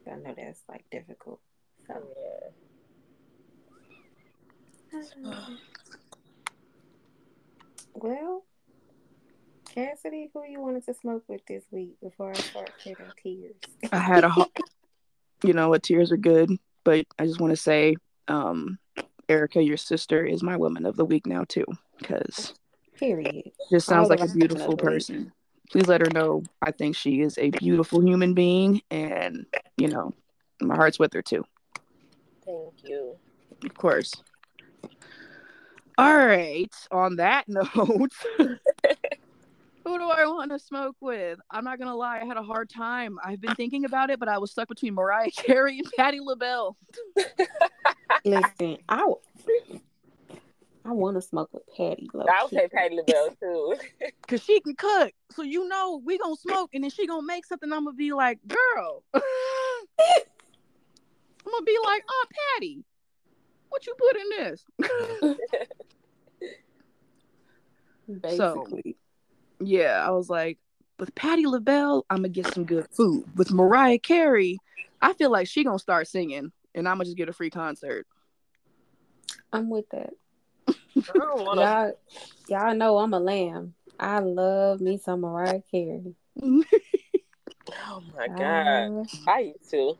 I 0.07 0.17
know 0.17 0.35
that's 0.37 0.63
like 0.69 0.85
difficult. 0.91 1.41
So 1.87 1.95
yeah. 4.93 5.47
Well, 7.95 8.45
Cassidy, 9.75 10.31
who 10.35 10.45
you 10.45 10.61
wanted 10.61 10.85
to 10.87 10.95
smoke 10.95 11.25
with 11.29 11.45
this 11.47 11.65
week 11.71 11.97
before 12.03 12.31
I 12.33 12.41
start 12.41 12.73
shedding 12.83 13.13
tears? 13.23 13.55
I 13.91 13.99
had 13.99 14.25
a, 14.25 14.29
ho- 14.29 14.47
you 15.45 15.53
know 15.53 15.69
what, 15.69 15.83
tears 15.83 16.13
are 16.13 16.17
good, 16.17 16.51
but 16.85 17.07
I 17.19 17.27
just 17.27 17.41
want 17.41 17.53
to 17.53 17.57
say, 17.57 17.97
um, 18.29 18.79
Erica, 19.29 19.63
your 19.63 19.77
sister 19.77 20.25
is 20.25 20.43
my 20.43 20.57
woman 20.57 20.85
of 20.85 20.97
the 20.97 21.05
week 21.05 21.27
now 21.27 21.45
too, 21.49 21.65
because 21.99 22.55
Period. 22.99 23.51
just 23.71 23.87
sounds 23.87 24.11
All 24.11 24.17
like 24.17 24.29
a 24.29 24.33
beautiful 24.33 24.77
woman 24.77 24.87
week. 24.87 24.95
person. 24.95 25.33
Please 25.71 25.89
let 25.89 26.03
her 26.03 26.11
know 26.13 26.43
I 26.61 26.71
think 26.71 26.97
she 26.97 27.23
is 27.23 27.39
a 27.39 27.51
beautiful 27.51 28.03
human 28.05 28.35
being, 28.35 28.83
and 28.91 29.47
you 29.79 29.89
know, 29.89 30.13
my 30.61 30.77
heart's 30.77 30.99
with 30.99 31.15
her 31.15 31.23
too, 31.23 31.45
Thank 32.45 32.85
you. 32.85 33.17
of 33.65 33.75
course. 33.75 34.13
All 36.03 36.17
right. 36.17 36.75
On 36.91 37.17
that 37.17 37.45
note, 37.49 37.69
who 38.39 38.59
do 39.99 40.11
I 40.11 40.27
want 40.27 40.51
to 40.51 40.59
smoke 40.59 40.97
with? 41.01 41.39
I'm 41.49 41.63
not 41.63 41.79
gonna 41.79 41.95
lie, 41.95 42.19
I 42.21 42.25
had 42.25 42.37
a 42.37 42.43
hard 42.43 42.69
time. 42.69 43.19
I've 43.23 43.41
been 43.41 43.55
thinking 43.55 43.85
about 43.85 44.11
it, 44.11 44.19
but 44.19 44.29
I 44.29 44.39
was 44.39 44.51
stuck 44.51 44.69
between 44.69 44.95
Mariah 44.95 45.31
Carey 45.37 45.79
and 45.79 45.89
Patti 45.97 46.19
LaBelle. 46.21 46.77
Listen, 48.25 48.79
I, 48.89 48.99
w- 48.99 49.21
I 50.85 50.91
want 50.91 51.17
to 51.19 51.23
smoke 51.23 51.51
with 51.53 51.63
Patty. 51.77 52.11
low 52.13 52.27
I 52.27 52.43
would 52.43 52.53
say 52.53 52.67
Patti 52.67 52.97
LaBelle 52.97 53.37
too. 53.41 53.77
Cause 54.27 54.43
she 54.43 54.61
can 54.61 54.75
cook, 54.75 55.13
so 55.31 55.43
you 55.43 55.69
know 55.69 56.03
we 56.05 56.19
gonna 56.19 56.35
smoke, 56.35 56.71
and 56.75 56.83
then 56.83 56.91
she 56.91 57.07
gonna 57.07 57.25
make 57.25 57.47
something. 57.47 57.73
I'm 57.73 57.85
gonna 57.85 57.97
be 57.97 58.13
like, 58.13 58.41
girl. 58.49 59.05
I'm 59.15 59.23
gonna 61.45 61.65
be 61.65 61.79
like, 61.85 62.03
oh, 62.09 62.25
Aunt 62.25 62.31
Patty, 62.57 62.85
what 63.69 63.87
you 63.87 63.95
put 63.97 64.17
in 64.17 64.29
this? 64.31 64.65
Basically. 68.09 68.97
yeah, 69.61 70.05
I 70.07 70.11
was 70.11 70.29
like, 70.29 70.59
with 70.99 71.15
Patti 71.15 71.47
LaBelle, 71.47 72.05
I'm 72.11 72.19
gonna 72.19 72.29
get 72.29 72.47
some 72.53 72.65
good 72.65 72.87
food. 72.91 73.25
With 73.37 73.51
Mariah 73.51 73.99
Carey, 73.99 74.59
I 75.01 75.13
feel 75.15 75.31
like 75.31 75.49
she 75.49 75.65
gonna 75.65 75.79
start 75.79 76.07
singing, 76.09 76.53
and 76.75 76.89
I'm 76.89 76.97
gonna 76.97 77.05
just 77.05 77.17
get 77.17 77.29
a 77.29 77.33
free 77.33 77.51
concert. 77.51 78.07
I'm 79.53 79.69
with 79.69 79.89
that. 79.91 80.11
Want 81.15 81.59
to. 81.59 81.97
Y'all, 82.49 82.67
y'all 82.67 82.75
know 82.75 82.99
I'm 82.99 83.15
a 83.15 83.21
lamb. 83.21 83.75
I 83.99 84.21
love 84.21 84.81
me 84.81 84.99
some 84.99 85.21
Mariah 85.21 85.63
Carey. 85.71 86.15
Oh 87.87 88.03
my 88.17 88.29
god, 88.29 88.39
Uh, 88.39 89.31
I 89.31 89.39
used 89.41 89.71
to. 89.71 89.97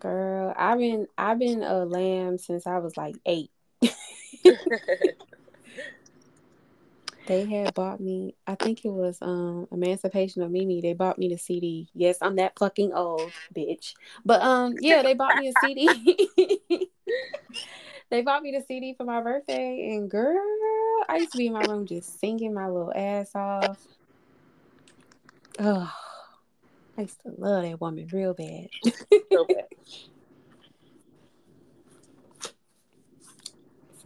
girl, 0.00 0.54
I've 0.56 0.78
been 0.78 1.06
I've 1.16 1.38
been 1.38 1.62
a 1.62 1.84
lamb 1.84 2.38
since 2.38 2.66
I 2.66 2.78
was 2.78 2.96
like 2.96 3.16
eight. 3.26 3.50
They 7.28 7.44
had 7.44 7.74
bought 7.74 8.00
me, 8.00 8.36
I 8.46 8.54
think 8.54 8.86
it 8.86 8.90
was 8.90 9.18
um 9.20 9.68
Emancipation 9.70 10.40
of 10.40 10.50
Mimi. 10.50 10.80
They 10.80 10.94
bought 10.94 11.18
me 11.18 11.28
the 11.28 11.36
CD. 11.36 11.86
Yes, 11.94 12.16
I'm 12.22 12.36
that 12.36 12.58
fucking 12.58 12.94
old 12.94 13.32
bitch. 13.54 13.92
But 14.24 14.40
um 14.40 14.76
yeah, 14.80 15.02
they 15.02 15.12
bought 15.12 15.36
me 15.36 15.48
a 15.48 15.52
CD. 15.52 16.16
they 18.10 18.22
bought 18.22 18.42
me 18.42 18.52
the 18.52 18.64
CD 18.66 18.94
for 18.94 19.04
my 19.04 19.20
birthday 19.20 19.90
and 19.92 20.10
girl, 20.10 20.40
I 21.06 21.18
used 21.18 21.32
to 21.32 21.38
be 21.38 21.48
in 21.48 21.52
my 21.52 21.64
room 21.64 21.84
just 21.84 22.18
singing 22.18 22.54
my 22.54 22.66
little 22.66 22.94
ass 22.96 23.32
off. 23.34 23.86
Oh, 25.58 25.92
I 26.96 27.02
used 27.02 27.20
to 27.26 27.32
love 27.36 27.62
that 27.62 27.78
woman 27.78 28.08
real 28.10 28.32
bad. 28.32 28.68
so 29.30 29.44
bad. 29.44 29.66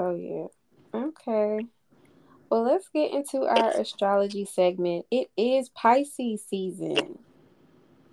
So 0.02 0.14
yeah. 0.16 0.46
Okay. 1.00 1.66
Well, 2.50 2.64
let's 2.64 2.88
get 2.92 3.12
into 3.12 3.42
our 3.42 3.70
astrology 3.70 4.44
segment. 4.44 5.06
It 5.12 5.30
is 5.36 5.68
Pisces 5.68 6.44
season. 6.44 7.20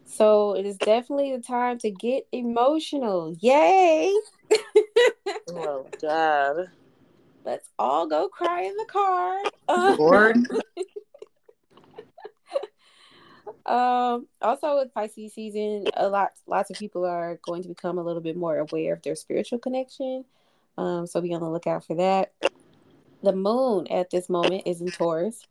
So 0.05 0.55
it 0.55 0.67
is 0.67 0.77
definitely 0.77 1.35
the 1.35 1.41
time 1.41 1.79
to 1.79 1.89
get 1.89 2.27
emotional. 2.31 3.35
Yay! 3.39 4.13
Oh 5.51 5.87
god. 5.99 6.69
Let's 7.43 7.67
all 7.79 8.07
go 8.07 8.29
cry 8.29 8.61
in 8.61 8.77
the 8.77 8.85
car. 8.85 9.39
Uh, 9.67 9.95
Lord. 9.97 10.35
um 13.65 14.27
also 14.43 14.77
with 14.77 14.93
Pisces 14.93 15.33
season, 15.33 15.87
a 15.95 16.07
lot 16.07 16.33
lots 16.45 16.69
of 16.69 16.77
people 16.77 17.03
are 17.03 17.39
going 17.43 17.63
to 17.63 17.67
become 17.67 17.97
a 17.97 18.03
little 18.03 18.21
bit 18.21 18.37
more 18.37 18.59
aware 18.59 18.93
of 18.93 19.01
their 19.01 19.15
spiritual 19.15 19.57
connection. 19.57 20.23
Um, 20.79 21.05
so 21.05 21.19
be 21.19 21.33
on 21.33 21.41
the 21.41 21.49
lookout 21.49 21.85
for 21.85 21.95
that. 21.97 22.31
The 23.21 23.33
moon 23.33 23.85
at 23.87 24.09
this 24.11 24.29
moment 24.29 24.63
is 24.65 24.79
in 24.79 24.87
Taurus. 24.87 25.43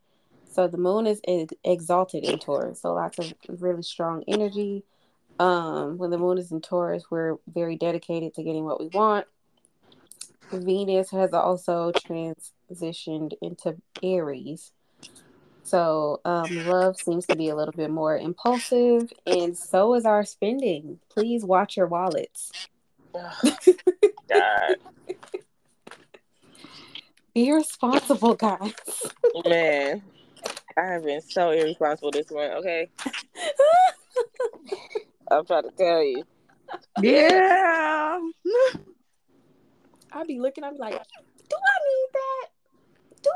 So 0.50 0.68
the 0.68 0.78
moon 0.78 1.06
is 1.06 1.20
ex- 1.28 1.52
exalted 1.62 2.24
in 2.24 2.38
Taurus. 2.38 2.80
So 2.80 2.94
lots 2.94 3.18
of 3.18 3.34
really 3.46 3.82
strong 3.82 4.24
energy. 4.26 4.84
Um, 5.38 5.98
when 5.98 6.08
the 6.08 6.16
moon 6.16 6.38
is 6.38 6.50
in 6.50 6.62
Taurus, 6.62 7.04
we're 7.10 7.36
very 7.46 7.76
dedicated 7.76 8.34
to 8.34 8.42
getting 8.42 8.64
what 8.64 8.80
we 8.80 8.86
want. 8.88 9.26
Venus 10.50 11.10
has 11.10 11.34
also 11.34 11.92
transitioned 11.92 13.34
into 13.42 13.76
Aries. 14.02 14.72
So 15.62 16.22
um, 16.24 16.64
love 16.64 16.96
seems 16.96 17.26
to 17.26 17.36
be 17.36 17.50
a 17.50 17.54
little 17.54 17.74
bit 17.74 17.90
more 17.90 18.16
impulsive, 18.16 19.12
and 19.26 19.54
so 19.54 19.92
is 19.92 20.06
our 20.06 20.24
spending. 20.24 21.00
Please 21.10 21.44
watch 21.44 21.76
your 21.76 21.86
wallets. 21.86 22.50
God. 24.28 24.76
Be 27.34 27.52
responsible, 27.52 28.34
guys. 28.34 28.74
Man. 29.46 30.02
I 30.76 30.84
have 30.84 31.04
been 31.04 31.20
so 31.20 31.50
irresponsible 31.50 32.10
this 32.12 32.30
month, 32.30 32.52
okay? 32.54 32.88
I'm 35.30 35.44
trying 35.44 35.64
to 35.64 35.70
tell 35.76 36.02
you. 36.02 36.24
Yeah. 37.02 38.18
I'll 40.12 40.26
be 40.26 40.38
looking, 40.38 40.64
I'm 40.64 40.76
like, 40.76 40.92
do 40.92 41.56
I 41.56 41.78
need 41.88 42.08
that? 42.12 42.48
Do 43.22 43.30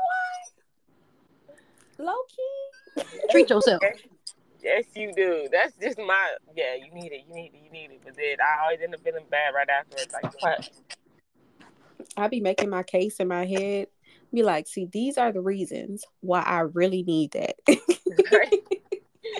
I? 1.99 2.03
Low 2.03 2.17
key. 2.29 3.03
Treat 3.31 3.49
yourself. 3.49 3.81
Yes, 4.63 4.85
you 4.95 5.13
do. 5.13 5.47
That's 5.51 5.75
just 5.75 5.97
my 5.97 6.35
yeah. 6.55 6.75
You 6.75 6.93
need 6.93 7.11
it. 7.11 7.25
You 7.27 7.35
need 7.35 7.51
it. 7.53 7.61
You 7.65 7.71
need 7.71 7.91
it. 7.91 8.01
But 8.03 8.15
then 8.15 8.37
I 8.39 8.63
always 8.63 8.79
end 8.81 8.93
up 8.95 9.01
feeling 9.03 9.25
bad 9.29 9.53
right 9.53 9.69
afterwards. 9.69 10.13
Like 10.13 10.41
what? 10.41 10.69
I 12.15 12.27
be 12.27 12.39
making 12.39 12.69
my 12.69 12.83
case 12.83 13.17
in 13.17 13.27
my 13.27 13.45
head. 13.45 13.87
Be 14.33 14.41
like, 14.41 14.67
see, 14.67 14.85
these 14.85 15.17
are 15.17 15.31
the 15.31 15.41
reasons 15.41 16.05
why 16.21 16.41
I 16.41 16.61
really 16.61 17.03
need 17.03 17.31
that. 17.31 17.55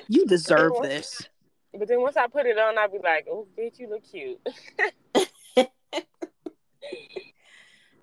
You 0.08 0.26
deserve 0.26 0.74
this. 0.82 1.28
But 1.74 1.88
then 1.88 2.02
once 2.02 2.18
I 2.18 2.28
put 2.28 2.46
it 2.46 2.58
on, 2.58 2.78
I'll 2.78 2.90
be 2.90 3.00
like, 3.04 3.26
oh, 3.30 3.48
bitch, 3.58 3.80
you 3.80 3.90
look 3.90 4.04
cute. 4.04 4.40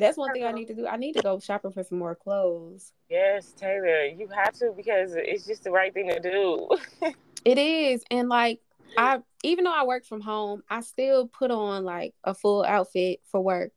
That's 0.01 0.16
one 0.16 0.32
thing 0.32 0.44
I 0.44 0.53
need 0.53 0.66
to 0.68 0.74
do. 0.74 0.86
I 0.86 0.96
need 0.96 1.14
to 1.14 1.22
go 1.22 1.38
shopping 1.38 1.72
for 1.72 1.84
some 1.84 1.98
more 1.98 2.14
clothes. 2.14 2.92
yes, 3.09 3.53
Taylor, 3.53 4.05
you 4.05 4.28
have 4.28 4.55
to 4.55 4.72
because 4.76 5.12
it's 5.14 5.46
just 5.46 5.64
the 5.64 5.70
right 5.70 5.92
thing 5.92 6.09
to 6.09 6.20
do. 6.20 6.68
It 7.42 7.57
is, 7.57 8.05
and 8.11 8.28
like 8.28 8.61
I, 8.96 9.20
even 9.42 9.64
though 9.64 9.74
I 9.74 9.84
work 9.84 10.05
from 10.05 10.20
home, 10.20 10.62
I 10.68 10.80
still 10.80 11.26
put 11.26 11.51
on 11.51 11.84
like 11.84 12.14
a 12.24 12.34
full 12.34 12.64
outfit 12.64 13.20
for 13.24 13.40
work. 13.40 13.72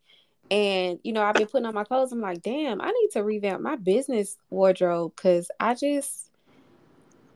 And 0.51 0.99
you 1.03 1.13
know, 1.13 1.23
I've 1.23 1.35
been 1.35 1.47
putting 1.47 1.65
on 1.65 1.73
my 1.73 1.85
clothes. 1.85 2.11
I'm 2.11 2.21
like, 2.21 2.41
damn, 2.41 2.81
I 2.81 2.87
need 2.87 3.09
to 3.13 3.23
revamp 3.23 3.61
my 3.61 3.75
business 3.75 4.37
wardrobe 4.49 5.13
because 5.15 5.49
I 5.59 5.75
just 5.75 6.29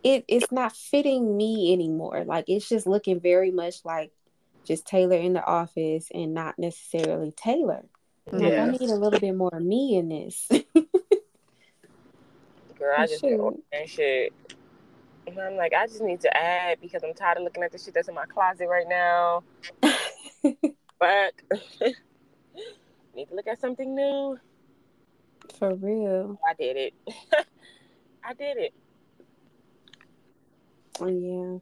it 0.03 0.25
it's 0.27 0.51
not 0.51 0.75
fitting 0.75 1.37
me 1.37 1.73
anymore. 1.73 2.23
Like 2.25 2.45
it's 2.47 2.67
just 2.67 2.87
looking 2.87 3.19
very 3.19 3.51
much 3.51 3.85
like 3.85 4.11
just 4.65 4.85
Taylor 4.85 5.17
in 5.17 5.33
the 5.33 5.45
office 5.45 6.09
and 6.13 6.33
not 6.33 6.59
necessarily 6.59 7.31
Taylor. 7.31 7.85
Like 8.31 8.53
I 8.53 8.69
need 8.69 8.81
a 8.81 8.95
little 8.95 9.19
bit 9.19 9.35
more 9.35 9.53
of 9.53 9.63
me 9.63 9.95
in 9.97 10.09
this. 10.09 10.47
Girl, 12.77 12.95
I 12.97 13.07
just 13.07 13.23
ordering 13.23 13.61
shit. 13.85 14.33
And 15.25 15.39
I'm 15.39 15.55
like, 15.55 15.73
I 15.73 15.87
just 15.87 16.01
need 16.01 16.21
to 16.21 16.37
add 16.37 16.79
because 16.81 17.03
I'm 17.03 17.13
tired 17.13 17.37
of 17.37 17.43
looking 17.43 17.63
at 17.63 17.71
the 17.71 17.77
shit 17.77 17.93
that's 17.93 18.07
in 18.07 18.15
my 18.15 18.25
closet 18.25 18.67
right 18.67 18.87
now. 18.87 19.43
But 20.99 21.33
need 23.15 23.29
to 23.29 23.35
look 23.35 23.47
at 23.47 23.59
something 23.61 23.93
new. 23.93 24.37
For 25.59 25.75
real. 25.75 26.39
I 26.47 26.53
did 26.53 26.77
it. 26.77 26.93
I 28.23 28.33
did 28.33 28.57
it. 28.57 28.73
Oh, 30.99 31.07
Yeah. 31.07 31.59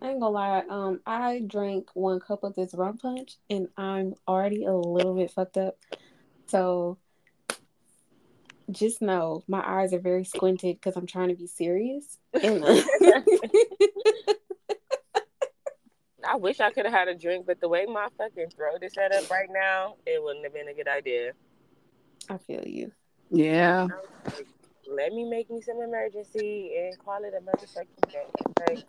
I 0.00 0.10
ain't 0.10 0.20
gonna 0.20 0.28
lie. 0.30 0.62
Um, 0.68 1.00
I 1.06 1.42
drank 1.46 1.88
one 1.94 2.20
cup 2.20 2.44
of 2.44 2.54
this 2.54 2.74
rum 2.74 2.98
punch 2.98 3.36
and 3.48 3.68
I'm 3.78 4.14
already 4.28 4.66
a 4.66 4.74
little 4.74 5.16
bit 5.16 5.30
fucked 5.30 5.56
up. 5.56 5.78
So 6.46 6.98
just 8.70 9.00
know 9.00 9.42
my 9.46 9.62
eyes 9.64 9.92
are 9.92 9.98
very 9.98 10.24
squinted 10.24 10.76
because 10.76 10.96
I'm 10.96 11.06
trying 11.06 11.28
to 11.28 11.34
be 11.34 11.46
serious. 11.46 12.18
I 16.28 16.36
wish 16.36 16.60
I 16.60 16.70
could 16.70 16.84
have 16.86 16.94
had 16.94 17.08
a 17.08 17.14
drink, 17.14 17.46
but 17.46 17.60
the 17.60 17.68
way 17.68 17.86
my 17.86 18.08
fucking 18.18 18.50
throat 18.50 18.82
is 18.82 18.94
set 18.94 19.14
up 19.14 19.30
right 19.30 19.48
now, 19.50 19.94
it 20.04 20.22
wouldn't 20.22 20.44
have 20.44 20.52
been 20.52 20.68
a 20.68 20.74
good 20.74 20.88
idea. 20.88 21.32
I 22.28 22.38
feel 22.38 22.66
you. 22.66 22.90
Yeah. 23.30 23.86
Like, 24.24 24.46
Let 24.90 25.12
me 25.12 25.24
make 25.24 25.50
me 25.50 25.60
some 25.60 25.76
Emergen-C 25.76 26.76
and 26.78 26.98
call 27.04 27.22
it 27.22 27.34
a 27.34 27.40
motherfucking 27.40 28.12
day. 28.12 28.26
Okay? 28.60 28.84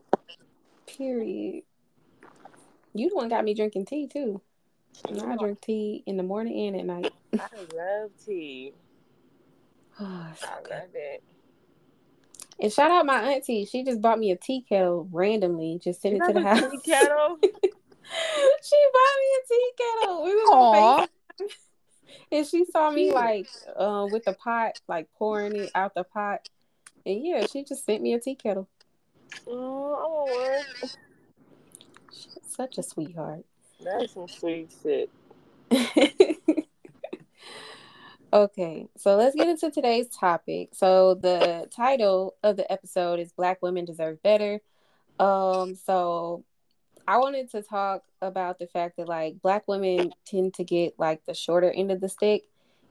Period. 0.87 1.63
You 2.93 3.09
the 3.09 3.15
one 3.15 3.29
got 3.29 3.43
me 3.43 3.53
drinking 3.53 3.85
tea 3.85 4.07
too. 4.07 4.41
And 5.07 5.21
I 5.21 5.35
drink 5.37 5.61
tea 5.61 6.03
in 6.05 6.17
the 6.17 6.23
morning 6.23 6.67
and 6.67 6.75
at 6.77 6.85
night. 6.85 7.13
I 7.39 7.47
love 7.75 8.11
tea. 8.25 8.73
Oh, 9.99 10.27
so 10.37 10.45
I 10.47 10.61
good. 10.61 10.69
love 10.69 10.89
it. 10.93 11.23
And 12.59 12.71
shout 12.71 12.91
out 12.91 13.05
my 13.07 13.19
auntie. 13.33 13.65
She 13.65 13.83
just 13.83 13.99
bought 13.99 14.19
me 14.19 14.29
a 14.29 14.35
tea 14.35 14.61
kettle 14.67 15.07
randomly. 15.11 15.79
Just 15.83 16.01
sent 16.03 16.15
it 16.17 16.19
to 16.19 16.33
the 16.33 16.39
Another 16.39 16.61
house. 16.61 16.71
tea 16.71 16.91
kettle. 16.91 17.37
she 17.41 18.77
bought 18.93 19.17
me 19.17 19.27
a 19.33 19.47
tea 19.47 19.71
kettle. 19.77 20.23
We 20.23 20.35
was 20.35 20.49
Aw. 20.51 20.55
on 21.01 21.07
FaceTime. 21.07 21.51
And 22.31 22.45
she 22.45 22.65
saw 22.65 22.91
me 22.91 23.11
like 23.11 23.47
uh, 23.75 24.07
with 24.11 24.25
the 24.25 24.33
pot, 24.33 24.79
like 24.87 25.07
pouring 25.17 25.55
it 25.55 25.71
out 25.73 25.95
the 25.95 26.03
pot. 26.03 26.47
And 27.05 27.25
yeah, 27.25 27.45
she 27.47 27.63
just 27.63 27.83
sent 27.85 28.03
me 28.03 28.13
a 28.13 28.19
tea 28.19 28.35
kettle. 28.35 28.67
Oh, 29.47 29.93
I 29.95 30.03
want 30.03 30.65
one. 30.81 30.89
She's 32.13 32.37
such 32.45 32.77
a 32.77 32.83
sweetheart. 32.83 33.45
That 33.83 34.03
is 34.03 34.11
some 34.11 34.27
sweet 34.27 34.73
shit. 34.81 35.09
okay, 38.33 38.87
so 38.97 39.15
let's 39.15 39.35
get 39.35 39.47
into 39.47 39.69
today's 39.69 40.07
topic. 40.07 40.69
So 40.73 41.15
the 41.15 41.67
title 41.75 42.35
of 42.43 42.57
the 42.57 42.71
episode 42.71 43.19
is 43.19 43.31
Black 43.31 43.61
Women 43.61 43.85
Deserve 43.85 44.21
Better. 44.23 44.61
Um, 45.19 45.75
so 45.75 46.43
I 47.07 47.17
wanted 47.17 47.49
to 47.51 47.61
talk 47.61 48.03
about 48.21 48.59
the 48.59 48.67
fact 48.67 48.97
that 48.97 49.07
like 49.07 49.41
black 49.41 49.67
women 49.67 50.11
tend 50.25 50.55
to 50.55 50.63
get 50.63 50.95
like 50.97 51.25
the 51.25 51.33
shorter 51.33 51.71
end 51.71 51.91
of 51.91 52.01
the 52.01 52.09
stick 52.09 52.43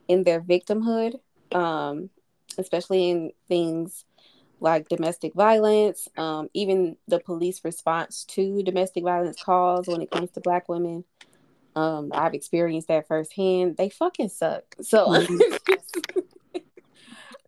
in 0.07 0.23
their 0.23 0.41
victimhood, 0.41 1.19
um, 1.51 2.09
especially 2.57 3.09
in 3.09 3.31
things 3.47 4.05
like 4.59 4.89
domestic 4.89 5.33
violence, 5.33 6.07
um, 6.17 6.49
even 6.53 6.97
the 7.07 7.19
police 7.19 7.63
response 7.63 8.25
to 8.25 8.63
domestic 8.63 9.03
violence 9.03 9.41
calls 9.41 9.87
when 9.87 10.01
it 10.01 10.11
comes 10.11 10.31
to 10.31 10.41
black 10.41 10.67
women. 10.67 11.03
Um, 11.75 12.09
I've 12.11 12.33
experienced 12.33 12.87
that 12.87 13.07
firsthand. 13.07 13.77
They 13.77 13.89
fucking 13.89 14.29
suck. 14.29 14.63
So 14.81 15.11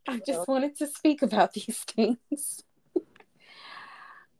I 0.07 0.19
just 0.25 0.47
wanted 0.47 0.77
to 0.77 0.87
speak 0.87 1.23
about 1.23 1.53
these 1.53 1.79
things. 1.79 2.63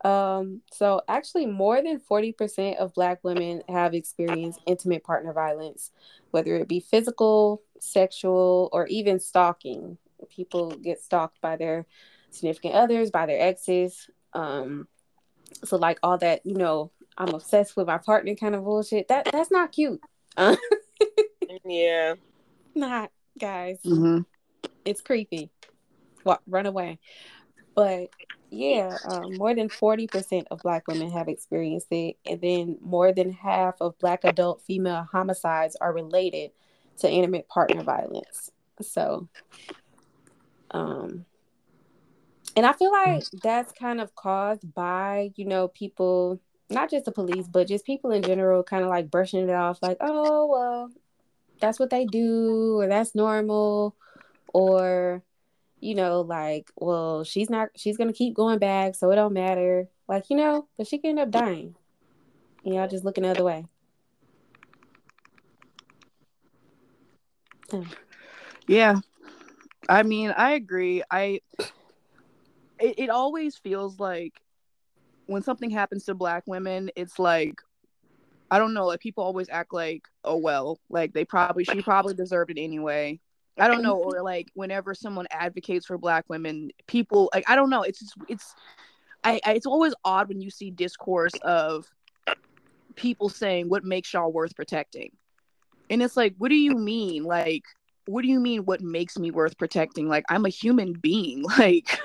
Um, 0.04 0.62
so 0.72 1.02
actually 1.10 1.46
more 1.46 1.82
than 1.82 2.00
40% 2.00 2.78
of 2.78 2.94
black 2.94 3.20
women 3.24 3.64
have 3.68 3.94
experienced 3.94 4.62
intimate 4.66 5.04
partner 5.04 5.34
violence, 5.34 5.92
whether 6.32 6.56
it 6.56 6.68
be 6.68 6.80
physical, 6.80 7.62
sexual, 7.80 8.70
or 8.72 8.88
even 8.88 9.20
stalking. 9.20 9.98
People 10.30 10.72
get 10.72 11.02
stalked 11.02 11.42
by 11.42 11.58
their 11.58 11.86
significant 12.32 12.76
others, 12.76 13.12
by 13.12 13.26
their 13.26 13.40
exes. 13.42 14.10
Um, 14.34 14.88
so 15.64 15.78
like 15.78 16.00
all 16.04 16.18
that, 16.20 16.46
you 16.46 16.56
know, 16.56 16.92
I'm 17.18 17.34
obsessed 17.34 17.76
with 17.76 17.88
my 17.88 17.98
partner 17.98 18.36
kind 18.36 18.56
of 18.56 18.64
bullshit. 18.64 19.08
That 19.10 19.30
that's 19.32 19.52
not 19.52 19.72
cute. 19.72 20.02
Uh, 20.38 20.56
Yeah. 21.66 22.16
not 22.76 23.12
guys. 23.40 23.80
hmm 23.84 24.20
It's 24.86 25.02
creepy. 25.02 25.50
What 26.24 26.42
run 26.48 26.66
away. 26.66 27.00
But 27.76 28.10
yeah, 28.52 28.98
um, 29.06 29.38
more 29.38 29.54
than 29.54 29.70
40% 29.70 30.46
of 30.52 30.62
Black 30.62 30.88
women 30.88 31.12
have 31.12 31.28
experienced 31.28 31.88
it. 31.92 32.18
And 32.26 32.42
then 32.42 32.78
more 32.82 33.12
than 33.14 33.32
half 33.32 33.76
of 33.82 33.98
Black 34.00 34.24
adult 34.24 34.62
female 34.64 35.08
homicides 35.12 35.76
are 35.80 35.94
related 35.94 36.52
to 37.00 37.10
intimate 37.10 37.48
partner 37.48 37.84
violence. 37.84 38.52
So, 38.82 39.28
um, 40.72 41.26
and 42.56 42.66
I 42.66 42.74
feel 42.74 42.92
like 42.92 43.24
mm-hmm. 43.24 43.38
that's 43.42 43.72
kind 43.74 44.02
of 44.02 44.14
caused 44.16 44.74
by, 44.74 45.32
you 45.36 45.46
know, 45.46 45.68
people, 45.68 46.40
not 46.70 46.90
just 46.90 47.06
the 47.06 47.12
police, 47.12 47.48
but 47.48 47.68
just 47.68 47.86
people 47.86 48.12
in 48.12 48.24
general, 48.24 48.64
kind 48.64 48.84
of 48.84 48.90
like 48.90 49.10
brushing 49.12 49.48
it 49.48 49.54
off 49.54 49.80
like, 49.82 49.98
oh, 50.02 50.48
well, 50.48 50.92
that's 51.60 51.80
what 51.80 51.90
they 51.90 52.06
do, 52.06 52.80
or 52.80 52.88
that's 52.88 53.16
normal, 53.16 53.96
or, 54.54 55.22
you 55.80 55.96
know, 55.96 56.22
like, 56.22 56.72
well, 56.76 57.24
she's 57.24 57.50
not, 57.50 57.70
she's 57.76 57.98
gonna 57.98 58.14
keep 58.14 58.34
going 58.34 58.60
back, 58.60 58.96
so 58.96 59.12
it 59.12 59.16
don't 59.16 59.34
matter. 59.34 59.88
Like, 60.08 60.30
you 60.30 60.38
know, 60.38 60.68
but 60.78 60.88
she 60.88 60.98
can 60.98 61.12
end 61.12 61.20
up 61.20 61.32
dying. 61.32 61.76
And 62.66 62.74
y'all 62.74 62.88
just 62.88 63.06
looking 63.06 63.24
the 63.24 63.30
other 63.30 63.44
way. 63.44 63.66
Yeah. 68.68 68.96
I 69.88 70.04
mean, 70.04 70.32
I 70.32 70.52
agree. 70.52 71.04
I 71.10 71.42
it, 72.80 72.96
it 72.98 73.10
always 73.10 73.58
feels 73.58 74.00
like 74.00 74.42
when 75.26 75.44
something 75.44 75.70
happens 75.70 76.06
to 76.06 76.14
black 76.14 76.44
women, 76.48 76.90
it's 76.96 77.20
like 77.20 77.56
I 78.52 78.58
don't 78.58 78.74
know, 78.74 78.88
like 78.88 79.00
people 79.00 79.24
always 79.24 79.48
act 79.50 79.74
like, 79.74 80.04
oh 80.24 80.38
well, 80.38 80.80
like 80.90 81.14
they 81.14 81.24
probably 81.26 81.64
she 81.64 81.82
probably 81.82 82.14
deserved 82.14 82.52
it 82.52 82.60
anyway. 82.60 83.20
I 83.58 83.68
don't 83.68 83.84
know, 83.84 83.98
or 83.98 84.24
like 84.24 84.48
whenever 84.54 84.94
someone 84.94 85.28
advocates 85.32 85.86
for 85.86 85.98
black 85.98 86.26
women, 86.30 86.72
people 86.88 87.30
like 87.34 87.50
I 87.50 87.56
don't 87.56 87.70
know, 87.70 87.84
it's 87.84 88.00
just 88.00 88.16
it's 88.28 88.56
I, 89.24 89.40
I 89.46 89.54
it's 89.54 89.66
always 89.66 89.94
odd 90.06 90.30
when 90.30 90.42
you 90.42 90.50
see 90.50 90.72
discourse 90.72 91.34
of 91.44 91.86
people 92.96 93.30
saying 93.30 93.70
what 93.70 93.84
makes 93.84 94.14
y'all 94.14 94.32
worth 94.32 94.56
protecting. 94.56 95.12
And 95.90 96.02
it's 96.02 96.16
like, 96.16 96.36
what 96.38 96.50
do 96.50 96.56
you 96.56 96.72
mean? 96.72 97.24
Like 97.24 97.64
what 98.10 98.24
do 98.24 98.28
you 98.28 98.40
mean 98.40 98.66
what 98.66 98.82
makes 98.82 99.20
me 99.20 99.30
worth 99.30 99.56
protecting 99.58 100.08
like 100.08 100.26
i'm 100.30 100.46
a 100.46 100.50
human 100.50 100.94
being 100.94 101.44
like 101.60 102.00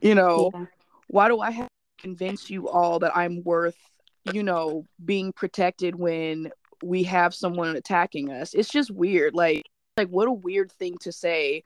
you 0.00 0.14
know 0.14 0.50
Yeah. 0.54 0.66
why 1.08 1.28
do 1.28 1.40
i 1.40 1.50
have 1.50 1.66
to 1.68 2.02
convince 2.02 2.48
you 2.50 2.68
all 2.68 2.98
that 2.98 3.16
i'm 3.16 3.42
worth 3.44 3.76
you 4.24 4.42
know 4.42 4.86
being 5.04 5.32
protected 5.32 5.94
when 5.96 6.50
we 6.82 7.02
have 7.04 7.34
someone 7.34 7.76
attacking 7.76 8.30
us? 8.30 8.54
It's 8.54 8.70
just 8.70 8.90
weird. 8.90 9.34
Like 9.34 9.64
like 9.96 10.08
what 10.08 10.28
a 10.28 10.32
weird 10.32 10.72
thing 10.72 10.96
to 11.00 11.12
say 11.12 11.64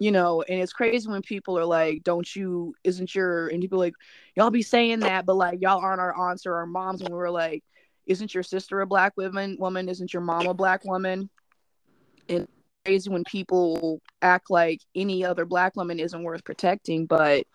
you 0.00 0.12
know? 0.12 0.42
And 0.42 0.60
it's 0.60 0.72
crazy 0.72 1.08
when 1.08 1.22
people 1.22 1.58
are 1.58 1.64
like 1.64 2.02
don't 2.04 2.34
you 2.34 2.74
isn't 2.84 3.14
your 3.14 3.48
and 3.48 3.60
people 3.60 3.78
like 3.78 3.94
y'all 4.36 4.50
be 4.50 4.62
saying 4.62 5.00
that 5.00 5.26
but 5.26 5.34
like 5.34 5.60
y'all 5.60 5.80
aren't 5.80 6.00
our 6.00 6.14
aunts 6.14 6.46
or 6.46 6.54
our 6.54 6.66
moms. 6.66 7.00
And 7.00 7.10
we 7.10 7.16
were 7.16 7.30
like 7.30 7.64
isn't 8.06 8.32
your 8.32 8.42
sister 8.42 8.80
a 8.80 8.86
black 8.86 9.16
woman 9.16 9.56
woman? 9.58 9.88
Isn't 9.88 10.12
your 10.12 10.22
mom 10.22 10.46
a 10.46 10.54
black 10.54 10.84
woman? 10.84 11.28
And 12.28 12.48
crazy 12.88 13.10
when 13.10 13.24
people 13.24 14.00
act 14.22 14.50
like 14.50 14.80
any 14.94 15.24
other 15.24 15.44
black 15.44 15.76
woman 15.76 16.00
isn't 16.00 16.22
worth 16.22 16.42
protecting 16.44 17.04
but 17.04 17.46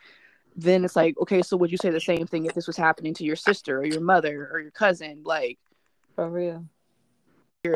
then 0.55 0.85
it's 0.85 0.95
like 0.95 1.15
okay 1.19 1.41
so 1.41 1.57
would 1.57 1.71
you 1.71 1.77
say 1.77 1.89
the 1.89 1.99
same 1.99 2.27
thing 2.27 2.45
if 2.45 2.53
this 2.53 2.67
was 2.67 2.77
happening 2.77 3.13
to 3.15 3.23
your 3.23 3.35
sister 3.35 3.79
or 3.79 3.85
your 3.85 4.01
mother 4.01 4.47
or 4.51 4.59
your 4.59 4.71
cousin? 4.71 5.23
Like 5.25 5.57
For 6.15 6.29
real. 6.29 6.65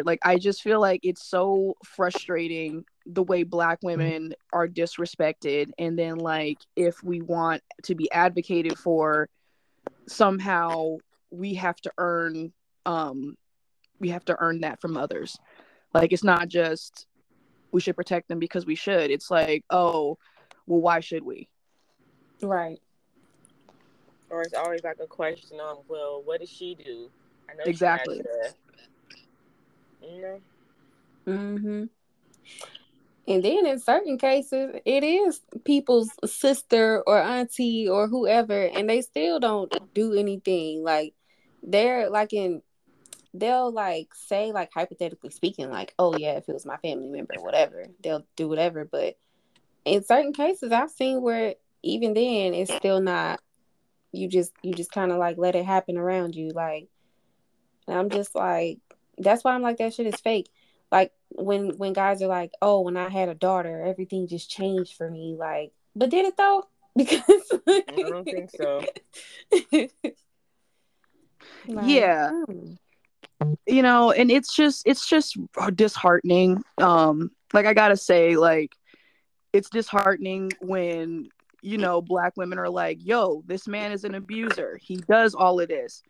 like 0.04 0.20
i 0.24 0.38
just 0.38 0.62
feel 0.62 0.80
like 0.80 1.00
it's 1.02 1.26
so 1.26 1.76
frustrating 1.84 2.86
the 3.08 3.24
way 3.24 3.44
black 3.44 3.80
women 3.82 4.34
are 4.52 4.68
disrespected. 4.68 5.72
And 5.80 5.98
then 5.98 6.18
like 6.18 6.58
if 6.76 7.02
we 7.04 7.22
want 7.22 7.64
to 7.84 7.96
be 7.96 8.12
advocated 8.12 8.78
for 8.78 9.30
somehow 10.08 10.98
we 11.32 11.56
have 11.56 11.78
to 11.78 11.92
earn 11.98 12.52
um 12.86 13.36
we 14.00 14.10
have 14.10 14.26
to 14.26 14.36
earn 14.40 14.62
that 14.62 14.82
from 14.82 14.98
others. 14.98 15.40
Like 15.94 16.14
it's 16.14 16.24
not 16.24 16.50
just 16.50 17.08
we 17.78 17.82
should 17.82 17.96
protect 17.96 18.28
them 18.28 18.40
because 18.40 18.66
we 18.66 18.76
should 18.76 19.12
it's 19.12 19.30
like 19.30 19.64
oh 19.70 20.18
well 20.66 20.82
why 20.82 21.00
should 21.00 21.24
we 21.24 21.48
Right. 22.42 22.80
Or 24.30 24.42
it's 24.42 24.54
always 24.54 24.84
like 24.84 24.98
a 25.02 25.08
question 25.08 25.60
on, 25.60 25.78
well, 25.88 26.22
what 26.24 26.40
did 26.40 26.50
she 26.50 26.76
do? 26.76 27.10
I 27.50 27.54
know 27.54 27.64
Exactly. 27.66 28.22
To, 28.22 28.54
you 30.02 30.22
know. 30.22 30.42
Mm-hmm. 31.28 31.84
And 33.30 33.44
then 33.44 33.66
in 33.66 33.80
certain 33.80 34.18
cases, 34.18 34.76
it 34.86 35.04
is 35.04 35.42
people's 35.66 36.10
sister 36.26 37.04
or 37.06 37.20
auntie 37.20 37.88
or 37.88 38.08
whoever, 38.08 38.66
and 38.68 38.90
they 38.90 39.02
still 39.02 39.40
don't 39.40 39.74
do 39.94 40.14
anything. 40.14 40.84
Like 40.84 41.14
they're 41.62 42.10
like 42.10 42.32
in 42.32 42.62
they'll 43.34 43.72
like 43.72 44.14
say 44.14 44.52
like 44.52 44.70
hypothetically 44.74 45.30
speaking, 45.30 45.70
like, 45.70 45.94
oh 46.00 46.18
yeah, 46.18 46.34
if 46.34 46.48
it 46.48 46.54
was 46.54 46.66
my 46.66 46.78
family 46.78 47.10
member, 47.10 47.36
whatever, 47.40 47.86
they'll 48.04 48.26
do 48.36 48.48
whatever. 48.48 48.86
But 48.86 49.18
in 49.86 50.04
certain 50.04 50.34
cases 50.34 50.72
I've 50.72 50.92
seen 50.92 51.22
where 51.22 51.56
even 51.84 52.14
then 52.14 52.54
it's 52.54 52.74
still 52.74 53.00
not 53.00 53.40
you 54.12 54.28
just 54.28 54.52
you 54.64 54.74
just 54.74 54.92
kind 54.92 55.12
of 55.12 55.18
like 55.18 55.38
let 55.38 55.56
it 55.56 55.66
happen 55.66 55.98
around 55.98 56.36
you. 56.36 56.50
Like 56.50 56.88
and 57.88 57.98
I'm 57.98 58.10
just 58.10 58.36
like 58.36 58.80
that's 59.18 59.44
why 59.44 59.54
I'm 59.54 59.62
like 59.62 59.78
that 59.78 59.94
shit 59.94 60.08
is 60.08 60.20
fake 60.22 60.50
like 60.92 61.12
when 61.30 61.78
when 61.78 61.92
guys 61.92 62.22
are 62.22 62.28
like 62.28 62.52
oh 62.62 62.80
when 62.80 62.96
i 62.96 63.10
had 63.10 63.28
a 63.28 63.36
daughter 63.36 63.82
everything 63.82 64.26
just 64.26 64.50
changed 64.50 64.96
for 64.96 65.12
me 65.12 65.36
like 65.38 65.74
but 65.98 66.10
did 66.10 66.26
it 66.26 66.38
though 66.38 66.64
because 66.98 67.52
I 67.68 67.84
don't 67.96 68.26
think 68.26 68.50
so. 68.52 68.84
Like, 71.70 71.90
Yeah. 71.90 72.30
hmm. 72.30 72.74
You 73.66 73.82
know 73.82 74.12
and 74.12 74.32
it's 74.32 74.56
just 74.56 74.84
it's 74.86 75.08
just 75.08 75.38
disheartening. 75.76 76.64
Um 76.78 77.32
like 77.54 77.66
i 77.66 77.74
gotta 77.74 77.98
say 77.98 78.36
like 78.36 78.74
it's 79.54 79.70
disheartening 79.70 80.52
when 80.62 81.30
you 81.62 81.78
know 81.78 82.02
black 82.02 82.36
women 82.36 82.60
are 82.60 82.70
like 82.70 82.98
yo 83.02 83.44
this 83.46 83.68
man 83.68 83.92
is 83.92 84.04
an 84.04 84.16
abuser. 84.16 84.80
He 84.82 84.98
does 84.98 85.34
all 85.36 85.60
of 85.60 85.70
this. 85.70 86.04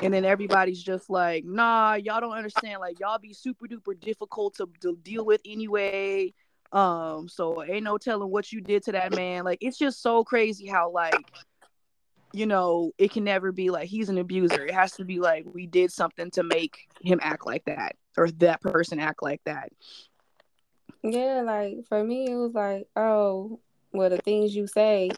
And 0.00 0.12
then 0.12 0.24
everybody's 0.24 0.82
just 0.82 1.08
like 1.08 1.44
nah 1.44 1.94
y'all 1.94 2.20
don't 2.20 2.32
understand. 2.32 2.80
Like 2.80 3.00
y'all 3.00 3.18
be 3.18 3.32
super 3.32 3.66
duper 3.66 3.98
difficult 3.98 4.56
to, 4.56 4.68
to 4.80 4.96
deal 5.02 5.24
with 5.24 5.40
anyway. 5.44 6.32
Um 6.72 7.28
so 7.28 7.62
ain't 7.64 7.84
no 7.84 7.98
telling 7.98 8.30
what 8.30 8.52
you 8.52 8.60
did 8.60 8.82
to 8.84 8.92
that 8.92 9.14
man. 9.14 9.44
Like 9.44 9.58
it's 9.60 9.78
just 9.78 10.02
so 10.02 10.24
crazy 10.24 10.66
how 10.66 10.90
like 10.90 11.14
you 12.34 12.46
know 12.46 12.90
it 12.98 13.12
can 13.12 13.22
never 13.24 13.52
be 13.52 13.70
like 13.70 13.88
he's 13.88 14.08
an 14.08 14.18
abuser 14.18 14.66
it 14.66 14.74
has 14.74 14.92
to 14.92 15.04
be 15.04 15.20
like 15.20 15.44
we 15.46 15.66
did 15.66 15.92
something 15.92 16.30
to 16.32 16.42
make 16.42 16.88
him 17.00 17.20
act 17.22 17.46
like 17.46 17.64
that 17.64 17.94
or 18.16 18.30
that 18.32 18.60
person 18.60 18.98
act 18.98 19.22
like 19.22 19.40
that 19.44 19.70
yeah 21.02 21.42
like 21.44 21.76
for 21.88 22.02
me 22.02 22.30
it 22.30 22.34
was 22.34 22.52
like 22.52 22.88
oh 22.96 23.60
well 23.92 24.10
the 24.10 24.18
things 24.18 24.54
you 24.54 24.66
say 24.66 25.10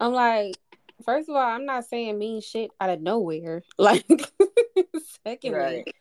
i'm 0.00 0.12
like 0.12 0.56
first 1.04 1.28
of 1.28 1.36
all 1.36 1.42
i'm 1.42 1.66
not 1.66 1.84
saying 1.84 2.18
mean 2.18 2.40
shit 2.40 2.70
out 2.80 2.88
of 2.90 3.00
nowhere 3.00 3.62
like 3.78 4.06
secondly 5.24 5.58
Right. 5.58 5.94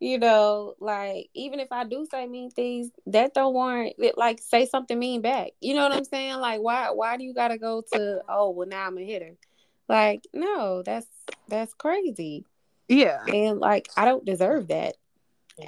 you 0.00 0.18
know, 0.18 0.74
like 0.80 1.28
even 1.34 1.60
if 1.60 1.68
I 1.70 1.84
do 1.84 2.06
say 2.10 2.26
mean 2.26 2.50
things, 2.50 2.90
that 3.06 3.32
don't 3.32 3.54
warrant 3.54 3.94
it, 3.98 4.18
like 4.18 4.40
say 4.42 4.66
something 4.66 4.98
mean 4.98 5.22
back. 5.22 5.52
You 5.60 5.74
know 5.74 5.82
what 5.82 5.92
I'm 5.92 6.04
saying? 6.04 6.36
Like 6.40 6.60
why 6.60 6.90
why 6.90 7.16
do 7.16 7.24
you 7.24 7.32
gotta 7.32 7.56
go 7.56 7.82
to 7.92 8.20
oh 8.28 8.50
well 8.50 8.68
now 8.68 8.86
I'm 8.86 8.98
a 8.98 9.02
hitter? 9.02 9.36
Like, 9.88 10.26
no, 10.32 10.82
that's 10.82 11.06
that's 11.48 11.74
crazy. 11.74 12.44
yeah 12.88 13.22
And 13.26 13.58
like 13.60 13.88
I 13.96 14.04
don't 14.04 14.24
deserve 14.24 14.68
that, 14.68 14.96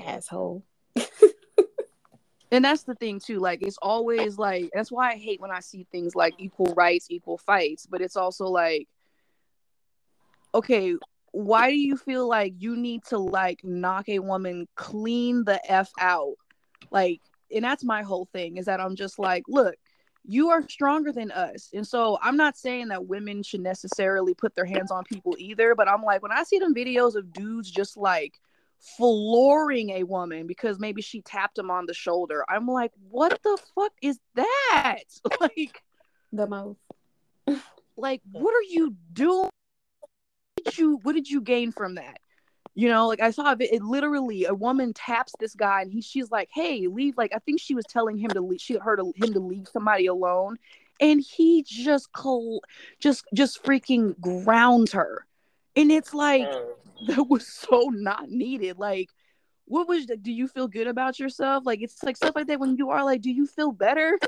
asshole. 0.06 0.62
and 2.50 2.64
that's 2.64 2.84
the 2.84 2.94
thing 2.94 3.20
too 3.20 3.38
like 3.38 3.60
it's 3.62 3.78
always 3.82 4.38
like 4.38 4.70
that's 4.72 4.90
why 4.92 5.12
i 5.12 5.16
hate 5.16 5.40
when 5.40 5.50
i 5.50 5.60
see 5.60 5.86
things 5.90 6.14
like 6.14 6.34
equal 6.38 6.72
rights 6.74 7.06
equal 7.10 7.38
fights 7.38 7.86
but 7.86 8.00
it's 8.00 8.16
also 8.16 8.46
like 8.46 8.88
okay 10.54 10.94
why 11.32 11.68
do 11.70 11.76
you 11.76 11.96
feel 11.96 12.26
like 12.28 12.54
you 12.58 12.76
need 12.76 13.04
to 13.04 13.18
like 13.18 13.62
knock 13.64 14.08
a 14.08 14.20
woman 14.20 14.66
clean 14.76 15.44
the 15.44 15.60
f 15.70 15.90
out 16.00 16.34
like 16.90 17.20
and 17.54 17.64
that's 17.64 17.84
my 17.84 18.02
whole 18.02 18.26
thing 18.32 18.56
is 18.56 18.66
that 18.66 18.80
i'm 18.80 18.96
just 18.96 19.18
like 19.18 19.42
look 19.48 19.74
you 20.28 20.50
are 20.50 20.66
stronger 20.68 21.12
than 21.12 21.30
us. 21.30 21.70
And 21.72 21.86
so 21.86 22.18
i'm 22.22 22.36
not 22.36 22.56
saying 22.56 22.88
that 22.88 23.06
women 23.06 23.42
should 23.42 23.60
necessarily 23.60 24.34
put 24.34 24.54
their 24.54 24.64
hands 24.64 24.90
on 24.90 25.04
people 25.04 25.34
either 25.38 25.74
but 25.74 25.88
i'm 25.88 26.02
like 26.02 26.22
when 26.22 26.32
i 26.32 26.42
see 26.42 26.58
them 26.58 26.74
videos 26.74 27.14
of 27.14 27.32
dudes 27.32 27.70
just 27.70 27.96
like 27.96 28.40
flooring 28.78 29.90
a 29.90 30.02
woman 30.02 30.46
because 30.46 30.78
maybe 30.78 31.00
she 31.02 31.22
tapped 31.22 31.58
him 31.58 31.70
on 31.70 31.86
the 31.86 31.94
shoulder 31.94 32.44
i'm 32.48 32.66
like 32.66 32.92
what 33.10 33.38
the 33.42 33.58
fuck 33.74 33.92
is 34.02 34.18
that? 34.34 35.02
Like 35.40 35.82
The 36.32 36.46
most. 36.46 36.78
like 37.96 38.20
what 38.32 38.54
are 38.54 38.62
you 38.68 38.94
doing? 39.12 39.50
What 40.00 40.64
did 40.64 40.78
you 40.78 41.00
what 41.02 41.14
did 41.14 41.28
you 41.28 41.40
gain 41.40 41.72
from 41.72 41.94
that 41.96 42.20
you 42.76 42.88
know 42.88 43.08
like 43.08 43.20
i 43.20 43.30
saw 43.30 43.52
it, 43.52 43.60
it 43.60 43.82
literally 43.82 44.44
a 44.44 44.54
woman 44.54 44.92
taps 44.92 45.32
this 45.40 45.54
guy 45.54 45.80
and 45.82 45.90
he 45.90 46.00
she's 46.00 46.30
like 46.30 46.48
hey 46.52 46.86
leave 46.86 47.16
like 47.16 47.32
i 47.34 47.38
think 47.40 47.58
she 47.60 47.74
was 47.74 47.84
telling 47.86 48.16
him 48.16 48.32
to 48.32 48.40
leave 48.40 48.60
she 48.60 48.76
heard 48.76 49.00
him 49.16 49.32
to 49.32 49.40
leave 49.40 49.66
somebody 49.66 50.06
alone 50.06 50.56
and 51.00 51.20
he 51.20 51.64
just 51.66 52.12
col- 52.12 52.62
just 53.00 53.24
just 53.34 53.64
freaking 53.64 54.18
grounds 54.20 54.92
her 54.92 55.26
and 55.74 55.90
it's 55.90 56.14
like 56.14 56.42
Mm. 56.42 57.16
that 57.16 57.28
was 57.28 57.46
so 57.46 57.90
not 57.92 58.30
needed 58.30 58.78
like 58.78 59.10
what 59.66 59.88
was 59.88 60.06
do 60.06 60.32
you 60.32 60.46
feel 60.46 60.68
good 60.68 60.86
about 60.86 61.18
yourself 61.18 61.64
like 61.66 61.82
it's 61.82 62.02
like 62.04 62.16
stuff 62.16 62.34
like 62.36 62.46
that 62.46 62.60
when 62.60 62.76
you 62.76 62.90
are 62.90 63.04
like 63.04 63.20
do 63.20 63.30
you 63.30 63.46
feel 63.46 63.72
better 63.72 64.18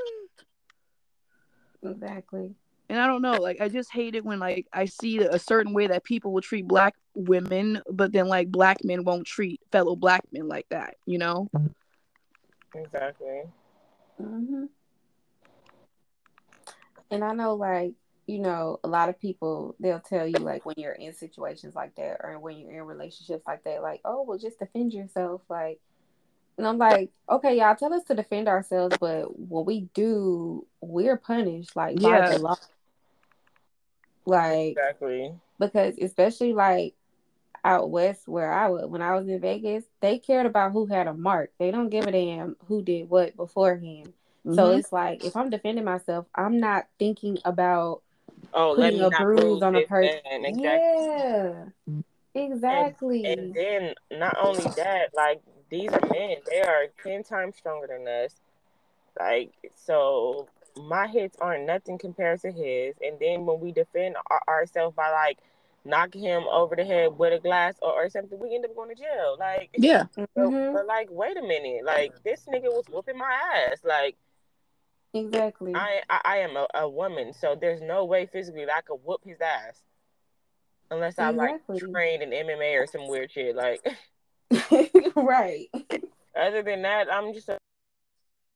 Exactly. 1.82 2.55
And 2.89 2.99
I 3.01 3.07
don't 3.07 3.22
know, 3.22 3.34
like 3.34 3.61
I 3.61 3.68
just 3.68 3.93
hate 3.93 4.14
it 4.14 4.24
when 4.24 4.39
like 4.39 4.66
I 4.72 4.86
see 4.86 5.18
a 5.18 5.39
certain 5.39 5.72
way 5.72 5.86
that 5.89 6.05
people 6.05 6.32
will 6.32 6.41
treat 6.41 6.66
black 6.66 6.95
women, 7.14 7.82
but 7.91 8.12
then 8.12 8.28
like 8.28 8.49
black 8.51 8.78
men 8.84 9.05
won't 9.05 9.26
treat 9.26 9.61
fellow 9.70 9.97
black 9.97 10.22
men 10.32 10.49
like 10.49 10.66
that, 10.70 10.95
you 11.07 11.18
know? 11.18 11.49
Exactly. 12.74 13.43
hmm 14.18 14.64
And 17.11 17.24
I 17.24 17.32
know, 17.32 17.55
like, 17.55 17.93
you 18.26 18.39
know, 18.41 18.78
a 18.84 18.89
lot 18.89 19.09
of 19.09 19.18
people, 19.18 19.74
they'll 19.80 20.01
tell 20.01 20.26
you, 20.26 20.39
like, 20.39 20.66
when 20.66 20.74
you're 20.76 20.93
in 20.93 21.14
situations 21.14 21.74
like 21.74 21.95
that 21.97 22.18
or 22.22 22.39
when 22.39 22.59
you're 22.59 22.70
in 22.72 22.82
relationships 22.86 23.47
like 23.47 23.64
that, 23.64 23.82
like, 23.82 24.01
oh, 24.05 24.22
well, 24.22 24.39
just 24.39 24.59
defend 24.59 24.93
yourself. 24.93 25.41
Like, 25.49 25.80
and 26.59 26.66
I'm 26.66 26.76
like, 26.76 27.11
okay, 27.30 27.57
y'all 27.57 27.76
tell 27.76 27.95
us 27.95 28.05
to 28.05 28.14
defend 28.14 28.49
ourselves, 28.49 28.97
but 29.01 29.39
when 29.39 29.64
we 29.64 29.89
do, 29.95 30.66
we're 30.80 31.16
punished, 31.16 31.74
like, 31.76 32.01
by 32.03 32.18
Yeah. 32.18 32.30
the 32.30 32.39
law. 32.39 32.57
Like, 34.29 34.76
Exactly. 34.76 35.33
because 35.59 35.97
especially 35.99 36.53
like 36.53 36.95
out 37.64 37.91
west 37.91 38.29
where 38.29 38.53
I 38.53 38.68
was 38.68 38.87
when 38.87 39.03
I 39.03 39.14
was 39.14 39.26
in 39.26 39.41
Vegas, 39.41 39.85
they 40.01 40.18
cared 40.18 40.47
about 40.47 40.72
who 40.72 40.87
had 40.87 41.07
a 41.07 41.14
mark. 41.14 41.51
They 41.59 41.70
don't 41.70 41.89
give 41.89 42.07
a 42.07 42.12
damn 42.12 42.57
who 42.66 42.83
did 42.83 43.09
what 43.09 43.37
beforehand. 43.37 44.12
So 44.45 44.68
Mhm. 44.68 44.79
it's 44.79 44.93
like 44.93 45.24
if 45.24 45.35
I'm 45.35 45.51
defending 45.51 45.85
myself, 45.85 46.26
I'm 46.35 46.61
not 46.61 46.87
thinking 46.99 47.39
about 47.45 48.03
Oh, 48.55 48.70
let 48.70 48.93
putting 48.93 49.01
me 49.01 49.07
a 49.07 49.11
not 49.11 49.22
bruise 49.22 49.62
on 49.62 49.76
a 49.76 49.81
person. 49.87 50.20
Exactly. 50.45 50.62
Yeah, 50.64 51.64
And, 51.87 52.05
exactly. 52.35 53.24
and 53.26 53.55
then 53.55 53.95
not 54.12 54.37
only 54.41 54.68
that, 54.76 55.11
like 55.14 55.41
these 55.70 55.91
are 55.93 56.01
men. 56.01 56.37
They 56.49 56.61
are 56.62 56.87
ten 57.03 57.24
times 57.24 57.57
stronger 57.57 57.87
than 57.89 58.07
us. 58.07 58.35
Like 59.18 59.53
so, 59.74 60.49
my 60.79 61.07
hits 61.07 61.37
aren't 61.41 61.66
nothing 61.66 61.99
compared 61.99 62.41
to 62.43 62.53
his. 62.53 62.95
And 63.05 63.18
then 63.20 63.47
when 63.47 63.61
we 63.61 63.72
defend 63.72 64.16
our, 64.31 64.43
ourselves 64.49 64.95
by 64.97 65.11
like 65.11 65.39
knocking 65.85 66.22
him 66.22 66.45
over 66.51 66.76
the 66.76 66.85
head 66.85 67.16
with 67.18 67.33
a 67.33 67.39
glass 67.39 67.74
or, 67.83 67.93
or 67.93 68.09
something, 68.11 68.39
we 68.39 68.55
end 68.55 68.64
up 68.64 68.74
going 68.74 68.95
to 68.95 68.95
jail. 68.95 69.37
Like, 69.39 69.70
Yeah. 69.76 70.05
but, 70.16 70.26
Mhm. 70.37 70.72
but 70.74 70.87
like, 70.87 71.09
wait 71.11 71.37
a 71.37 71.43
minute. 71.43 71.85
Like 71.85 72.12
this 72.24 72.47
nigga 72.47 72.64
was 72.64 72.85
whooping 72.91 73.18
my 73.18 73.33
ass. 73.70 73.79
Like, 73.85 74.16
Exactly. 75.14 75.74
I 75.74 76.03
I, 76.11 76.20
I 76.24 76.37
am 76.39 76.57
a, 76.57 76.66
a 76.74 76.89
woman, 76.89 77.33
so 77.33 77.57
there's 77.59 77.81
no 77.81 78.05
way 78.05 78.26
physically 78.26 78.66
that 78.66 78.74
I 78.76 78.81
could 78.83 79.01
whoop 79.05 79.22
his 79.24 79.41
ass. 79.41 79.81
Unless 80.91 81.18
I'm 81.18 81.35
Exactly. 81.35 81.81
like 81.81 81.93
trained 81.93 82.22
in 82.22 82.31
MMA 82.31 82.81
or 82.81 82.87
some 82.87 83.09
weird 83.09 83.31
shit. 83.31 83.57
Like 83.57 83.85
right. 85.16 85.68
other 86.39 86.62
than 86.62 86.83
that, 86.83 87.12
I'm 87.12 87.33
just 87.33 87.49
a 87.49 87.59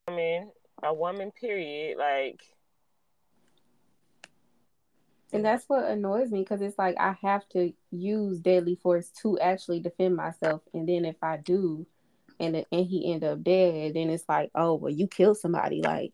I 0.09 0.15
mean, 0.17 0.51
a 0.83 0.93
woman 0.93 1.31
period. 1.31 1.99
Like 1.99 2.43
And 5.33 5.45
that's 5.45 5.65
what 5.67 5.87
annoys 5.87 6.31
me 6.31 6.41
because 6.41 6.61
it's 6.61 6.79
like 6.79 6.97
I 6.99 7.17
have 7.23 7.49
to 7.51 7.73
use 7.91 8.39
deadly 8.39 8.77
force 8.77 9.09
to 9.23 9.39
actually 9.39 9.81
defend 9.81 10.15
myself, 10.15 10.63
and 10.75 10.89
then 10.89 11.05
if 11.05 11.17
I 11.23 11.39
do, 11.39 11.87
and 12.39 12.65
and 12.71 12.87
he 12.87 13.13
end 13.13 13.25
up 13.25 13.43
dead, 13.43 13.95
then 13.95 14.11
it's 14.11 14.29
like, 14.29 14.51
oh 14.55 14.75
well, 14.75 14.93
you 14.93 15.07
killed 15.07 15.39
somebody. 15.39 15.81
Like, 15.81 16.13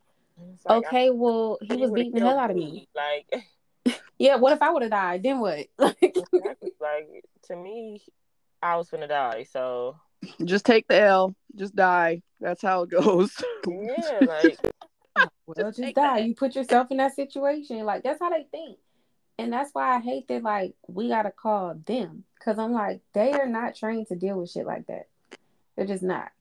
like, 0.65 0.85
okay, 0.85 1.09
well 1.09 1.57
he 1.61 1.75
was 1.75 1.91
beating 1.91 2.13
the 2.13 2.21
hell 2.21 2.39
out 2.39 2.51
of 2.51 2.55
me. 2.55 2.87
Like 2.95 3.45
Yeah, 4.17 4.35
what 4.35 4.53
if 4.53 4.61
I 4.61 4.71
would 4.71 4.83
have 4.83 4.91
died? 4.91 5.23
Then 5.23 5.39
what? 5.39 5.67
like 5.77 7.25
to 7.43 7.55
me, 7.55 8.01
I 8.61 8.77
was 8.77 8.89
gonna 8.89 9.07
die. 9.07 9.43
So 9.43 9.97
Just 10.43 10.65
take 10.65 10.87
the 10.87 10.99
L. 11.01 11.35
Just 11.55 11.75
die. 11.75 12.21
That's 12.39 12.61
how 12.61 12.83
it 12.83 12.89
goes. 12.89 13.31
yeah, 13.67 14.19
like 14.21 14.57
well, 15.15 15.55
Just 15.57 15.77
just 15.79 15.95
die. 15.95 16.19
that. 16.19 16.25
You 16.25 16.35
put 16.35 16.55
yourself 16.55 16.87
in 16.91 16.97
that 16.97 17.15
situation. 17.15 17.83
Like 17.85 18.03
that's 18.03 18.19
how 18.21 18.29
they 18.29 18.47
think. 18.51 18.77
And 19.37 19.51
that's 19.53 19.71
why 19.73 19.95
I 19.95 19.99
hate 19.99 20.27
that 20.27 20.43
like 20.43 20.73
we 20.87 21.07
gotta 21.09 21.31
call 21.31 21.75
them. 21.85 22.23
Cause 22.43 22.57
I'm 22.59 22.71
like, 22.73 23.01
they 23.13 23.31
are 23.33 23.47
not 23.47 23.75
trained 23.75 24.07
to 24.07 24.15
deal 24.15 24.39
with 24.39 24.51
shit 24.51 24.65
like 24.65 24.87
that. 24.87 25.07
They're 25.75 25.85
just 25.85 26.03
not. 26.03 26.31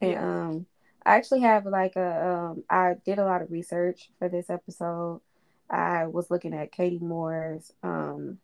And 0.00 0.10
Yeah. 0.12 0.24
um 0.46 0.66
I 1.06 1.16
actually 1.16 1.40
have 1.40 1.66
like 1.66 1.96
a 1.96 2.28
um 2.28 2.64
I 2.70 2.94
did 3.04 3.18
a 3.18 3.24
lot 3.24 3.42
of 3.42 3.50
research 3.50 4.10
for 4.18 4.28
this 4.28 4.50
episode. 4.50 5.20
I 5.70 6.06
was 6.06 6.30
looking 6.30 6.54
at 6.54 6.72
Katie 6.72 6.98
Moore's 6.98 7.72
um 7.82 8.38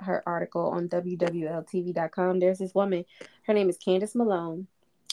her 0.00 0.22
article 0.26 0.68
on 0.70 0.88
WWLTV.com. 0.88 2.40
There's 2.40 2.58
this 2.58 2.74
woman, 2.74 3.04
her 3.46 3.54
name 3.54 3.68
is 3.68 3.76
Candace 3.76 4.14
Malone, 4.14 4.66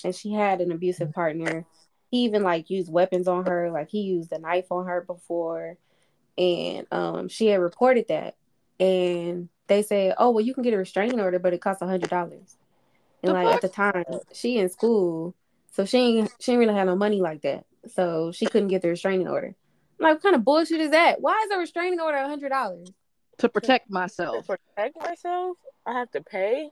and 0.03 0.15
she 0.15 0.31
had 0.31 0.61
an 0.61 0.71
abusive 0.71 1.13
partner. 1.13 1.65
He 2.09 2.23
even 2.25 2.43
like 2.43 2.69
used 2.69 2.91
weapons 2.91 3.27
on 3.27 3.45
her, 3.45 3.71
like 3.71 3.89
he 3.89 4.01
used 4.01 4.31
a 4.31 4.39
knife 4.39 4.71
on 4.71 4.85
her 4.87 5.01
before, 5.01 5.77
and 6.37 6.85
um 6.91 7.27
she 7.29 7.47
had 7.47 7.59
reported 7.61 8.07
that, 8.09 8.35
and 8.79 9.49
they 9.67 9.83
said, 9.83 10.15
oh 10.17 10.31
well, 10.31 10.43
you 10.43 10.53
can 10.53 10.63
get 10.63 10.73
a 10.73 10.77
restraining 10.77 11.19
order, 11.19 11.39
but 11.39 11.53
it 11.53 11.61
costs 11.61 11.81
a 11.81 11.87
hundred 11.87 12.09
dollars. 12.09 12.57
And 13.23 13.29
The 13.29 13.33
like 13.33 13.45
fuck? 13.47 13.55
at 13.55 13.61
the 13.61 13.69
time, 13.69 14.05
she 14.33 14.57
in 14.57 14.67
school, 14.69 15.35
so 15.71 15.85
she 15.85 15.97
ain't 15.99 16.31
she 16.39 16.51
ain't 16.51 16.59
really 16.59 16.73
had 16.73 16.85
no 16.87 16.95
money 16.95 17.21
like 17.21 17.41
that, 17.43 17.65
so 17.93 18.31
she 18.31 18.45
couldn't 18.45 18.69
get 18.69 18.81
the 18.81 18.89
restraining 18.89 19.27
order. 19.27 19.55
I'm 19.99 20.03
like, 20.03 20.15
what 20.15 20.23
kind 20.23 20.35
of 20.35 20.43
bullshit 20.43 20.81
is 20.81 20.91
that? 20.91 21.21
Why 21.21 21.39
is 21.45 21.51
a 21.51 21.59
restraining 21.59 21.99
order 21.99 22.17
a 22.17 22.27
hundred 22.27 22.49
dollars? 22.49 22.89
To 23.37 23.49
protect 23.49 23.87
to 23.87 23.93
myself. 23.93 24.47
protect 24.47 24.97
myself, 24.99 25.57
I 25.85 25.93
have 25.93 26.11
to 26.11 26.21
pay. 26.21 26.69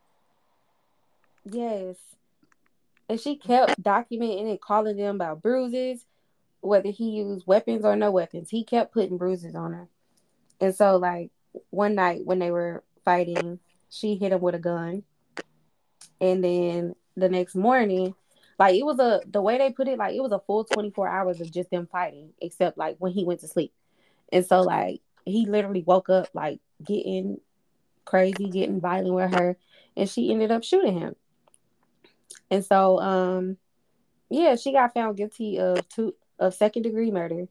Yes. 1.45 1.97
And 3.07 3.19
she 3.19 3.35
kept 3.37 3.81
documenting 3.81 4.53
it, 4.53 4.61
calling 4.61 4.97
them 4.97 5.15
about 5.15 5.41
bruises, 5.41 6.05
whether 6.61 6.89
he 6.89 7.11
used 7.11 7.47
weapons 7.47 7.83
or 7.83 7.95
no 7.95 8.11
weapons. 8.11 8.49
He 8.49 8.63
kept 8.63 8.93
putting 8.93 9.17
bruises 9.17 9.55
on 9.55 9.73
her. 9.73 9.87
And 10.61 10.75
so, 10.75 10.97
like, 10.97 11.31
one 11.71 11.95
night 11.95 12.25
when 12.25 12.39
they 12.39 12.51
were 12.51 12.83
fighting, 13.03 13.59
she 13.89 14.15
hit 14.15 14.31
him 14.31 14.41
with 14.41 14.55
a 14.55 14.59
gun. 14.59 15.03
And 16.21 16.43
then 16.43 16.95
the 17.15 17.29
next 17.29 17.55
morning, 17.55 18.13
like, 18.59 18.75
it 18.75 18.85
was 18.85 18.99
a, 18.99 19.21
the 19.25 19.41
way 19.41 19.57
they 19.57 19.71
put 19.71 19.87
it, 19.87 19.97
like, 19.97 20.15
it 20.15 20.21
was 20.21 20.33
a 20.33 20.39
full 20.39 20.65
24 20.65 21.07
hours 21.07 21.41
of 21.41 21.51
just 21.51 21.71
them 21.71 21.87
fighting, 21.91 22.31
except 22.41 22.77
like 22.77 22.97
when 22.99 23.13
he 23.13 23.23
went 23.23 23.39
to 23.39 23.47
sleep. 23.47 23.73
And 24.31 24.45
so, 24.45 24.61
like, 24.61 25.01
he 25.29 25.45
literally 25.45 25.83
woke 25.83 26.09
up, 26.09 26.27
like, 26.33 26.59
getting 26.83 27.39
crazy, 28.05 28.49
getting 28.49 28.79
violent 28.79 29.13
with 29.13 29.33
her. 29.33 29.57
And 29.95 30.09
she 30.09 30.31
ended 30.31 30.51
up 30.51 30.63
shooting 30.63 30.99
him. 30.99 31.15
And 32.51 32.63
so, 32.63 32.99
um, 32.99 33.57
yeah, 34.29 34.55
she 34.55 34.71
got 34.71 34.93
found 34.93 35.17
guilty 35.17 35.59
of 35.59 35.87
two 35.89 36.15
of 36.39 36.53
second 36.53 36.83
degree 36.83 37.11
murder 37.11 37.47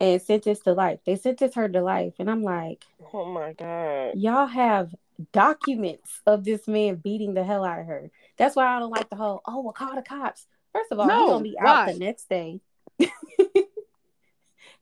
and 0.00 0.22
sentenced 0.22 0.64
to 0.64 0.72
life. 0.72 1.00
They 1.04 1.16
sentenced 1.16 1.56
her 1.56 1.68
to 1.68 1.82
life, 1.82 2.14
and 2.18 2.30
I'm 2.30 2.42
like, 2.42 2.84
Oh 3.12 3.24
my 3.24 3.52
god. 3.54 4.12
y'all 4.16 4.46
have 4.46 4.94
documents 5.32 6.20
of 6.26 6.44
this 6.44 6.68
man 6.68 6.96
beating 6.96 7.34
the 7.34 7.44
hell 7.44 7.64
out 7.64 7.80
of 7.80 7.86
her. 7.86 8.10
That's 8.36 8.54
why 8.54 8.66
I 8.66 8.78
don't 8.78 8.90
like 8.90 9.08
the 9.08 9.16
whole, 9.16 9.40
oh, 9.46 9.62
well, 9.62 9.72
call 9.72 9.94
the 9.94 10.02
cops. 10.02 10.46
First 10.72 10.92
of 10.92 11.00
all, 11.00 11.06
No, 11.06 11.18
he's 11.18 11.30
gonna 11.30 11.42
be 11.42 11.58
out 11.58 11.86
the 11.86 11.98
next 11.98 12.28
day. 12.28 12.60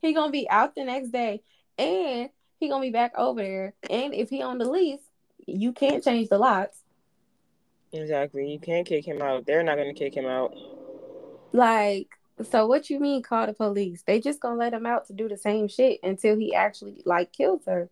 he 0.01 0.13
gonna 0.13 0.31
be 0.31 0.49
out 0.49 0.75
the 0.75 0.83
next 0.83 1.09
day, 1.09 1.41
and 1.77 2.29
he 2.59 2.69
gonna 2.69 2.81
be 2.81 2.91
back 2.91 3.13
over 3.17 3.41
there. 3.41 3.73
And 3.89 4.13
if 4.13 4.29
he 4.29 4.41
on 4.41 4.57
the 4.57 4.69
lease, 4.69 5.01
you 5.45 5.71
can't 5.71 6.03
change 6.03 6.29
the 6.29 6.37
locks. 6.37 6.79
Exactly. 7.91 8.51
You 8.51 8.59
can't 8.59 8.85
kick 8.85 9.05
him 9.05 9.21
out. 9.21 9.45
They're 9.45 9.63
not 9.63 9.77
gonna 9.77 9.93
kick 9.93 10.15
him 10.15 10.25
out. 10.25 10.53
Like, 11.53 12.09
so 12.49 12.67
what 12.67 12.89
you 12.89 12.99
mean 12.99 13.21
call 13.21 13.47
the 13.47 13.53
police? 13.53 14.03
They 14.05 14.19
just 14.19 14.39
gonna 14.39 14.57
let 14.57 14.73
him 14.73 14.85
out 14.85 15.07
to 15.07 15.13
do 15.13 15.29
the 15.29 15.37
same 15.37 15.67
shit 15.67 15.99
until 16.03 16.37
he 16.37 16.53
actually 16.53 17.01
like 17.05 17.31
kills 17.31 17.65
her. 17.65 17.89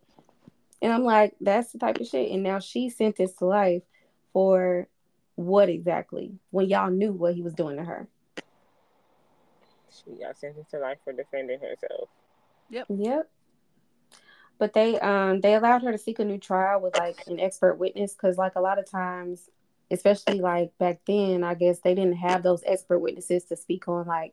And 0.82 0.92
I'm 0.92 1.04
like, 1.04 1.34
that's 1.40 1.72
the 1.72 1.78
type 1.78 1.98
of 1.98 2.06
shit. 2.06 2.30
And 2.30 2.42
now 2.42 2.58
she's 2.58 2.96
sentenced 2.96 3.38
to 3.38 3.46
life 3.46 3.82
for 4.32 4.86
what 5.36 5.68
exactly? 5.68 6.32
When 6.50 6.68
y'all 6.68 6.90
knew 6.90 7.12
what 7.12 7.34
he 7.34 7.42
was 7.42 7.54
doing 7.54 7.76
to 7.76 7.84
her. 7.84 8.06
She 9.90 10.20
got 10.20 10.36
sentenced 10.36 10.70
to 10.72 10.78
life 10.78 10.98
for 11.04 11.12
defending 11.12 11.60
herself. 11.60 12.08
Yep. 12.68 12.86
Yep. 12.90 13.30
But 14.58 14.72
they 14.72 14.98
um 15.00 15.40
they 15.40 15.54
allowed 15.54 15.82
her 15.82 15.92
to 15.92 15.98
seek 15.98 16.18
a 16.18 16.24
new 16.24 16.38
trial 16.38 16.80
with 16.80 16.96
like 16.96 17.22
an 17.26 17.40
expert 17.40 17.74
witness 17.74 18.14
because 18.14 18.38
like 18.38 18.54
a 18.56 18.60
lot 18.60 18.78
of 18.78 18.88
times, 18.90 19.50
especially 19.90 20.40
like 20.40 20.76
back 20.78 21.00
then, 21.06 21.42
I 21.42 21.54
guess 21.54 21.80
they 21.80 21.94
didn't 21.94 22.16
have 22.16 22.42
those 22.42 22.62
expert 22.66 23.00
witnesses 23.00 23.44
to 23.44 23.56
speak 23.56 23.88
on 23.88 24.06
like 24.06 24.32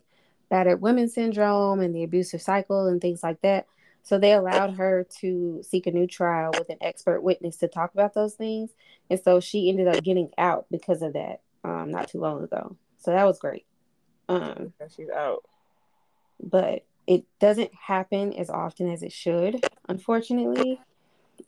battered 0.49 0.81
women 0.81 1.09
syndrome 1.09 1.79
and 1.79 1.95
the 1.95 2.03
abusive 2.03 2.41
cycle 2.41 2.87
and 2.87 3.01
things 3.01 3.23
like 3.23 3.41
that. 3.41 3.65
So 4.03 4.17
they 4.17 4.33
allowed 4.33 4.75
her 4.75 5.07
to 5.19 5.61
seek 5.63 5.87
a 5.87 5.91
new 5.91 6.07
trial 6.07 6.51
with 6.57 6.69
an 6.69 6.77
expert 6.81 7.21
witness 7.21 7.57
to 7.57 7.67
talk 7.67 7.93
about 7.93 8.13
those 8.13 8.33
things. 8.33 8.71
And 9.09 9.19
so 9.19 9.39
she 9.39 9.69
ended 9.69 9.87
up 9.87 10.03
getting 10.03 10.29
out 10.37 10.65
because 10.71 11.01
of 11.01 11.13
that 11.13 11.41
um 11.63 11.91
not 11.91 12.09
too 12.09 12.19
long 12.19 12.43
ago. 12.43 12.75
So 12.99 13.11
that 13.11 13.25
was 13.25 13.39
great. 13.39 13.65
Um 14.29 14.73
she's 14.95 15.09
out. 15.09 15.43
but 16.41 16.85
it 17.07 17.25
doesn't 17.39 17.71
happen 17.73 18.33
as 18.33 18.49
often 18.49 18.89
as 18.89 19.03
it 19.03 19.11
should, 19.11 19.65
unfortunately. 19.89 20.79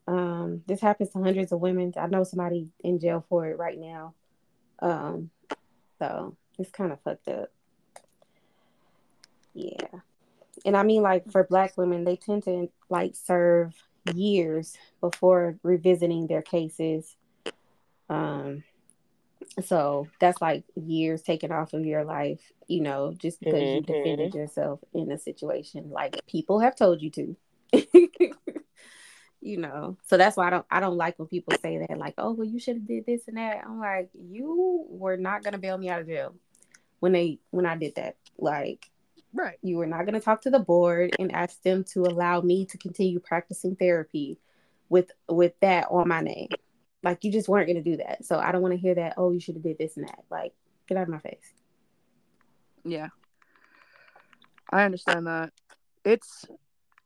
Um, 0.07 0.63
this 0.67 0.81
happens 0.81 1.09
to 1.11 1.19
hundreds 1.19 1.51
of 1.51 1.59
women. 1.59 1.93
I 1.97 2.07
know 2.07 2.23
somebody 2.23 2.69
in 2.83 2.99
jail 2.99 3.25
for 3.29 3.47
it 3.47 3.57
right 3.57 3.77
now. 3.79 4.13
Um, 4.79 5.29
so 5.99 6.35
it's 6.57 6.71
kind 6.71 6.91
of 6.91 6.99
fucked 7.01 7.27
up. 7.27 7.51
Yeah. 9.53 9.87
And 10.65 10.75
I 10.75 10.83
mean, 10.83 11.01
like 11.01 11.31
for 11.31 11.43
black 11.43 11.77
women, 11.77 12.03
they 12.03 12.15
tend 12.15 12.43
to 12.43 12.69
like 12.89 13.15
serve 13.15 13.73
years 14.13 14.77
before 14.99 15.57
revisiting 15.63 16.27
their 16.27 16.41
cases. 16.41 17.15
Um, 18.09 18.63
so 19.63 20.07
that's 20.19 20.41
like 20.41 20.63
years 20.75 21.21
taken 21.21 21.51
off 21.51 21.73
of 21.73 21.85
your 21.85 22.03
life, 22.03 22.41
you 22.67 22.81
know, 22.81 23.13
just 23.17 23.39
because 23.39 23.73
you 23.73 23.81
Mhm. 23.81 23.87
defended 23.87 24.35
yourself 24.35 24.79
in 24.93 25.11
a 25.11 25.17
situation 25.17 25.89
like 25.89 26.25
people 26.27 26.59
have 26.59 26.75
told 26.75 27.01
you 27.01 27.09
to. 27.11 27.35
you 29.41 29.57
know, 29.57 29.97
so 30.05 30.17
that's 30.17 30.37
why 30.37 30.47
I 30.47 30.49
don't 30.49 30.65
I 30.71 30.79
don't 30.79 30.97
like 30.97 31.19
when 31.19 31.27
people 31.27 31.53
say 31.61 31.77
that, 31.79 31.97
like, 31.97 32.15
oh 32.17 32.31
well 32.33 32.47
you 32.47 32.59
should 32.59 32.77
have 32.77 32.87
did 32.87 33.05
this 33.05 33.27
and 33.27 33.37
that. 33.37 33.63
I'm 33.65 33.79
like, 33.79 34.09
you 34.13 34.85
were 34.89 35.17
not 35.17 35.43
gonna 35.43 35.57
bail 35.57 35.77
me 35.77 35.89
out 35.89 36.01
of 36.01 36.07
jail 36.07 36.35
when 36.99 37.11
they 37.11 37.39
when 37.51 37.65
I 37.65 37.75
did 37.77 37.95
that. 37.95 38.17
Like 38.37 38.89
Right. 39.33 39.57
you 39.63 39.77
were 39.77 39.87
not 39.87 40.01
going 40.05 40.13
to 40.13 40.19
talk 40.19 40.41
to 40.43 40.51
the 40.51 40.59
board 40.59 41.15
and 41.17 41.31
ask 41.33 41.59
them 41.63 41.83
to 41.85 42.01
allow 42.01 42.41
me 42.41 42.65
to 42.67 42.77
continue 42.77 43.19
practicing 43.19 43.75
therapy 43.75 44.37
with 44.89 45.11
with 45.27 45.53
that 45.61 45.87
on 45.89 46.07
my 46.07 46.21
name 46.21 46.49
like 47.03 47.23
you 47.23 47.31
just 47.31 47.47
weren't 47.49 47.67
going 47.67 47.81
to 47.83 47.89
do 47.91 47.97
that 47.97 48.25
so 48.25 48.37
i 48.39 48.51
don't 48.51 48.61
want 48.61 48.73
to 48.73 48.79
hear 48.79 48.95
that 48.95 49.13
oh 49.17 49.31
you 49.31 49.39
should 49.39 49.55
have 49.55 49.63
did 49.63 49.77
this 49.77 49.97
and 49.97 50.07
that 50.07 50.19
like 50.31 50.53
get 50.87 50.97
out 50.97 51.03
of 51.03 51.09
my 51.09 51.19
face 51.19 51.53
Yeah. 52.83 53.07
I 54.69 54.83
understand 54.85 55.27
that. 55.27 55.51
It's 56.03 56.45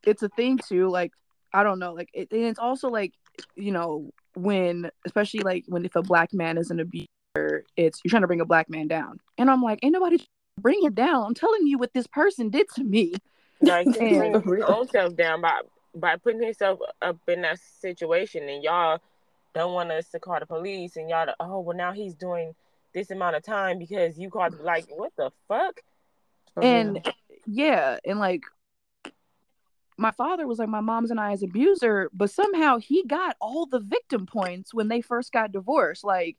it's 0.04 0.22
a 0.22 0.28
thing 0.30 0.58
too, 0.58 0.88
like 0.88 1.12
I 1.52 1.62
don't 1.62 1.78
know, 1.78 1.92
like 1.92 2.08
it, 2.14 2.28
and 2.32 2.42
it's 2.44 2.58
also 2.58 2.88
like, 2.88 3.12
you 3.56 3.72
know, 3.72 4.10
when 4.34 4.90
especially 5.04 5.40
like 5.40 5.64
when 5.68 5.84
if 5.84 5.94
a 5.96 6.02
black 6.02 6.32
man 6.32 6.56
is 6.58 6.70
an 6.70 6.80
abuser, 6.80 7.64
it's 7.76 8.00
you're 8.02 8.10
trying 8.10 8.22
to 8.22 8.26
bring 8.26 8.40
a 8.40 8.46
black 8.46 8.70
man 8.70 8.88
down. 8.88 9.18
And 9.36 9.50
I'm 9.50 9.62
like, 9.62 9.80
ain't 9.82 9.92
nobody 9.92 10.18
bring 10.58 10.80
it 10.82 10.94
down. 10.94 11.24
I'm 11.26 11.34
telling 11.34 11.66
you 11.66 11.78
what 11.78 11.92
this 11.92 12.06
person 12.06 12.48
did 12.48 12.68
to 12.76 12.84
me. 12.84 13.14
Like 13.60 13.86
just 13.88 14.00
And- 14.00 14.32
bring 14.32 14.42
For 14.42 14.56
your 14.58 14.72
own 14.74 14.88
self 14.88 15.14
down 15.14 15.42
by 15.42 15.60
by 15.94 16.16
putting 16.16 16.42
yourself 16.42 16.78
up 17.02 17.18
in 17.28 17.42
that 17.42 17.58
situation, 17.80 18.48
and 18.48 18.62
y'all 18.62 19.00
don't 19.58 19.74
want 19.74 19.90
us 19.90 20.08
to 20.10 20.20
call 20.20 20.40
the 20.40 20.46
police, 20.46 20.96
and 20.96 21.08
y'all, 21.10 21.28
oh 21.40 21.60
well, 21.60 21.76
now 21.76 21.92
he's 21.92 22.14
doing 22.14 22.54
this 22.94 23.10
amount 23.10 23.36
of 23.36 23.42
time 23.42 23.78
because 23.78 24.18
you 24.18 24.30
called. 24.30 24.60
Like, 24.60 24.86
what 24.88 25.12
the 25.16 25.30
fuck? 25.46 25.80
And 26.60 27.06
yeah, 27.46 27.98
and 28.04 28.18
like 28.18 28.42
my 29.98 30.12
father 30.12 30.46
was 30.46 30.58
like 30.58 30.68
my 30.68 30.80
mom's 30.80 31.10
and 31.10 31.20
I's 31.20 31.42
abuser, 31.42 32.08
but 32.12 32.30
somehow 32.30 32.78
he 32.78 33.04
got 33.04 33.36
all 33.40 33.66
the 33.66 33.80
victim 33.80 34.26
points 34.26 34.72
when 34.72 34.88
they 34.88 35.00
first 35.00 35.32
got 35.32 35.52
divorced. 35.52 36.04
Like 36.04 36.36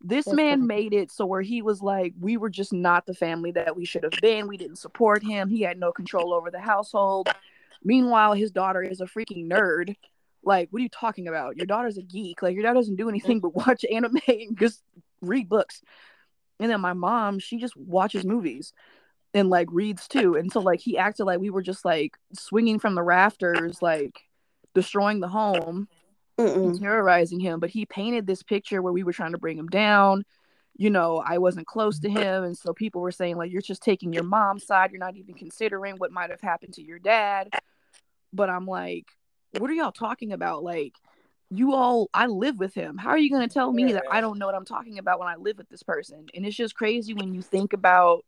this 0.00 0.24
That's 0.24 0.36
man 0.36 0.66
crazy. 0.66 0.66
made 0.66 0.92
it 0.94 1.12
so 1.12 1.26
where 1.26 1.42
he 1.42 1.62
was 1.62 1.82
like, 1.82 2.14
we 2.18 2.36
were 2.36 2.50
just 2.50 2.72
not 2.72 3.06
the 3.06 3.14
family 3.14 3.52
that 3.52 3.76
we 3.76 3.84
should 3.84 4.02
have 4.02 4.18
been. 4.20 4.48
We 4.48 4.56
didn't 4.56 4.76
support 4.76 5.22
him. 5.22 5.48
He 5.48 5.60
had 5.60 5.78
no 5.78 5.92
control 5.92 6.32
over 6.32 6.50
the 6.50 6.58
household. 6.60 7.28
Meanwhile, 7.84 8.32
his 8.32 8.50
daughter 8.50 8.82
is 8.82 9.00
a 9.00 9.06
freaking 9.06 9.46
nerd. 9.46 9.94
Like, 10.44 10.68
what 10.70 10.80
are 10.80 10.82
you 10.82 10.88
talking 10.88 11.28
about? 11.28 11.56
Your 11.56 11.66
daughter's 11.66 11.98
a 11.98 12.02
geek. 12.02 12.42
Like, 12.42 12.54
your 12.54 12.62
daughter 12.62 12.74
doesn't 12.74 12.96
do 12.96 13.08
anything 13.08 13.40
but 13.40 13.54
watch 13.54 13.84
anime 13.90 14.20
and 14.28 14.58
just 14.58 14.82
read 15.20 15.48
books. 15.48 15.82
And 16.60 16.70
then 16.70 16.80
my 16.80 16.92
mom, 16.92 17.38
she 17.38 17.58
just 17.58 17.76
watches 17.76 18.24
movies 18.24 18.72
and 19.34 19.50
like 19.50 19.68
reads 19.70 20.08
too. 20.08 20.36
And 20.36 20.52
so 20.52 20.60
like 20.60 20.80
he 20.80 20.98
acted 20.98 21.24
like 21.24 21.40
we 21.40 21.50
were 21.50 21.62
just 21.62 21.84
like 21.84 22.16
swinging 22.34 22.78
from 22.78 22.94
the 22.94 23.02
rafters, 23.02 23.80
like 23.82 24.20
destroying 24.74 25.20
the 25.20 25.28
home, 25.28 25.88
terrorizing 26.78 27.40
him. 27.40 27.60
But 27.60 27.70
he 27.70 27.86
painted 27.86 28.26
this 28.26 28.42
picture 28.42 28.82
where 28.82 28.92
we 28.92 29.04
were 29.04 29.12
trying 29.12 29.32
to 29.32 29.38
bring 29.38 29.58
him 29.58 29.68
down. 29.68 30.24
You 30.76 30.90
know, 30.90 31.22
I 31.24 31.38
wasn't 31.38 31.66
close 31.66 31.98
to 32.00 32.08
him, 32.08 32.44
and 32.44 32.56
so 32.56 32.72
people 32.72 33.02
were 33.02 33.12
saying 33.12 33.36
like 33.36 33.52
you're 33.52 33.60
just 33.60 33.82
taking 33.82 34.12
your 34.12 34.22
mom's 34.22 34.66
side. 34.66 34.90
You're 34.90 35.00
not 35.00 35.16
even 35.16 35.34
considering 35.34 35.96
what 35.96 36.12
might 36.12 36.30
have 36.30 36.40
happened 36.40 36.74
to 36.74 36.82
your 36.82 36.98
dad. 36.98 37.50
But 38.32 38.48
I'm 38.48 38.66
like, 38.66 39.06
what 39.58 39.70
are 39.70 39.74
y'all 39.74 39.92
talking 39.92 40.32
about? 40.32 40.62
Like, 40.62 40.94
you 41.50 41.74
all, 41.74 42.08
I 42.14 42.26
live 42.26 42.58
with 42.58 42.74
him. 42.74 42.96
How 42.96 43.10
are 43.10 43.18
you 43.18 43.30
going 43.30 43.46
to 43.46 43.52
tell 43.52 43.72
me 43.72 43.92
that 43.92 44.04
I 44.10 44.20
don't 44.20 44.38
know 44.38 44.46
what 44.46 44.54
I'm 44.54 44.64
talking 44.64 44.98
about 44.98 45.18
when 45.18 45.28
I 45.28 45.36
live 45.36 45.58
with 45.58 45.68
this 45.68 45.82
person? 45.82 46.26
And 46.34 46.46
it's 46.46 46.56
just 46.56 46.74
crazy 46.74 47.12
when 47.12 47.34
you 47.34 47.42
think 47.42 47.72
about 47.72 48.24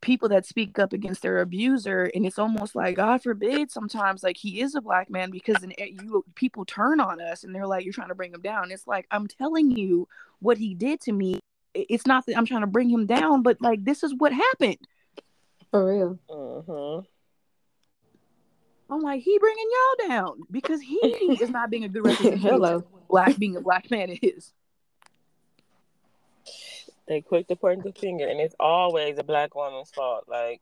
people 0.00 0.28
that 0.30 0.46
speak 0.46 0.78
up 0.78 0.92
against 0.92 1.22
their 1.22 1.40
abuser 1.40 2.10
and 2.14 2.24
it's 2.24 2.38
almost 2.38 2.74
like 2.74 2.96
god 2.96 3.22
forbid 3.22 3.70
sometimes 3.70 4.22
like 4.22 4.38
he 4.38 4.62
is 4.62 4.74
a 4.74 4.80
black 4.80 5.10
man 5.10 5.30
because 5.30 5.56
then 5.56 5.72
you 5.78 6.24
people 6.34 6.64
turn 6.64 6.98
on 6.98 7.20
us 7.20 7.44
and 7.44 7.54
they're 7.54 7.66
like 7.66 7.84
you're 7.84 7.92
trying 7.92 8.08
to 8.08 8.14
bring 8.14 8.32
him 8.32 8.40
down 8.40 8.70
it's 8.70 8.86
like 8.86 9.06
i'm 9.10 9.28
telling 9.28 9.70
you 9.70 10.08
what 10.38 10.56
he 10.56 10.74
did 10.74 10.98
to 10.98 11.12
me 11.12 11.38
it's 11.74 12.06
not 12.06 12.24
that 12.24 12.38
i'm 12.38 12.46
trying 12.46 12.62
to 12.62 12.66
bring 12.66 12.88
him 12.88 13.04
down 13.04 13.42
but 13.42 13.60
like 13.60 13.84
this 13.84 14.02
is 14.02 14.14
what 14.16 14.32
happened 14.32 14.78
For 15.70 15.84
real. 15.84 16.18
Mm-hmm. 16.28 17.06
I'm 18.92 19.00
like 19.00 19.22
he 19.22 19.38
bringing 19.38 19.68
y'all 19.70 20.08
down 20.08 20.40
because 20.50 20.80
he 20.80 20.96
is 21.40 21.50
not 21.50 21.70
being 21.70 21.84
a 21.84 21.88
good 21.88 22.04
representation 22.06 22.48
Hello. 22.48 22.84
black 23.08 23.38
being 23.38 23.56
a 23.56 23.60
black 23.60 23.90
man 23.90 24.10
is 24.10 24.52
They 27.06 27.20
quick 27.20 27.48
to 27.48 27.56
point 27.56 27.82
the 27.82 27.92
finger, 27.92 28.26
and 28.26 28.40
it's 28.40 28.54
always 28.60 29.18
a 29.18 29.24
black 29.24 29.54
woman's 29.54 29.90
fault. 29.90 30.24
Like 30.28 30.60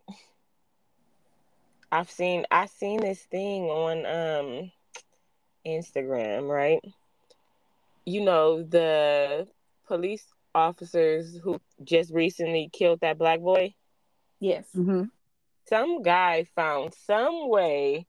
I've 1.92 2.10
seen, 2.10 2.46
I 2.50 2.66
seen 2.66 3.00
this 3.00 3.20
thing 3.20 3.64
on 3.64 3.98
um 4.06 4.72
Instagram, 5.66 6.48
right? 6.48 6.80
You 8.06 8.24
know 8.24 8.62
the 8.62 9.46
police 9.86 10.24
officers 10.54 11.38
who 11.42 11.60
just 11.84 12.12
recently 12.12 12.70
killed 12.72 13.00
that 13.00 13.18
black 13.18 13.40
boy. 13.40 13.74
Yes. 14.40 14.66
mm-hmm. 14.74 15.04
Some 15.68 16.02
guy 16.02 16.46
found 16.56 16.94
some 17.06 17.48
way 17.48 18.06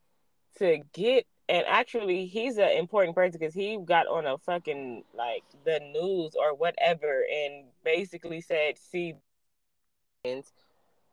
to 0.57 0.79
get, 0.93 1.25
and 1.49 1.65
actually, 1.67 2.25
he's 2.25 2.57
an 2.57 2.71
important 2.71 3.15
person 3.15 3.39
because 3.39 3.53
he 3.53 3.77
got 3.77 4.07
on 4.07 4.25
a 4.25 4.37
fucking 4.37 5.03
like 5.13 5.43
the 5.65 5.79
news 5.79 6.33
or 6.39 6.53
whatever, 6.55 7.23
and 7.31 7.65
basically 7.83 8.41
said, 8.41 8.77
"See, 8.77 9.15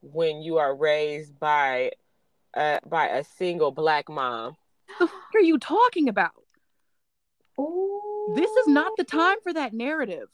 when 0.01 0.43
you 0.43 0.59
are 0.59 0.75
raised 0.75 1.39
by 1.39 1.93
uh 2.55 2.79
by 2.87 3.09
a 3.09 3.25
single 3.25 3.71
black 3.71 4.09
mom." 4.09 4.57
the 4.99 5.07
fuck 5.07 5.35
are 5.35 5.41
you 5.41 5.59
talking 5.59 6.09
about 6.09 6.33
Ooh. 7.61 8.33
this 8.37 8.51
is 8.51 8.67
not 8.69 8.93
the 8.97 9.05
time 9.05 9.37
for 9.43 9.53
that 9.53 9.73
narrative 9.73 10.29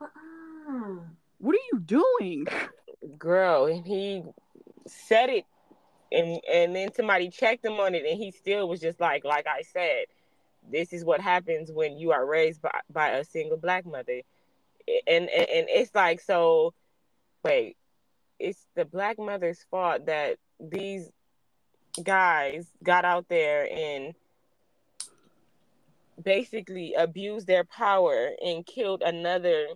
Uh-uh. 0.00 0.98
what 1.38 1.54
are 1.54 1.66
you 1.72 1.80
doing 1.80 2.46
girl 3.18 3.66
and 3.66 3.84
he 3.86 4.22
said 4.86 5.30
it 5.30 5.44
and 6.10 6.40
and 6.50 6.74
then 6.74 6.92
somebody 6.94 7.28
checked 7.28 7.64
him 7.64 7.74
on 7.74 7.94
it 7.94 8.04
and 8.04 8.18
he 8.18 8.30
still 8.30 8.68
was 8.68 8.80
just 8.80 9.00
like 9.00 9.24
like 9.24 9.46
i 9.46 9.62
said 9.62 10.06
this 10.70 10.92
is 10.92 11.04
what 11.04 11.20
happens 11.20 11.70
when 11.72 11.98
you 11.98 12.12
are 12.12 12.26
raised 12.26 12.60
by, 12.60 12.80
by 12.90 13.08
a 13.10 13.24
single 13.24 13.56
black 13.56 13.86
mother. 13.86 14.20
And, 15.06 15.28
and 15.28 15.48
and 15.48 15.66
it's 15.68 15.94
like 15.94 16.20
so 16.20 16.72
wait 17.44 17.76
it's 18.38 18.66
the 18.74 18.86
black 18.86 19.18
mother's 19.18 19.64
fault 19.70 20.06
that 20.06 20.38
these 20.58 21.10
guys 22.02 22.66
got 22.82 23.04
out 23.04 23.26
there 23.28 23.68
and 23.70 24.14
basically 26.22 26.94
abused 26.94 27.46
their 27.46 27.64
power 27.64 28.30
and 28.42 28.64
killed 28.64 29.02
another 29.02 29.66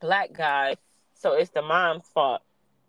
black 0.00 0.32
guy. 0.32 0.76
So 1.14 1.32
it's 1.32 1.50
the 1.50 1.62
mom's 1.62 2.08
fault 2.12 2.42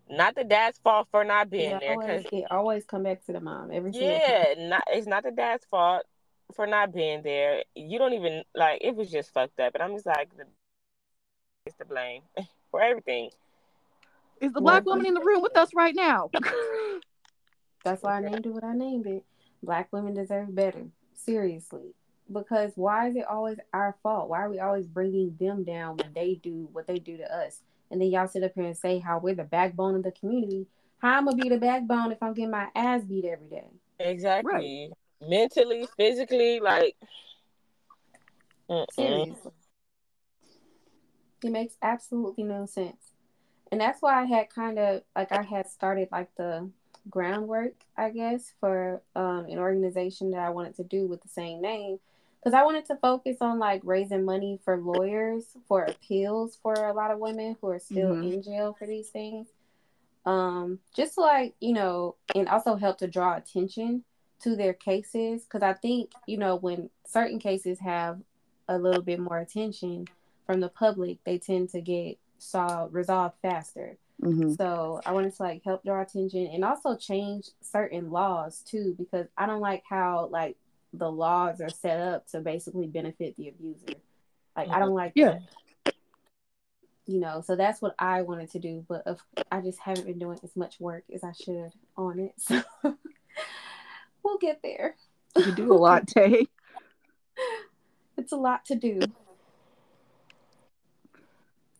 not 0.09 0.35
the 0.35 0.43
dad's 0.43 0.77
fault 0.79 1.07
for 1.11 1.23
not 1.23 1.49
being 1.49 1.71
Yeah, 1.71 1.79
there 1.79 1.97
always, 1.97 2.21
because 2.21 2.25
it 2.31 2.45
always 2.51 2.85
come 2.85 3.03
back 3.03 3.25
to 3.25 3.31
the 3.33 3.39
mom 3.39 3.71
every 3.71 3.93
single 3.93 4.19
time. 4.19 4.35
yeah 4.35 4.53
not 4.57 4.83
it's 4.87 5.07
not 5.07 5.23
the 5.23 5.31
dad's 5.31 5.65
fault 5.65 6.03
for 6.55 6.67
not 6.67 6.93
being 6.93 7.21
there 7.23 7.63
you 7.75 7.97
don't 7.97 8.13
even 8.13 8.43
like 8.55 8.79
it 8.81 8.95
was 8.95 9.09
just 9.11 9.33
fucked 9.33 9.59
up 9.59 9.73
and 9.75 9.83
i'm 9.83 9.93
just 9.93 10.05
like 10.05 10.29
the, 10.37 10.45
it's 11.65 11.75
to 11.77 11.85
blame 11.85 12.21
for 12.71 12.81
everything 12.81 13.29
Is 14.41 14.53
the 14.53 14.61
black 14.61 14.85
woman 14.85 15.05
in 15.05 15.13
the 15.13 15.21
room 15.21 15.41
with 15.41 15.55
us 15.57 15.73
right 15.73 15.95
now? 15.95 16.29
That's 17.83 18.03
why 18.03 18.17
I 18.17 18.21
named 18.21 18.45
it 18.45 18.49
what 18.53 18.63
I 18.63 18.73
named 18.73 19.07
it. 19.07 19.23
Black 19.63 19.91
women 19.91 20.13
deserve 20.13 20.53
better. 20.55 20.87
Seriously. 21.15 21.93
Because 22.31 22.73
why 22.75 23.07
is 23.09 23.15
it 23.15 23.25
always 23.27 23.57
our 23.73 23.95
fault? 24.03 24.29
Why 24.29 24.39
are 24.41 24.49
we 24.49 24.59
always 24.59 24.87
bringing 24.87 25.35
them 25.39 25.63
down 25.63 25.97
when 25.97 26.13
they 26.13 26.35
do 26.35 26.69
what 26.71 26.87
they 26.87 26.99
do 26.99 27.17
to 27.17 27.35
us? 27.35 27.61
And 27.91 28.01
then 28.01 28.09
y'all 28.09 28.27
sit 28.27 28.43
up 28.43 28.53
here 28.55 28.65
and 28.65 28.77
say 28.77 28.99
how 28.99 29.19
we're 29.19 29.35
the 29.35 29.43
backbone 29.43 29.95
of 29.95 30.03
the 30.03 30.11
community. 30.11 30.67
How 30.99 31.17
I'm 31.17 31.25
gonna 31.25 31.37
be 31.37 31.49
the 31.49 31.57
backbone 31.57 32.11
if 32.11 32.23
I'm 32.23 32.33
getting 32.33 32.51
my 32.51 32.69
ass 32.73 33.03
beat 33.03 33.25
every 33.25 33.47
day? 33.47 33.67
exactly 33.99 34.91
mentally 35.21 35.87
physically 35.95 36.59
like 36.59 36.95
mm-mm. 38.69 38.85
Seriously. 38.93 39.51
It 41.43 41.51
makes 41.51 41.75
absolutely 41.81 42.43
no 42.43 42.65
sense. 42.65 43.13
And 43.71 43.81
that's 43.81 44.01
why 44.01 44.21
I 44.21 44.25
had 44.25 44.49
kind 44.49 44.77
of 44.77 45.01
like 45.15 45.31
I 45.31 45.41
had 45.41 45.67
started 45.69 46.09
like 46.11 46.29
the 46.37 46.69
groundwork, 47.09 47.73
I 47.97 48.09
guess, 48.09 48.53
for 48.59 49.01
um, 49.15 49.45
an 49.49 49.57
organization 49.57 50.31
that 50.31 50.39
I 50.39 50.49
wanted 50.49 50.75
to 50.75 50.83
do 50.83 51.07
with 51.07 51.21
the 51.21 51.29
same 51.29 51.61
name. 51.61 51.99
Because 52.41 52.55
I 52.55 52.63
wanted 52.63 52.85
to 52.85 52.95
focus 52.95 53.37
on 53.41 53.59
like 53.59 53.81
raising 53.83 54.25
money 54.25 54.59
for 54.65 54.77
lawyers 54.77 55.45
for 55.67 55.83
appeals 55.83 56.57
for 56.63 56.73
a 56.73 56.93
lot 56.93 57.11
of 57.11 57.19
women 57.19 57.55
who 57.61 57.69
are 57.69 57.79
still 57.79 58.15
Mhm. 58.15 58.33
in 58.33 58.41
jail 58.41 58.73
for 58.73 58.87
these 58.87 59.09
things. 59.09 59.47
Um, 60.25 60.79
just 60.95 61.17
like, 61.17 61.55
you 61.59 61.73
know, 61.73 62.15
and 62.33 62.47
also 62.47 62.75
help 62.75 62.97
to 62.99 63.07
draw 63.07 63.35
attention 63.35 64.03
to 64.39 64.55
their 64.55 64.73
cases. 64.73 65.43
Because 65.43 65.61
I 65.61 65.73
think, 65.73 66.11
you 66.25 66.37
know, 66.37 66.55
when 66.55 66.89
certain 67.05 67.37
cases 67.37 67.79
have 67.79 68.21
a 68.67 68.77
little 68.77 69.01
bit 69.03 69.19
more 69.19 69.37
attention 69.37 70.07
from 70.47 70.61
the 70.61 70.69
public, 70.69 71.23
they 71.23 71.37
tend 71.37 71.69
to 71.69 71.81
get 71.81 72.17
solved, 72.39 72.93
resolved 72.93 73.35
faster. 73.41 73.97
Mhm. 74.21 74.57
So 74.57 75.01
I 75.05 75.11
wanted 75.11 75.35
to 75.35 75.43
like 75.43 75.63
help 75.63 75.83
draw 75.83 76.01
attention 76.01 76.47
and 76.47 76.65
also 76.65 76.95
change 76.95 77.49
certain 77.61 78.09
laws 78.11 78.61
too, 78.63 78.95
because 78.97 79.27
I 79.37 79.45
don't 79.45 79.61
like 79.61 79.83
how 79.87 80.27
like 80.31 80.57
the 80.93 81.11
laws 81.11 81.61
are 81.61 81.69
set 81.69 81.99
up 81.99 82.27
to 82.27 82.39
basically 82.41 82.87
benefit 82.87 83.35
the 83.37 83.49
abuser. 83.49 83.97
Like 84.55 84.67
I 84.67 84.71
mm-hmm. 84.71 84.79
don't 84.79 84.93
like 84.93 85.11
Yeah. 85.15 85.39
that. 85.85 85.95
You 87.07 87.19
know, 87.19 87.41
so 87.45 87.55
that's 87.55 87.81
what 87.81 87.95
I 87.99 88.21
wanted 88.21 88.51
to 88.51 88.59
do, 88.59 88.85
but 88.87 89.05
of, 89.07 89.21
I 89.51 89.59
just 89.61 89.79
haven't 89.79 90.05
been 90.05 90.19
doing 90.19 90.39
as 90.43 90.55
much 90.55 90.79
work 90.79 91.03
as 91.13 91.23
I 91.23 91.33
should 91.33 91.71
on 91.97 92.19
it. 92.19 92.33
So 92.83 94.23
we'll 94.23 94.37
get 94.37 94.61
there. 94.61 94.95
You 95.35 95.51
do 95.51 95.73
a 95.73 95.75
lot, 95.75 96.07
Tay. 96.15 96.45
It's 98.17 98.31
a 98.31 98.37
lot 98.37 98.65
to 98.65 98.75
do. 98.75 98.99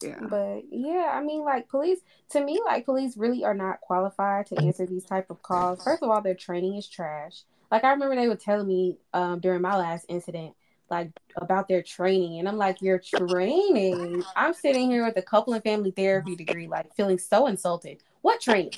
Yeah. 0.01 0.17
But 0.21 0.63
yeah, 0.71 1.11
I 1.13 1.21
mean, 1.21 1.43
like 1.43 1.69
police 1.69 1.99
to 2.29 2.43
me, 2.43 2.59
like 2.65 2.85
police 2.85 3.15
really 3.15 3.43
are 3.43 3.53
not 3.53 3.81
qualified 3.81 4.47
to 4.47 4.59
answer 4.59 4.87
these 4.87 5.05
type 5.05 5.29
of 5.29 5.43
calls. 5.43 5.83
First 5.83 6.01
of 6.01 6.09
all, 6.09 6.21
their 6.21 6.33
training 6.33 6.75
is 6.75 6.87
trash. 6.87 7.43
Like 7.71 7.85
I 7.85 7.91
remember 7.91 8.15
they 8.15 8.27
were 8.27 8.35
telling 8.35 8.67
me 8.67 8.97
um, 9.13 9.39
during 9.39 9.61
my 9.61 9.77
last 9.77 10.05
incident, 10.09 10.53
like 10.89 11.09
about 11.37 11.69
their 11.69 11.81
training, 11.81 12.39
and 12.39 12.47
I'm 12.47 12.57
like, 12.57 12.81
your 12.81 12.99
training. 12.99 14.23
I'm 14.35 14.53
sitting 14.53 14.91
here 14.91 15.05
with 15.05 15.15
a 15.17 15.21
couple 15.21 15.53
and 15.53 15.63
family 15.63 15.91
therapy 15.91 16.35
degree, 16.35 16.67
like 16.67 16.93
feeling 16.95 17.17
so 17.17 17.47
insulted. 17.47 18.03
What 18.21 18.41
training? 18.41 18.73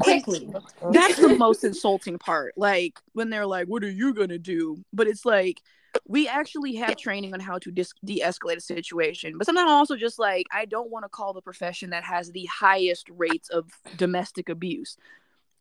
Quickly. 0.00 0.52
That's 0.92 1.16
the 1.16 1.36
most 1.38 1.64
insulting 1.64 2.18
part. 2.18 2.54
Like 2.56 2.98
when 3.12 3.30
they're 3.30 3.46
like, 3.46 3.68
"What 3.68 3.84
are 3.84 3.90
you 3.90 4.12
gonna 4.14 4.38
do?" 4.38 4.84
But 4.92 5.06
it's 5.06 5.24
like 5.24 5.60
we 6.06 6.28
actually 6.28 6.74
have 6.74 6.96
training 6.96 7.32
on 7.32 7.40
how 7.40 7.58
to 7.58 7.70
dis- 7.70 7.94
de-escalate 8.04 8.56
a 8.56 8.60
situation 8.60 9.38
but 9.38 9.46
sometimes 9.46 9.70
i'm 9.70 9.76
also 9.76 9.96
just 9.96 10.18
like 10.18 10.46
i 10.52 10.64
don't 10.64 10.90
want 10.90 11.04
to 11.04 11.08
call 11.08 11.32
the 11.32 11.40
profession 11.40 11.90
that 11.90 12.04
has 12.04 12.30
the 12.32 12.44
highest 12.46 13.08
rates 13.10 13.48
of 13.48 13.70
domestic 13.96 14.48
abuse 14.48 14.96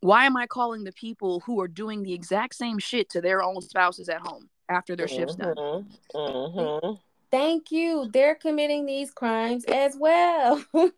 why 0.04 0.26
am 0.26 0.38
i 0.38 0.45
calling 0.45 0.84
the 0.84 0.91
people 0.91 1.39
who 1.41 1.60
are 1.60 1.68
doing 1.68 2.04
the 2.04 2.14
exact 2.14 2.56
same 2.56 2.80
shit 2.80 3.10
to 3.10 3.22
their 3.22 3.41
own 3.41 3.62
spouses 3.62 4.10
at 4.10 4.22
home 4.22 4.49
after 4.70 4.95
their 4.95 5.08
shift's 5.08 5.36
done 5.36 5.56
Mm-hmm. 5.56 6.18
Mm-hmm. 6.18 6.93
Thank 7.32 7.72
you. 7.72 8.12
They're 8.14 8.36
committing 8.36 8.86
these 8.86 9.10
crimes 9.10 9.66
as 9.66 9.95
well. 9.97 10.64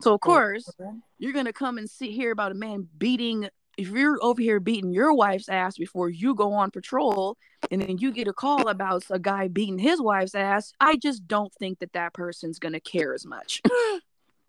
so 0.00 0.14
of 0.14 0.20
course 0.20 0.70
you're 1.18 1.32
gonna 1.32 1.52
come 1.52 1.78
and 1.78 1.90
see 1.90 2.12
hear 2.12 2.30
about 2.30 2.52
a 2.52 2.54
man 2.54 2.86
beating 2.98 3.48
if 3.76 3.88
you're 3.88 4.18
over 4.22 4.40
here 4.40 4.60
beating 4.60 4.92
your 4.92 5.12
wife's 5.12 5.48
ass 5.48 5.76
before 5.76 6.08
you 6.08 6.34
go 6.34 6.52
on 6.52 6.70
patrol 6.70 7.36
and 7.70 7.82
then 7.82 7.98
you 7.98 8.12
get 8.12 8.28
a 8.28 8.32
call 8.32 8.68
about 8.68 9.04
a 9.10 9.18
guy 9.18 9.48
beating 9.48 9.78
his 9.78 10.00
wife's 10.00 10.34
ass 10.34 10.72
i 10.80 10.96
just 10.96 11.26
don't 11.26 11.52
think 11.54 11.78
that 11.78 11.94
that 11.94 12.12
person's 12.12 12.58
gonna 12.58 12.78
care 12.78 13.14
as 13.14 13.24
much 13.24 13.62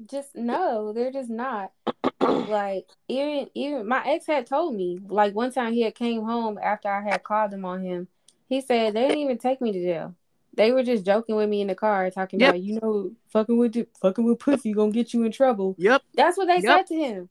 just 0.05 0.35
no, 0.35 0.93
they're 0.93 1.11
just 1.11 1.29
not. 1.29 1.71
like 2.47 2.87
even 3.07 3.49
even 3.53 3.87
my 3.87 4.03
ex 4.05 4.25
had 4.27 4.45
told 4.47 4.75
me 4.75 4.99
like 5.07 5.33
one 5.35 5.51
time 5.51 5.73
he 5.73 5.81
had 5.81 5.95
came 5.95 6.23
home 6.23 6.57
after 6.61 6.89
I 6.89 7.01
had 7.01 7.23
called 7.23 7.53
him 7.53 7.65
on 7.65 7.83
him. 7.83 8.07
He 8.49 8.61
said 8.61 8.93
they 8.93 9.01
didn't 9.03 9.17
even 9.17 9.37
take 9.37 9.61
me 9.61 9.71
to 9.71 9.81
jail. 9.81 10.15
They 10.55 10.71
were 10.71 10.83
just 10.83 11.05
joking 11.05 11.35
with 11.35 11.49
me 11.49 11.61
in 11.61 11.67
the 11.67 11.75
car, 11.75 12.09
talking 12.09 12.41
Yep. 12.41 12.49
about 12.49 12.61
you 12.61 12.79
know 12.81 13.11
fucking 13.29 13.57
with 13.57 13.73
the, 13.73 13.87
fucking 14.01 14.25
with 14.25 14.39
pussy 14.39 14.73
gonna 14.73 14.91
get 14.91 15.13
you 15.13 15.23
in 15.23 15.31
trouble. 15.31 15.75
yep 15.77 16.01
That's 16.15 16.37
what 16.37 16.47
they 16.47 16.61
Yep. 16.61 16.63
said 16.63 16.87
to 16.87 16.95
him. 16.95 17.29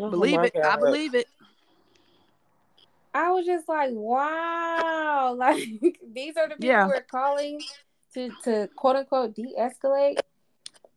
Oh 0.00 0.10
believe 0.10 0.34
my 0.40 0.46
it 0.46 0.56
i 0.64 0.76
believe 0.76 1.14
it 1.14 1.28
I 3.16 3.30
was 3.30 3.46
just 3.46 3.68
like, 3.68 3.90
wow, 3.92 5.34
like 5.38 5.62
these 6.12 6.36
are 6.36 6.48
the 6.48 6.56
people 6.56 6.66
Yeah. 6.66 6.86
we're 6.88 7.00
calling 7.08 7.60
to 8.14 8.30
to 8.42 8.68
quote 8.74 8.96
unquote 8.96 9.36
de-escalate. 9.36 10.18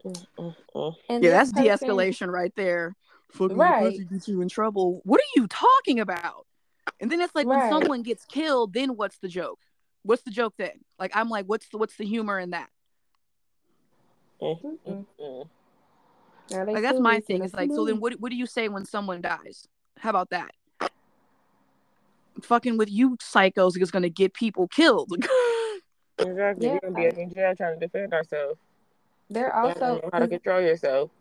Mm-mm-mm. 0.06 0.96
And 1.10 1.24
yeah 1.24 1.32
that's 1.32 1.52
person- 1.52 1.64
de-escalation 1.66 2.32
right 2.32 2.54
there 2.56 2.96
fucking 3.32 3.58
Right. 3.58 3.72
right. 3.72 3.92
pussy 3.92 4.06
gets 4.06 4.28
you 4.28 4.42
in 4.42 4.50
trouble 4.50 5.02
what 5.04 5.20
are 5.20 5.32
you 5.36 5.48
talking 5.48 6.00
about 6.00 6.46
and 7.02 7.12
then 7.12 7.20
it's 7.22 7.36
like 7.36 7.46
when 7.46 7.70
someone 7.70 8.02
gets 8.04 8.26
killed 8.26 8.74
then 8.74 8.96
what's 8.96 9.18
the 9.20 9.28
joke 9.28 9.60
what's 10.04 10.22
the 10.24 10.32
joke 10.32 10.54
then 10.58 10.72
like 10.98 11.12
i'm 11.14 11.30
like 11.30 11.46
what's 11.46 11.68
the 11.70 11.78
what's 11.78 11.98
the 11.98 12.06
humor 12.06 12.40
in 12.40 12.52
that 12.52 12.70
Mm-mm. 14.42 14.78
Mm. 15.20 15.50
Now 16.52 16.66
they 16.66 16.74
like 16.74 16.84
that's 16.84 17.00
my 17.00 17.20
thing 17.20 17.40
so 17.40 17.44
it's 17.46 17.54
like 17.54 17.70
so 17.74 17.86
then 17.86 18.00
what, 18.00 18.14
what 18.20 18.30
do 18.30 18.38
you 18.38 18.46
say 18.46 18.70
when 18.70 18.86
someone 18.86 19.22
dies 19.22 19.68
how 19.98 20.12
about 20.12 20.30
that 20.30 20.52
fucking 22.42 22.78
with 22.78 22.90
you 22.90 23.18
psychos 23.18 23.82
is 23.82 23.92
gonna 23.92 24.10
get 24.10 24.34
people 24.34 24.68
killed 24.68 25.12
Exactly. 26.20 26.66
Yeah. 26.68 26.80
We're 26.82 26.90
gonna 26.92 27.12
be 27.14 27.22
in 27.22 27.32
jail 27.32 27.54
trying 27.56 27.80
to 27.80 27.86
defend 27.86 28.12
ourselves. 28.12 28.60
They're 29.30 29.56
also 29.56 30.02
how 30.12 30.20
to 30.20 30.28
control 30.28 30.62
yourself. 30.62 31.12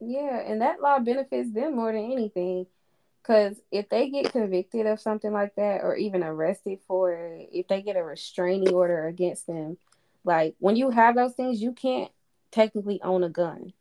Yeah, 0.00 0.40
and 0.46 0.60
that 0.60 0.80
law 0.80 0.98
benefits 0.98 1.52
them 1.52 1.76
more 1.76 1.92
than 1.92 2.12
anything. 2.12 2.66
Because 3.22 3.56
if 3.70 3.88
they 3.88 4.10
get 4.10 4.32
convicted 4.32 4.86
of 4.86 5.00
something 5.00 5.32
like 5.32 5.54
that, 5.54 5.82
or 5.82 5.94
even 5.94 6.24
arrested 6.24 6.80
for 6.88 7.12
it, 7.12 7.50
if 7.52 7.68
they 7.68 7.80
get 7.80 7.96
a 7.96 8.02
restraining 8.02 8.74
order 8.74 9.06
against 9.06 9.46
them, 9.46 9.78
like 10.24 10.56
when 10.58 10.74
you 10.74 10.90
have 10.90 11.14
those 11.14 11.34
things, 11.34 11.62
you 11.62 11.72
can't 11.72 12.10
technically 12.50 13.00
own 13.00 13.22
a 13.22 13.28
gun. 13.28 13.72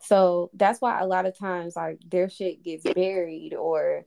So 0.00 0.50
that's 0.52 0.82
why 0.82 1.00
a 1.00 1.06
lot 1.06 1.24
of 1.24 1.38
times, 1.38 1.76
like 1.76 1.98
their 2.06 2.28
shit 2.28 2.62
gets 2.62 2.84
buried 2.84 3.54
or, 3.54 4.04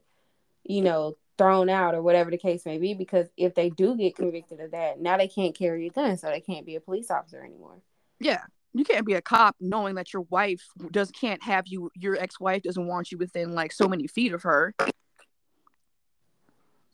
you 0.62 0.82
know, 0.82 1.16
thrown 1.36 1.68
out 1.68 1.96
or 1.96 2.02
whatever 2.02 2.30
the 2.30 2.38
case 2.38 2.64
may 2.64 2.78
be. 2.78 2.94
Because 2.94 3.26
if 3.36 3.56
they 3.56 3.70
do 3.70 3.96
get 3.96 4.14
convicted 4.14 4.60
of 4.60 4.70
that, 4.70 5.00
now 5.00 5.16
they 5.16 5.26
can't 5.26 5.58
carry 5.58 5.88
a 5.88 5.90
gun, 5.90 6.16
so 6.16 6.28
they 6.28 6.40
can't 6.40 6.64
be 6.64 6.76
a 6.76 6.80
police 6.80 7.10
officer 7.10 7.44
anymore. 7.44 7.78
Yeah 8.20 8.42
you 8.74 8.84
can't 8.84 9.06
be 9.06 9.14
a 9.14 9.22
cop 9.22 9.56
knowing 9.60 9.94
that 9.96 10.12
your 10.12 10.22
wife 10.30 10.62
does 10.90 11.10
can't 11.10 11.42
have 11.42 11.66
you 11.66 11.90
your 11.94 12.16
ex-wife 12.16 12.62
doesn't 12.62 12.86
want 12.86 13.10
you 13.10 13.18
within 13.18 13.52
like 13.52 13.72
so 13.72 13.88
many 13.88 14.06
feet 14.06 14.32
of 14.32 14.42
her. 14.42 14.74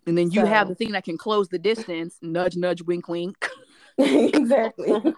And 0.06 0.18
then 0.18 0.30
you 0.30 0.44
have 0.44 0.68
the 0.68 0.74
thing 0.74 0.92
that 0.92 1.04
can 1.04 1.16
close 1.16 1.48
the 1.48 1.58
distance 1.58 2.18
nudge 2.22 2.56
nudge 2.56 2.82
wink 2.82 3.08
wink. 3.08 3.48
Exactly. 3.96 4.90
and 4.90 5.14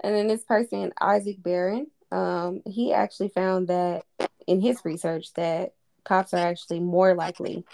then 0.00 0.28
this 0.28 0.44
person, 0.44 0.92
Isaac 1.00 1.42
Barron, 1.42 1.88
um, 2.12 2.62
he 2.64 2.92
actually 2.92 3.30
found 3.30 3.66
that 3.66 4.04
in 4.46 4.60
his 4.60 4.84
research 4.84 5.32
that 5.34 5.74
cops 6.04 6.32
are 6.34 6.46
actually 6.46 6.78
more 6.78 7.14
likely 7.14 7.64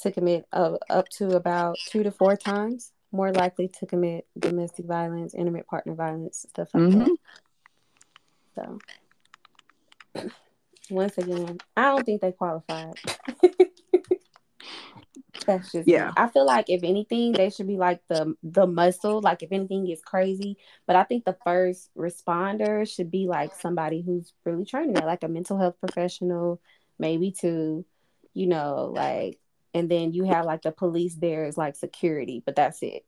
to 0.00 0.10
commit 0.10 0.46
uh, 0.52 0.78
up 0.90 1.08
to 1.10 1.36
about 1.36 1.76
two 1.86 2.02
to 2.02 2.10
four 2.10 2.36
times 2.36 2.90
more 3.12 3.32
likely 3.32 3.68
to 3.68 3.86
commit 3.86 4.26
domestic 4.38 4.84
violence, 4.86 5.34
intimate 5.34 5.66
partner 5.66 5.94
violence, 5.94 6.44
stuff 6.48 6.68
like 6.74 6.82
mm-hmm. 6.84 7.08
that. 8.54 8.78
So 10.14 10.30
once 10.90 11.18
again, 11.18 11.58
I 11.76 11.82
don't 11.86 12.04
think 12.04 12.20
they 12.20 12.32
qualified. 12.32 12.94
That's 15.46 15.72
just 15.72 15.88
Yeah. 15.88 16.08
me. 16.08 16.12
I 16.16 16.28
feel 16.28 16.44
like 16.44 16.68
if 16.68 16.82
anything, 16.82 17.32
they 17.32 17.48
should 17.50 17.66
be 17.66 17.76
like 17.78 18.02
the 18.08 18.36
the 18.42 18.66
muscle. 18.66 19.20
Like 19.20 19.42
if 19.42 19.50
anything 19.50 19.88
is 19.88 20.02
crazy, 20.02 20.58
but 20.86 20.96
I 20.96 21.04
think 21.04 21.24
the 21.24 21.36
first 21.44 21.90
responder 21.96 22.86
should 22.88 23.10
be 23.10 23.26
like 23.26 23.54
somebody 23.54 24.02
who's 24.02 24.34
really 24.44 24.64
training 24.66 24.94
that, 24.94 25.06
like 25.06 25.22
a 25.22 25.28
mental 25.28 25.56
health 25.56 25.76
professional, 25.80 26.60
maybe 26.98 27.32
to, 27.40 27.84
you 28.34 28.46
know, 28.46 28.92
like, 28.94 29.38
and 29.74 29.90
then 29.90 30.12
you 30.12 30.24
have 30.24 30.44
like 30.44 30.62
the 30.62 30.72
police 30.72 31.14
there 31.14 31.44
is 31.44 31.56
like 31.56 31.76
security, 31.76 32.42
but 32.44 32.56
that's 32.56 32.82
it. 32.82 33.04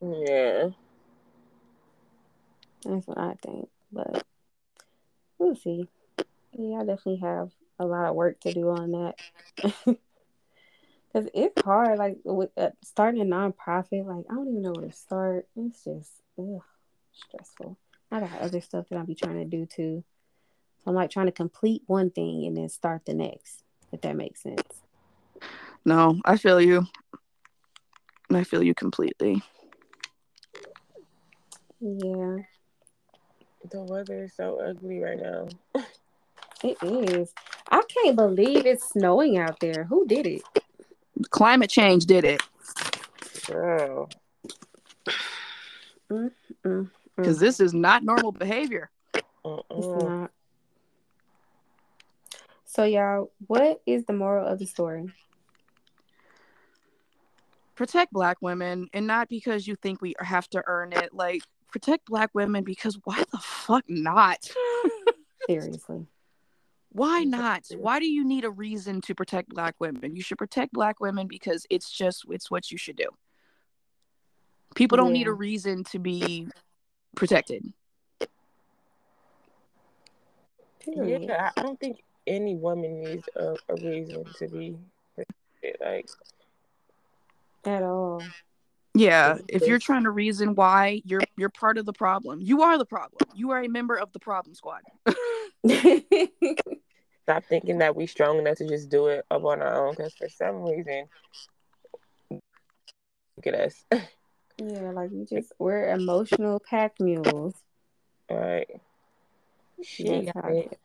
Yeah. 0.00 0.68
That's 2.84 3.06
what 3.06 3.18
I 3.18 3.34
think. 3.42 3.68
But 3.92 4.24
we'll 5.38 5.56
see. 5.56 5.88
Yeah, 6.52 6.78
I 6.78 6.84
definitely 6.84 7.16
have 7.16 7.50
a 7.78 7.86
lot 7.86 8.08
of 8.08 8.14
work 8.14 8.40
to 8.40 8.52
do 8.52 8.70
on 8.70 8.92
that. 8.92 9.16
Cause 11.12 11.28
it's 11.32 11.62
hard, 11.62 11.98
like 11.98 12.18
with 12.24 12.50
uh, 12.56 12.70
starting 12.82 13.20
a 13.20 13.24
nonprofit. 13.24 14.04
Like 14.04 14.24
I 14.28 14.34
don't 14.34 14.48
even 14.48 14.62
know 14.62 14.72
where 14.72 14.88
to 14.88 14.92
start. 14.92 15.46
It's 15.54 15.84
just 15.84 16.10
ugh, 16.38 16.60
stressful. 17.12 17.78
I 18.10 18.20
got 18.20 18.40
other 18.40 18.60
stuff 18.60 18.88
that 18.88 18.98
I'll 18.98 19.06
be 19.06 19.14
trying 19.14 19.38
to 19.38 19.44
do 19.44 19.64
too. 19.64 20.02
So 20.78 20.90
I'm 20.90 20.94
like 20.94 21.10
trying 21.10 21.26
to 21.26 21.32
complete 21.32 21.82
one 21.86 22.10
thing 22.10 22.46
and 22.46 22.56
then 22.56 22.68
start 22.68 23.04
the 23.06 23.14
next. 23.14 23.62
If 23.92 24.00
that 24.00 24.16
makes 24.16 24.42
sense. 24.42 24.83
No, 25.84 26.20
I 26.24 26.36
feel 26.36 26.60
you. 26.60 26.86
I 28.32 28.44
feel 28.44 28.62
you 28.62 28.74
completely. 28.74 29.42
Yeah, 31.80 32.38
The 33.70 33.80
weather 33.82 34.24
is 34.24 34.34
so 34.34 34.58
ugly 34.60 35.00
right 35.00 35.20
now. 35.20 35.48
it 36.62 36.78
is. 36.82 37.32
I 37.70 37.82
can't 37.88 38.16
believe 38.16 38.64
it's 38.64 38.88
snowing 38.90 39.36
out 39.36 39.60
there. 39.60 39.84
Who 39.84 40.06
did 40.06 40.26
it? 40.26 40.42
Climate 41.30 41.70
change 41.70 42.06
did 42.06 42.24
it 42.24 42.42
Girl. 43.46 44.08
Because 47.16 47.38
this 47.38 47.60
is 47.60 47.74
not 47.74 48.02
normal 48.02 48.32
behavior. 48.32 48.90
It's 49.14 49.24
Mm-mm. 49.44 50.02
not. 50.04 50.30
So 52.64 52.84
y'all, 52.84 53.30
what 53.46 53.82
is 53.86 54.04
the 54.06 54.12
moral 54.12 54.46
of 54.46 54.58
the 54.58 54.66
story? 54.66 55.12
Protect 57.74 58.12
black 58.12 58.36
women, 58.40 58.88
and 58.92 59.06
not 59.06 59.28
because 59.28 59.66
you 59.66 59.74
think 59.76 60.00
we 60.00 60.14
have 60.20 60.48
to 60.50 60.62
earn 60.66 60.92
it. 60.92 61.12
Like 61.12 61.42
protect 61.70 62.06
black 62.06 62.30
women 62.34 62.62
because 62.62 62.98
why 63.04 63.24
the 63.32 63.38
fuck 63.38 63.84
not? 63.88 64.48
Seriously. 65.48 66.06
Why 66.90 67.24
not? 67.24 67.64
Why 67.76 67.98
do 67.98 68.06
you 68.06 68.24
need 68.24 68.44
a 68.44 68.50
reason 68.50 69.00
to 69.02 69.14
protect 69.16 69.48
black 69.48 69.74
women? 69.80 70.14
You 70.14 70.22
should 70.22 70.38
protect 70.38 70.72
black 70.72 71.00
women 71.00 71.26
because 71.26 71.66
it's 71.68 71.90
just 71.90 72.24
it's 72.30 72.48
what 72.52 72.70
you 72.70 72.78
should 72.78 72.94
do. 72.94 73.08
People 74.76 74.96
don't 74.96 75.12
need 75.12 75.26
a 75.26 75.32
reason 75.32 75.82
to 75.84 75.98
be 75.98 76.46
protected. 77.16 77.64
Yeah, 80.86 81.50
I 81.56 81.60
I 81.60 81.62
don't 81.62 81.80
think 81.80 82.04
any 82.28 82.54
woman 82.54 83.00
needs 83.00 83.28
a, 83.34 83.56
a 83.68 83.74
reason 83.82 84.24
to 84.38 84.48
be 84.48 84.76
protected. 85.16 85.80
like 85.80 86.08
At 87.64 87.82
all. 87.82 88.22
Yeah, 88.96 89.38
if 89.48 89.66
you're 89.66 89.80
trying 89.80 90.04
to 90.04 90.10
reason 90.10 90.54
why 90.54 91.02
you're 91.04 91.22
you're 91.36 91.48
part 91.48 91.78
of 91.78 91.86
the 91.86 91.92
problem. 91.92 92.40
You 92.40 92.62
are 92.62 92.78
the 92.78 92.84
problem. 92.84 93.28
You 93.34 93.50
are 93.50 93.62
a 93.62 93.68
member 93.68 93.96
of 93.96 94.12
the 94.12 94.20
problem 94.20 94.54
squad. 94.54 94.82
stop 97.24 97.42
thinking 97.48 97.78
that 97.78 97.96
we're 97.96 98.06
strong 98.06 98.38
enough 98.38 98.58
to 98.58 98.68
just 98.68 98.90
do 98.90 99.06
it 99.06 99.24
up 99.30 99.44
on 99.44 99.62
our 99.62 99.86
own 99.86 99.94
because 99.94 100.12
for 100.14 100.28
some 100.28 100.62
reason 100.62 101.06
look 102.30 103.46
at 103.46 103.54
us 103.54 103.84
yeah, 104.58 104.90
like 104.90 105.10
we 105.10 105.24
just 105.24 105.50
we're 105.58 105.88
emotional 105.88 106.60
pack 106.60 107.00
mules. 107.00 107.54
all 108.28 108.36
right 108.38 108.68
she 109.82 110.04
That's 110.04 110.32
got 110.32 110.44
how 110.44 110.50
it. 110.50 110.78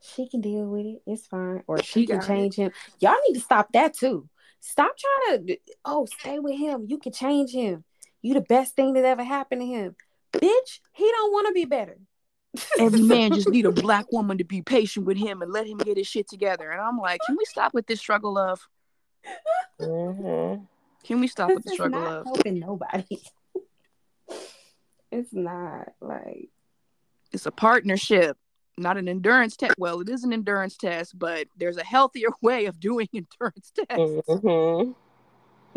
She 0.00 0.28
can 0.28 0.40
deal 0.42 0.66
with 0.66 0.84
it. 0.84 1.02
It's 1.06 1.26
fine. 1.26 1.62
Or 1.66 1.78
She 1.82 2.00
she 2.02 2.06
can 2.06 2.16
got 2.18 2.24
it. 2.24 2.28
change 2.28 2.54
him. 2.56 2.72
Y'all 3.00 3.14
need 3.26 3.34
to 3.34 3.40
stop 3.40 3.72
that 3.72 3.94
too. 3.94 4.28
Stop 4.66 4.96
trying 4.96 5.46
to 5.46 5.56
oh 5.84 6.06
stay 6.06 6.38
with 6.38 6.58
him. 6.58 6.86
You 6.88 6.96
can 6.96 7.12
change 7.12 7.52
him. 7.52 7.84
You 8.22 8.32
the 8.32 8.40
best 8.40 8.74
thing 8.74 8.94
that 8.94 9.04
ever 9.04 9.22
happened 9.22 9.60
to 9.60 9.66
him. 9.66 9.94
Bitch, 10.32 10.80
he 10.92 11.04
don't 11.04 11.32
want 11.32 11.48
to 11.48 11.52
be 11.52 11.66
better. 11.66 11.98
Every 12.78 13.02
man 13.14 13.34
just 13.34 13.50
need 13.50 13.66
a 13.66 13.72
black 13.72 14.10
woman 14.10 14.38
to 14.38 14.44
be 14.44 14.62
patient 14.62 15.04
with 15.04 15.18
him 15.18 15.42
and 15.42 15.52
let 15.52 15.66
him 15.66 15.76
get 15.76 15.98
his 15.98 16.06
shit 16.06 16.30
together. 16.30 16.70
And 16.70 16.80
I'm 16.80 16.96
like, 16.96 17.20
can 17.26 17.36
we 17.36 17.44
stop 17.44 17.74
with 17.74 17.86
this 17.86 18.00
struggle 18.00 18.38
of? 18.38 18.66
Mm-hmm. 19.78 20.64
Can 21.04 21.20
we 21.20 21.28
stop 21.28 21.50
with 21.50 21.64
the 21.64 21.72
struggle 21.72 22.00
not 22.00 22.12
of? 22.20 22.24
helping 22.24 22.58
nobody. 22.58 23.20
it's 25.12 25.32
not 25.34 25.92
like 26.00 26.48
It's 27.32 27.44
a 27.44 27.52
partnership, 27.52 28.38
not 28.76 28.96
an 28.96 29.08
endurance 29.08 29.56
test. 29.56 29.74
Well, 29.78 30.00
it 30.00 30.08
is 30.08 30.24
an 30.24 30.32
endurance 30.32 30.76
test, 30.76 31.18
but 31.18 31.46
there's 31.56 31.76
a 31.76 31.84
healthier 31.84 32.28
way 32.42 32.66
of 32.66 32.80
doing 32.80 33.08
endurance 33.14 33.72
tests. 33.74 34.26
Mm-hmm. 34.28 34.92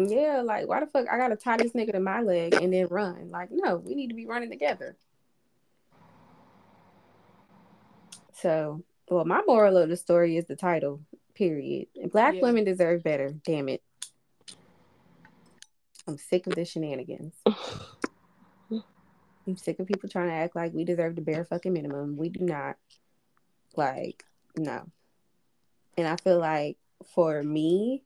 yeah, 0.06 0.41
like 0.44 0.68
why 0.68 0.80
the 0.80 0.88
fuck 0.88 1.07
I 1.11 1.18
gotta 1.18 1.36
tie 1.36 1.57
this 1.57 1.74
nigga 1.74 1.94
to 1.94 1.99
my 1.99 2.22
leg 2.22 2.53
and 2.56 2.74
then 2.74 2.88
run? 2.90 3.30
Like, 3.32 3.49
no, 3.52 3.78
we 3.78 3.95
need 3.95 4.07
to 4.07 4.15
be 4.15 4.26
running 4.26 4.49
together. 4.49 4.95
So, 8.34 8.84
well, 9.10 9.26
my 9.26 9.41
moral 9.48 9.78
of 9.78 9.90
the 9.90 9.98
story 9.98 10.38
is 10.38 10.45
the 10.45 10.56
title. 10.56 11.02
Period. 11.34 11.88
Black 12.11 12.36
Yeah. 12.36 12.41
women 12.41 12.64
deserve 12.65 13.03
better. 13.03 13.32
Damn 13.44 13.69
it. 13.69 13.82
I'm 16.07 16.18
sick 16.18 16.48
of 16.48 16.56
the 16.56 16.64
shenanigans. 16.65 17.34
I'm 19.48 19.57
sick 19.57 19.80
of 19.80 19.88
people 19.88 20.10
trying 20.10 20.28
to 20.28 20.34
act 20.34 20.56
like 20.56 20.74
we 20.74 20.84
deserve 20.84 21.15
the 21.15 21.22
bare 21.22 21.45
fucking 21.45 21.74
minimum. 21.74 22.18
We 22.18 22.30
do 22.30 22.44
not. 22.44 22.76
Like, 23.76 24.26
no. 24.57 24.90
And 25.98 26.07
I 26.07 26.18
feel 26.18 26.40
like 26.40 26.78
for 27.14 27.41
me, 27.41 28.03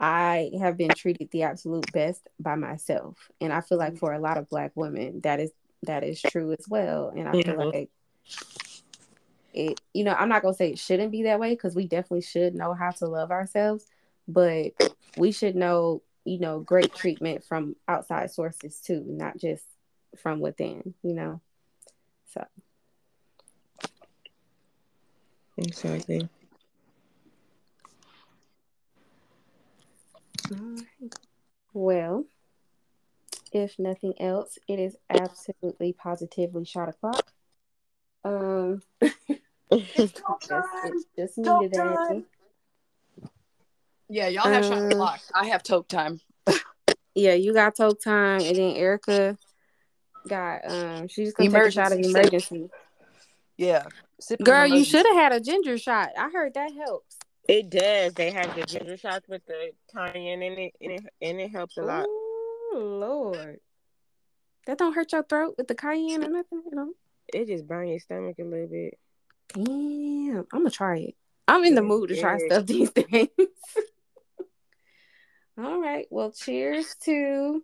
I 0.00 0.50
have 0.58 0.76
been 0.76 0.90
treated 0.90 1.30
the 1.30 1.44
absolute 1.44 1.92
best 1.92 2.28
by 2.40 2.56
myself. 2.56 3.30
And 3.40 3.52
I 3.52 3.60
feel 3.60 3.78
like 3.78 3.98
for 3.98 4.12
a 4.12 4.18
lot 4.18 4.38
of 4.38 4.48
black 4.48 4.72
women, 4.74 5.20
that 5.20 5.38
is 5.38 5.52
that 5.84 6.04
is 6.04 6.20
true 6.20 6.52
as 6.52 6.66
well. 6.68 7.12
And 7.14 7.28
I 7.28 7.32
feel 7.42 7.70
like 7.70 7.90
it, 9.52 9.80
you 9.92 10.04
know, 10.04 10.14
I'm 10.14 10.28
not 10.28 10.42
gonna 10.42 10.54
say 10.54 10.70
it 10.70 10.78
shouldn't 10.78 11.12
be 11.12 11.24
that 11.24 11.38
way 11.38 11.50
because 11.50 11.74
we 11.74 11.86
definitely 11.86 12.22
should 12.22 12.54
know 12.54 12.72
how 12.74 12.90
to 12.92 13.06
love 13.06 13.30
ourselves, 13.30 13.86
but 14.26 14.72
we 15.16 15.32
should 15.32 15.54
know, 15.54 16.02
you 16.24 16.38
know, 16.38 16.60
great 16.60 16.94
treatment 16.94 17.44
from 17.44 17.76
outside 17.86 18.30
sources 18.30 18.80
too, 18.80 19.04
not 19.06 19.36
just 19.36 19.64
from 20.18 20.40
within, 20.40 20.94
you 21.02 21.14
know. 21.14 21.40
So 22.26 22.44
Exactly. 25.58 26.28
Well, 31.74 32.24
if 33.52 33.78
nothing 33.78 34.14
else, 34.20 34.58
it 34.68 34.78
is 34.78 34.96
absolutely 35.10 35.92
positively 35.92 36.64
shot 36.64 36.88
o'clock. 36.88 37.32
Um, 38.24 38.82
just, 39.70 40.20
it's 40.44 41.06
just 41.16 41.38
me 41.38 41.68
Talk 41.68 42.08
time. 42.08 42.24
Yeah, 44.08 44.28
y'all 44.28 44.50
have 44.50 44.64
shot 44.64 44.78
Um, 44.78 44.92
o'clock. 44.92 45.20
I 45.34 45.46
have 45.46 45.62
toke 45.62 45.88
time. 45.88 46.20
Yeah, 47.14 47.34
you 47.34 47.52
got 47.52 47.76
talk 47.76 48.00
time, 48.02 48.40
and 48.40 48.56
then 48.56 48.74
Erica 48.74 49.36
got 50.28 50.70
um. 50.70 51.08
She 51.08 51.24
just 51.24 51.36
gonna 51.36 51.50
take 51.50 51.62
a 51.62 51.70
shot 51.70 51.92
of 51.92 51.98
Emergen-C 51.98 52.12
Emergen-C. 52.12 52.70
Yeah. 53.56 53.84
Sipping 54.20 54.44
Girl, 54.44 54.66
you 54.66 54.84
should 54.84 55.04
have 55.06 55.16
had 55.16 55.32
a 55.32 55.40
ginger 55.40 55.78
shot. 55.78 56.10
I 56.16 56.30
heard 56.30 56.54
that 56.54 56.72
helps. 56.72 57.16
It 57.48 57.70
does. 57.70 58.14
They 58.14 58.30
have 58.30 58.54
the 58.54 58.64
ginger 58.64 58.96
shots 58.96 59.28
with 59.28 59.44
the 59.46 59.72
cayenne 59.92 60.42
in 60.42 60.58
it, 60.58 60.74
and 60.80 60.92
it, 60.92 61.04
and 61.20 61.40
it 61.40 61.50
helps 61.50 61.76
a 61.76 61.82
lot. 61.82 62.06
Oh 62.08 62.96
Lord, 63.00 63.58
that 64.66 64.78
don't 64.78 64.94
hurt 64.94 65.12
your 65.12 65.24
throat 65.24 65.56
with 65.58 65.68
the 65.68 65.74
cayenne 65.74 66.24
or 66.24 66.28
nothing, 66.28 66.62
you 66.64 66.74
know. 66.76 66.92
It 67.32 67.48
just 67.48 67.66
burn 67.66 67.88
your 67.88 67.98
stomach 67.98 68.36
a 68.38 68.44
little 68.44 68.68
bit. 68.68 68.98
Damn, 69.54 70.46
I'm 70.52 70.60
gonna 70.60 70.70
try 70.70 70.98
it. 70.98 71.14
I'm 71.48 71.64
in 71.64 71.74
the 71.74 71.82
mood 71.82 72.08
to 72.10 72.20
try 72.20 72.38
stuff 72.38 72.66
these 72.66 72.90
days. 72.92 73.28
All 75.58 75.80
right. 75.80 76.06
Well, 76.10 76.30
cheers 76.30 76.94
to 77.04 77.62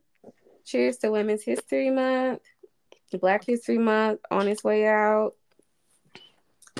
cheers 0.68 0.98
to 0.98 1.10
Women's 1.10 1.42
History 1.42 1.90
Month, 1.90 2.42
Black 3.20 3.44
History 3.44 3.78
Month 3.78 4.20
on 4.30 4.46
its 4.48 4.62
way 4.62 4.86
out. 4.86 5.32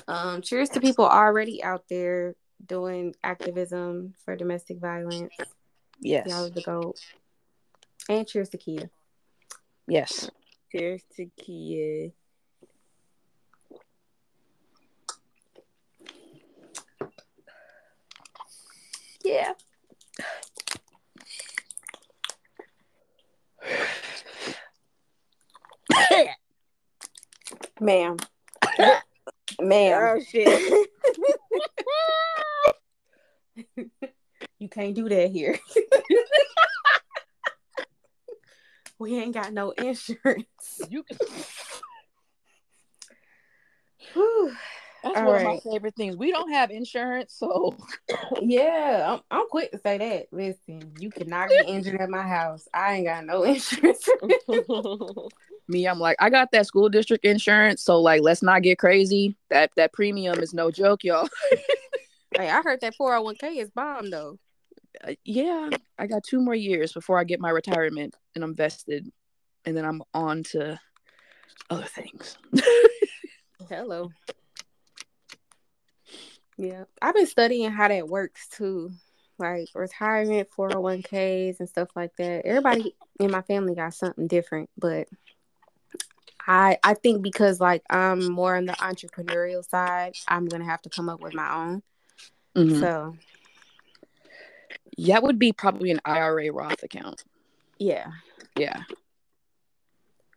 Um, 0.07 0.43
cheers 0.43 0.69
to 0.71 0.81
people 0.81 1.07
already 1.07 1.65
out 1.65 1.85
there 1.89 2.35
doing 2.65 3.15
activism 3.25 4.15
for 4.25 4.37
domestic 4.37 4.79
violence. 4.79 5.33
Yes. 6.01 6.29
Y'all 6.29 6.45
are 6.45 6.51
the 6.51 6.63
goat. 6.63 7.01
And 8.09 8.27
cheers 8.27 8.51
to 8.51 8.59
Kia. 8.59 8.91
Yes. 9.87 10.31
Cheers 10.71 11.03
to 11.17 11.31
Kia. 11.39 12.11
Yeah. 19.25 19.53
Ma'am. 27.81 28.17
Ma'am. 29.61 30.17
Oh 30.17 30.21
shit. 30.21 30.89
You 34.61 34.69
can't 34.69 34.95
do 34.95 35.09
that 35.09 35.31
here. 35.31 35.59
we 38.99 39.17
ain't 39.17 39.35
got 39.35 39.53
no 39.53 39.71
insurance. 39.71 40.81
You 40.89 41.05
can, 41.05 41.17
that's 45.03 45.17
All 45.17 45.27
one 45.27 45.37
of 45.37 45.43
my 45.43 45.59
favorite 45.59 45.95
things. 45.97 46.17
We 46.17 46.33
don't 46.33 46.51
have 46.51 46.71
insurance, 46.71 47.35
so 47.35 47.77
Yeah, 48.43 49.15
I'm, 49.15 49.21
I'm 49.31 49.49
quick 49.49 49.71
to 49.73 49.79
say 49.79 49.99
that. 49.99 50.27
Listen, 50.33 50.93
you 50.99 51.11
cannot 51.11 51.51
get 51.51 51.69
injured 51.69 52.01
at 52.01 52.11
my 52.11 52.23
house. 52.23 52.67
I 52.75 52.95
ain't 52.95 53.07
got 53.07 53.25
no 53.25 53.45
insurance. 53.45 54.09
me, 55.69 55.87
I'm 55.87 55.99
like, 55.99 56.17
I 56.19 56.31
got 56.31 56.51
that 56.53 56.67
school 56.67 56.89
district 56.89 57.25
insurance, 57.25 57.83
so 57.83 58.01
like 58.01 58.23
let's 58.23 58.43
not 58.43 58.63
get 58.63 58.79
crazy. 58.79 59.37
That 59.51 59.71
that 59.77 59.93
premium 59.93 60.39
is 60.41 60.55
no 60.55 60.71
joke, 60.71 61.05
y'all. 61.05 61.29
hey, 62.37 62.49
I 62.49 62.63
heard 62.63 62.81
that 62.81 62.95
401k 62.99 63.57
is 63.59 63.71
bomb 63.71 64.11
though. 64.11 64.39
Uh, 65.07 65.15
yeah, 65.25 65.71
I 65.99 66.07
got 66.07 66.25
two 66.25 66.41
more 66.41 66.55
years 66.55 66.93
before 66.93 67.19
I 67.19 67.25
get 67.25 67.41
my 67.41 67.51
retirement 67.51 68.17
and 68.35 68.43
I'm 68.43 68.55
vested, 68.55 69.11
and 69.65 69.77
then 69.77 69.85
I'm 69.85 70.03
on 70.15 70.43
to 70.45 70.81
other 71.71 71.85
things. 71.85 72.39
Hello. 73.69 74.11
Yeah, 76.57 76.85
I've 77.01 77.15
been 77.15 77.27
studying 77.27 77.71
how 77.71 77.87
that 77.89 78.09
works 78.09 78.49
too, 78.49 78.91
like 79.39 79.69
retirement, 79.75 80.49
401ks, 80.57 81.61
and 81.61 81.69
stuff 81.69 81.91
like 81.95 82.17
that. 82.17 82.45
Everybody 82.45 82.97
in 83.21 83.31
my 83.31 83.43
family 83.43 83.77
got 83.77 83.95
something 83.95 84.27
different, 84.27 84.69
but 84.77 85.09
I 86.49 86.79
I 86.83 86.95
think 86.95 87.23
because 87.23 87.61
like 87.61 87.83
I'm 87.91 88.27
more 88.31 88.57
on 88.57 88.65
the 88.65 88.73
entrepreneurial 88.73 89.63
side, 89.69 90.15
I'm 90.27 90.47
gonna 90.47 90.65
have 90.65 90.83
to 90.83 90.89
come 90.89 91.09
up 91.09 91.21
with 91.21 91.35
my 91.35 91.55
own. 91.55 91.83
Mhm. 92.57 92.81
So 92.81 93.17
That 95.07 95.23
would 95.23 95.39
be 95.39 95.53
probably 95.53 95.91
an 95.93 96.01
IRA 96.05 96.51
Roth 96.51 96.83
account. 96.83 97.23
yeah, 97.79 98.11
Yeah. 98.57 98.83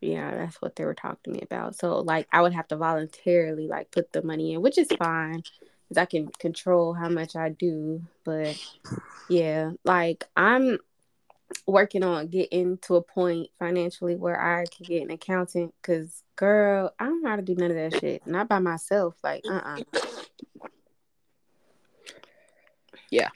yeah, 0.01 0.35
that's 0.35 0.61
what 0.61 0.75
they 0.75 0.85
were 0.85 0.93
talking 0.93 1.33
to 1.33 1.39
me 1.39 1.41
about. 1.41 1.75
So 1.75 1.99
like 1.99 2.27
I 2.31 2.41
would 2.41 2.53
have 2.53 2.67
to 2.67 2.75
voluntarily 2.75 3.67
like 3.67 3.89
put 3.91 4.11
the 4.11 4.21
money 4.21 4.53
in, 4.53 4.61
which 4.61 4.77
is 4.77 4.87
fine 4.99 5.43
because 5.87 5.97
I 5.97 6.05
can 6.05 6.27
control 6.39 6.93
how 6.93 7.09
much 7.09 7.35
I 7.35 7.49
do. 7.49 8.01
But 8.23 8.57
yeah, 9.29 9.71
like 9.85 10.25
I'm 10.35 10.77
working 11.67 12.03
on 12.03 12.27
getting 12.27 12.77
to 12.79 12.95
a 12.95 13.01
point 13.01 13.49
financially 13.59 14.15
where 14.15 14.39
I 14.39 14.65
can 14.65 14.85
get 14.85 15.03
an 15.03 15.11
accountant. 15.11 15.73
Cause 15.81 16.23
girl, 16.35 16.93
I 16.99 17.05
don't 17.05 17.23
know 17.23 17.29
how 17.29 17.35
to 17.35 17.41
do 17.41 17.55
none 17.55 17.71
of 17.71 17.77
that 17.77 17.99
shit. 17.99 18.25
Not 18.25 18.47
by 18.47 18.59
myself. 18.59 19.15
Like 19.23 19.43
uh 19.49 19.61
uh 19.63 19.99
Yeah. 23.09 23.29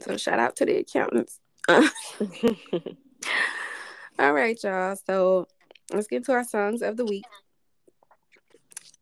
So 0.00 0.16
shout 0.16 0.38
out 0.38 0.56
to 0.56 0.64
the 0.64 0.76
accountants. 0.78 1.40
All 4.18 4.32
right, 4.32 4.58
y'all. 4.62 4.96
So 5.06 5.46
let's 5.92 6.06
get 6.06 6.24
to 6.24 6.32
our 6.32 6.44
songs 6.44 6.82
of 6.82 6.96
the 6.96 7.04
week. 7.04 7.24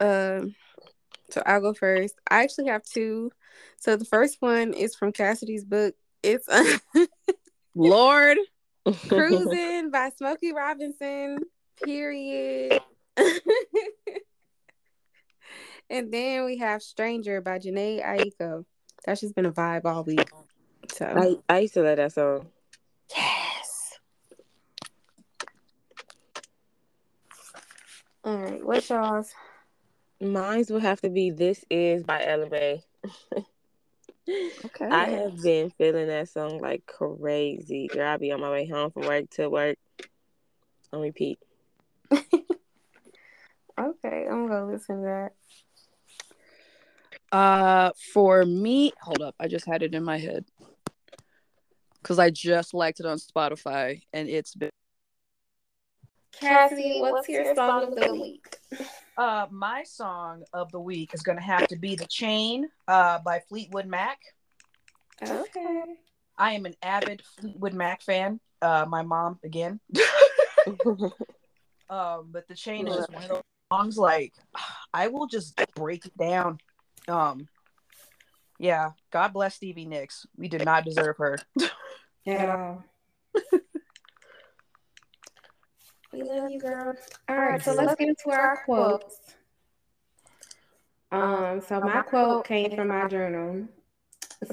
Um, 0.00 0.54
so 1.30 1.42
I'll 1.44 1.60
go 1.60 1.74
first. 1.74 2.14
I 2.30 2.42
actually 2.42 2.66
have 2.68 2.82
two. 2.82 3.30
So 3.78 3.96
the 3.96 4.04
first 4.04 4.38
one 4.40 4.72
is 4.74 4.94
from 4.94 5.12
Cassidy's 5.12 5.64
book. 5.64 5.94
It's 6.22 6.48
Lord. 7.74 8.38
Cruising 9.08 9.90
by 9.90 10.10
Smokey 10.16 10.52
Robinson. 10.52 11.40
Period. 11.84 12.80
and 15.90 16.12
then 16.12 16.44
we 16.44 16.58
have 16.58 16.82
Stranger 16.82 17.40
by 17.40 17.58
Jhené 17.58 18.04
Aiko. 18.04 18.64
That's 19.04 19.20
just 19.20 19.34
been 19.34 19.46
a 19.46 19.52
vibe 19.52 19.84
all 19.84 20.04
week. 20.04 20.28
So 20.92 21.06
I, 21.06 21.36
I 21.48 21.60
used 21.60 21.74
to 21.74 21.82
love 21.82 21.96
that 21.96 22.12
song. 22.12 22.46
yes. 23.14 23.98
All 28.24 28.36
right, 28.36 28.64
what's 28.64 28.90
y'all's? 28.90 29.32
Mine's 30.20 30.70
will 30.70 30.80
have 30.80 31.00
to 31.02 31.10
be 31.10 31.30
"This 31.30 31.64
Is" 31.70 32.02
by 32.02 32.24
Ella 32.24 32.48
Mai. 32.50 32.82
Okay. 34.28 34.88
I 34.90 35.08
have 35.08 35.42
been 35.42 35.70
feeling 35.70 36.08
that 36.08 36.28
song 36.28 36.60
like 36.60 36.84
crazy. 36.86 37.88
Girl, 37.88 38.08
I'll 38.08 38.18
be 38.18 38.32
on 38.32 38.40
my 38.40 38.50
way 38.50 38.66
home 38.66 38.90
from 38.90 39.02
work 39.02 39.30
to 39.30 39.48
work 39.48 39.78
on 40.92 41.00
repeat. 41.00 41.38
Okay, 43.78 44.26
I'm 44.28 44.48
gonna 44.48 44.66
listen 44.66 45.02
to 45.02 45.30
that. 47.30 47.36
Uh, 47.36 47.92
for 48.12 48.44
me, 48.44 48.92
hold 49.00 49.22
up, 49.22 49.36
I 49.38 49.46
just 49.46 49.66
had 49.66 49.82
it 49.84 49.94
in 49.94 50.02
my 50.02 50.18
head 50.18 50.44
because 52.02 52.18
I 52.18 52.30
just 52.30 52.74
liked 52.74 52.98
it 52.98 53.06
on 53.06 53.18
Spotify, 53.18 54.02
and 54.12 54.28
it's 54.28 54.54
been. 54.56 54.70
Cassidy, 56.32 57.00
what's 57.00 57.28
your 57.28 57.54
song 57.54 57.84
of 57.84 57.94
the 57.94 58.14
week? 58.14 58.57
Uh, 59.16 59.46
my 59.50 59.82
song 59.82 60.44
of 60.52 60.70
the 60.70 60.80
week 60.80 61.12
is 61.12 61.22
gonna 61.22 61.42
have 61.42 61.66
to 61.68 61.76
be 61.76 61.96
"The 61.96 62.06
Chain" 62.06 62.68
uh 62.86 63.18
by 63.24 63.40
Fleetwood 63.48 63.86
Mac. 63.86 64.18
Okay. 65.22 65.82
I 66.36 66.52
am 66.52 66.66
an 66.66 66.76
avid 66.82 67.22
Fleetwood 67.38 67.74
Mac 67.74 68.02
fan. 68.02 68.38
Uh, 68.62 68.86
my 68.88 69.02
mom 69.02 69.40
again. 69.42 69.80
um, 71.90 72.28
but 72.30 72.46
"The 72.48 72.54
Chain" 72.54 72.86
is 72.86 72.94
just 72.94 73.12
one 73.12 73.24
of 73.24 73.28
those 73.28 73.42
songs 73.72 73.98
like 73.98 74.34
I 74.94 75.08
will 75.08 75.26
just 75.26 75.60
break 75.74 76.06
it 76.06 76.16
down. 76.16 76.58
Um, 77.08 77.48
yeah, 78.58 78.90
God 79.10 79.32
bless 79.32 79.56
Stevie 79.56 79.86
Nicks. 79.86 80.26
We 80.36 80.48
did 80.48 80.64
not 80.64 80.84
deserve 80.84 81.16
her. 81.18 81.38
At 82.26 82.48
all. 82.50 82.84
we 86.12 86.22
love 86.22 86.50
you, 86.50 86.60
girl. 86.60 86.94
All 87.28 87.36
right, 87.36 87.62
so 87.62 87.72
let's 87.72 87.94
get 87.94 88.08
into 88.08 88.30
our 88.30 88.62
quotes. 88.64 89.34
Um, 91.10 91.60
so 91.60 91.80
my 91.80 92.02
quote 92.02 92.46
came 92.46 92.74
from 92.74 92.88
my 92.88 93.08
journal. 93.08 93.66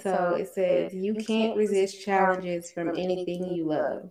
So 0.02 0.36
it 0.36 0.50
says, 0.50 0.94
"You 0.94 1.16
can't 1.16 1.58
resist 1.58 2.04
challenges 2.04 2.72
from 2.72 2.90
anything 2.90 3.54
you 3.54 3.68
love." 3.68 4.10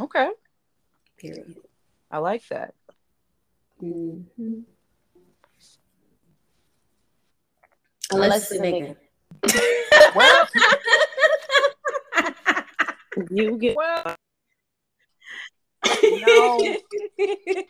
Okay, 0.00 0.30
Period. 1.18 1.56
I 2.12 2.18
like 2.18 2.46
that. 2.48 2.74
Mm-hmm. 3.82 4.60
Unless 8.12 8.52
it's 8.52 8.60
a 8.60 8.62
nigga. 8.62 8.96
Well, 10.14 10.48
you 13.30 13.58
get 13.58 13.76
well, 13.76 14.16
no. 16.38 17.64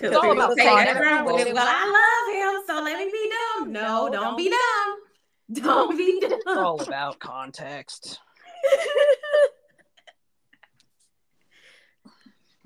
It's 0.00 0.16
all 0.16 0.30
about 0.32 0.56
context. 0.56 1.02
Well, 1.54 1.66
I 1.68 1.84
love 1.98 2.26
him, 2.36 2.62
so 2.66 2.82
let 2.82 2.98
me 2.98 3.10
be 3.10 3.30
dumb. 3.58 3.72
No, 3.72 4.08
don't 4.10 4.36
be 4.36 4.48
dumb. 4.48 4.96
Don't 5.50 5.96
be 5.96 6.04
It's 6.22 6.44
dumb. 6.44 6.58
all 6.58 6.78
about 6.82 7.18
context. 7.20 8.20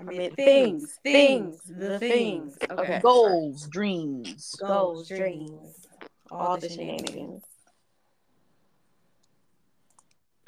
I 0.01 0.03
mean, 0.03 0.35
things, 0.35 0.99
things, 1.05 1.61
the 1.65 2.01
things. 2.01 2.59
Okay. 2.69 2.99
Goals, 3.01 3.69
dreams. 3.69 4.57
goals, 4.61 5.07
dreams, 5.07 5.87
all 6.29 6.57
the 6.57 6.69
shenanigans. 6.69 7.45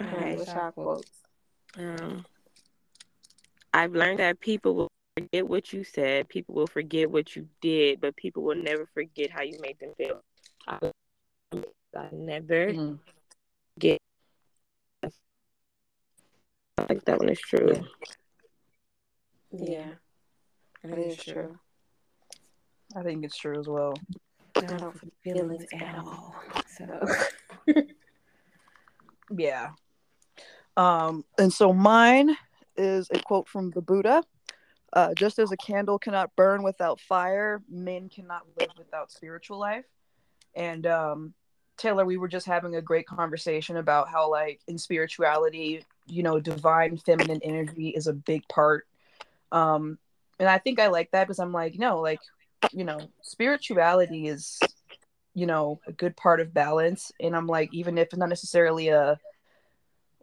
All 0.01 0.07
right, 0.09 0.37
what's 0.37 0.51
our 0.51 0.73
quotes? 0.73 1.11
Um, 1.79 2.25
I've 3.75 3.93
learned 3.93 4.21
that 4.21 4.39
people 4.39 4.75
will 4.77 4.93
forget 5.19 5.49
what 5.49 5.73
you 5.73 5.83
said, 5.83 6.29
people 6.29 6.55
will 6.55 6.69
forget 6.69 7.11
what 7.11 7.35
you 7.35 7.49
did, 7.61 8.01
but 8.01 8.15
people 8.15 8.45
will 8.45 8.55
never 8.55 8.87
forget 8.95 9.31
how 9.31 9.43
you 9.43 9.59
made 9.61 9.81
them 9.81 9.91
feel. 9.99 10.21
I, 10.69 10.79
I 11.97 12.09
never 12.13 12.73
Mm. 12.73 13.01
get. 13.79 13.99
I 15.03 16.85
think 16.87 17.05
that 17.05 17.19
one 17.19 17.29
is 17.29 17.41
true. 17.41 17.85
Yeah, 19.51 19.91
that 20.85 20.99
is 20.99 21.17
true. 21.17 21.59
I 22.95 23.03
think 23.03 23.25
it's 23.25 23.37
true 23.37 23.59
as 23.59 23.67
well. 23.67 23.95
I 24.57 24.61
don't 24.61 24.97
feel 25.01 25.11
feelings 25.23 25.65
at 25.73 25.97
all. 25.97 26.37
So, 26.69 27.07
Yeah. 29.37 29.71
Um, 30.77 31.25
and 31.39 31.53
so 31.53 31.73
mine 31.73 32.37
is 32.77 33.09
a 33.13 33.19
quote 33.19 33.49
from 33.49 33.71
the 33.71 33.83
Buddha. 33.83 34.23
Uh, 34.93 35.13
just 35.15 35.39
as 35.41 35.51
a 35.51 35.57
candle 35.57 35.99
cannot 35.99 36.35
burn 36.37 36.63
without 36.63 37.01
fire, 37.01 37.63
men 37.69 38.09
cannot 38.09 38.43
live 38.59 38.71
without 38.79 39.11
spiritual 39.11 39.59
life. 39.59 39.85
And 40.55 40.87
um, 40.87 41.35
Taylor, 41.77 42.05
we 42.05 42.17
were 42.17 42.29
just 42.29 42.47
having 42.47 42.77
a 42.77 42.83
great 42.83 43.07
conversation 43.07 43.77
about 43.77 44.09
how, 44.09 44.31
like, 44.31 44.61
in 44.69 44.79
spirituality, 44.79 45.85
you 46.07 46.23
know, 46.23 46.39
divine 46.39 46.97
feminine 46.99 47.41
energy 47.43 47.89
is 47.89 48.07
a 48.07 48.13
big 48.13 48.47
part. 48.49 48.87
Um, 49.51 49.99
and 50.39 50.49
I 50.49 50.59
think 50.59 50.79
I 50.79 50.87
like 50.87 51.11
that 51.11 51.25
because 51.25 51.41
I'm 51.41 51.53
like, 51.53 51.77
no, 51.77 52.01
like, 52.01 52.21
you 52.73 52.85
know, 52.85 53.01
spirituality 53.23 54.29
is, 54.29 54.61
you 55.35 55.47
know, 55.47 55.81
a 55.89 55.93
good 55.93 56.17
part 56.17 56.41
of 56.41 56.55
balance. 56.55 57.11
And 57.21 57.35
I'm 57.35 57.49
like, 57.49 57.75
even 57.75 57.99
if 57.99 58.17
not 58.17 58.29
necessarily 58.29 58.89
a, 58.89 59.19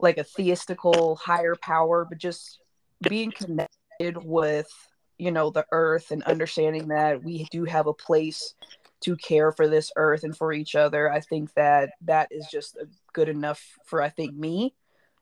like 0.02 0.18
a 0.18 0.24
theistical 0.24 1.18
higher 1.20 1.56
power, 1.62 2.06
but 2.08 2.18
just 2.18 2.60
being 3.08 3.32
connected 3.32 4.24
with, 4.24 4.70
you 5.18 5.32
know, 5.32 5.50
the 5.50 5.66
earth 5.72 6.12
and 6.12 6.24
understanding 6.24 6.88
that 6.90 7.24
we 7.24 7.46
do 7.52 7.66
have 7.66 7.88
a 7.88 7.94
place 7.94 8.56
to 9.02 9.16
care 9.18 9.52
for 9.52 9.68
this 9.68 9.92
earth 9.96 10.24
and 10.24 10.36
for 10.38 10.54
each 10.54 10.76
other. 10.76 11.12
I 11.12 11.20
think 11.20 11.54
that 11.56 11.92
that 12.02 12.28
is 12.32 12.48
just 12.52 12.78
good 13.14 13.30
enough 13.30 13.62
for 13.86 14.02
I 14.02 14.10
think 14.10 14.36
me. 14.36 14.74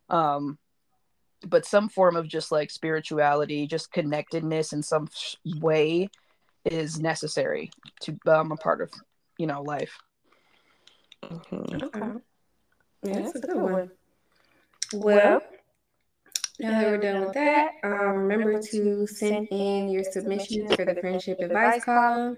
Um, 0.10 0.57
but 1.47 1.65
some 1.65 1.88
form 1.88 2.15
of 2.15 2.27
just 2.27 2.51
like 2.51 2.69
spirituality, 2.69 3.68
just 3.68 3.91
connectedness 3.91 4.73
in 4.73 4.84
some 4.84 5.07
way 5.60 6.10
is 6.65 6.99
necessary 6.99 7.72
to 8.01 8.18
um 8.27 8.51
a 8.51 8.57
part 8.57 8.81
of 8.81 8.91
you 9.38 9.47
know 9.47 9.61
life. 9.61 9.97
Mhm. 11.23 11.84
okay. 11.84 12.19
Yeah, 13.03 13.22
that's 13.22 13.35
a 13.35 13.39
good 13.39 13.56
one. 13.56 13.91
Well, 14.94 15.41
now 16.60 16.82
that 16.82 16.88
we're 16.88 16.98
done 16.98 17.22
with 17.22 17.34
that, 17.34 17.72
um, 17.84 18.16
remember 18.18 18.61
to 18.61 19.07
send 19.07 19.48
in 19.52 19.90
your 19.90 20.03
submissions 20.03 20.74
for 20.76 20.86
the 20.86 20.95
friendship 20.95 21.40
advice 21.40 21.84
column. 21.84 22.38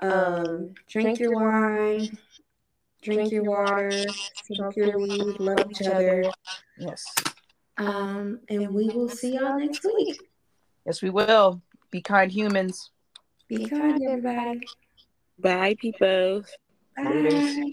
Um, 0.00 0.74
drink 0.88 1.18
your 1.18 1.32
wine, 1.32 2.18
drink 3.02 3.30
your 3.30 3.44
water, 3.44 4.04
smoke 4.44 4.76
your 4.76 4.98
weed, 4.98 5.38
love 5.38 5.70
each 5.70 5.82
other. 5.82 6.30
Yes. 6.78 7.04
Um, 7.78 8.40
and 8.48 8.74
we 8.74 8.88
will 8.88 9.08
see 9.08 9.34
y'all 9.34 9.58
next 9.58 9.84
week. 9.84 10.18
Yes, 10.86 11.02
we 11.02 11.10
will. 11.10 11.60
Be 11.90 12.00
kind 12.00 12.30
humans. 12.30 12.90
Be 13.48 13.66
kind, 13.66 14.02
everybody. 14.02 14.60
Bye, 15.38 15.76
people. 15.78 16.42
Bye. 16.96 17.70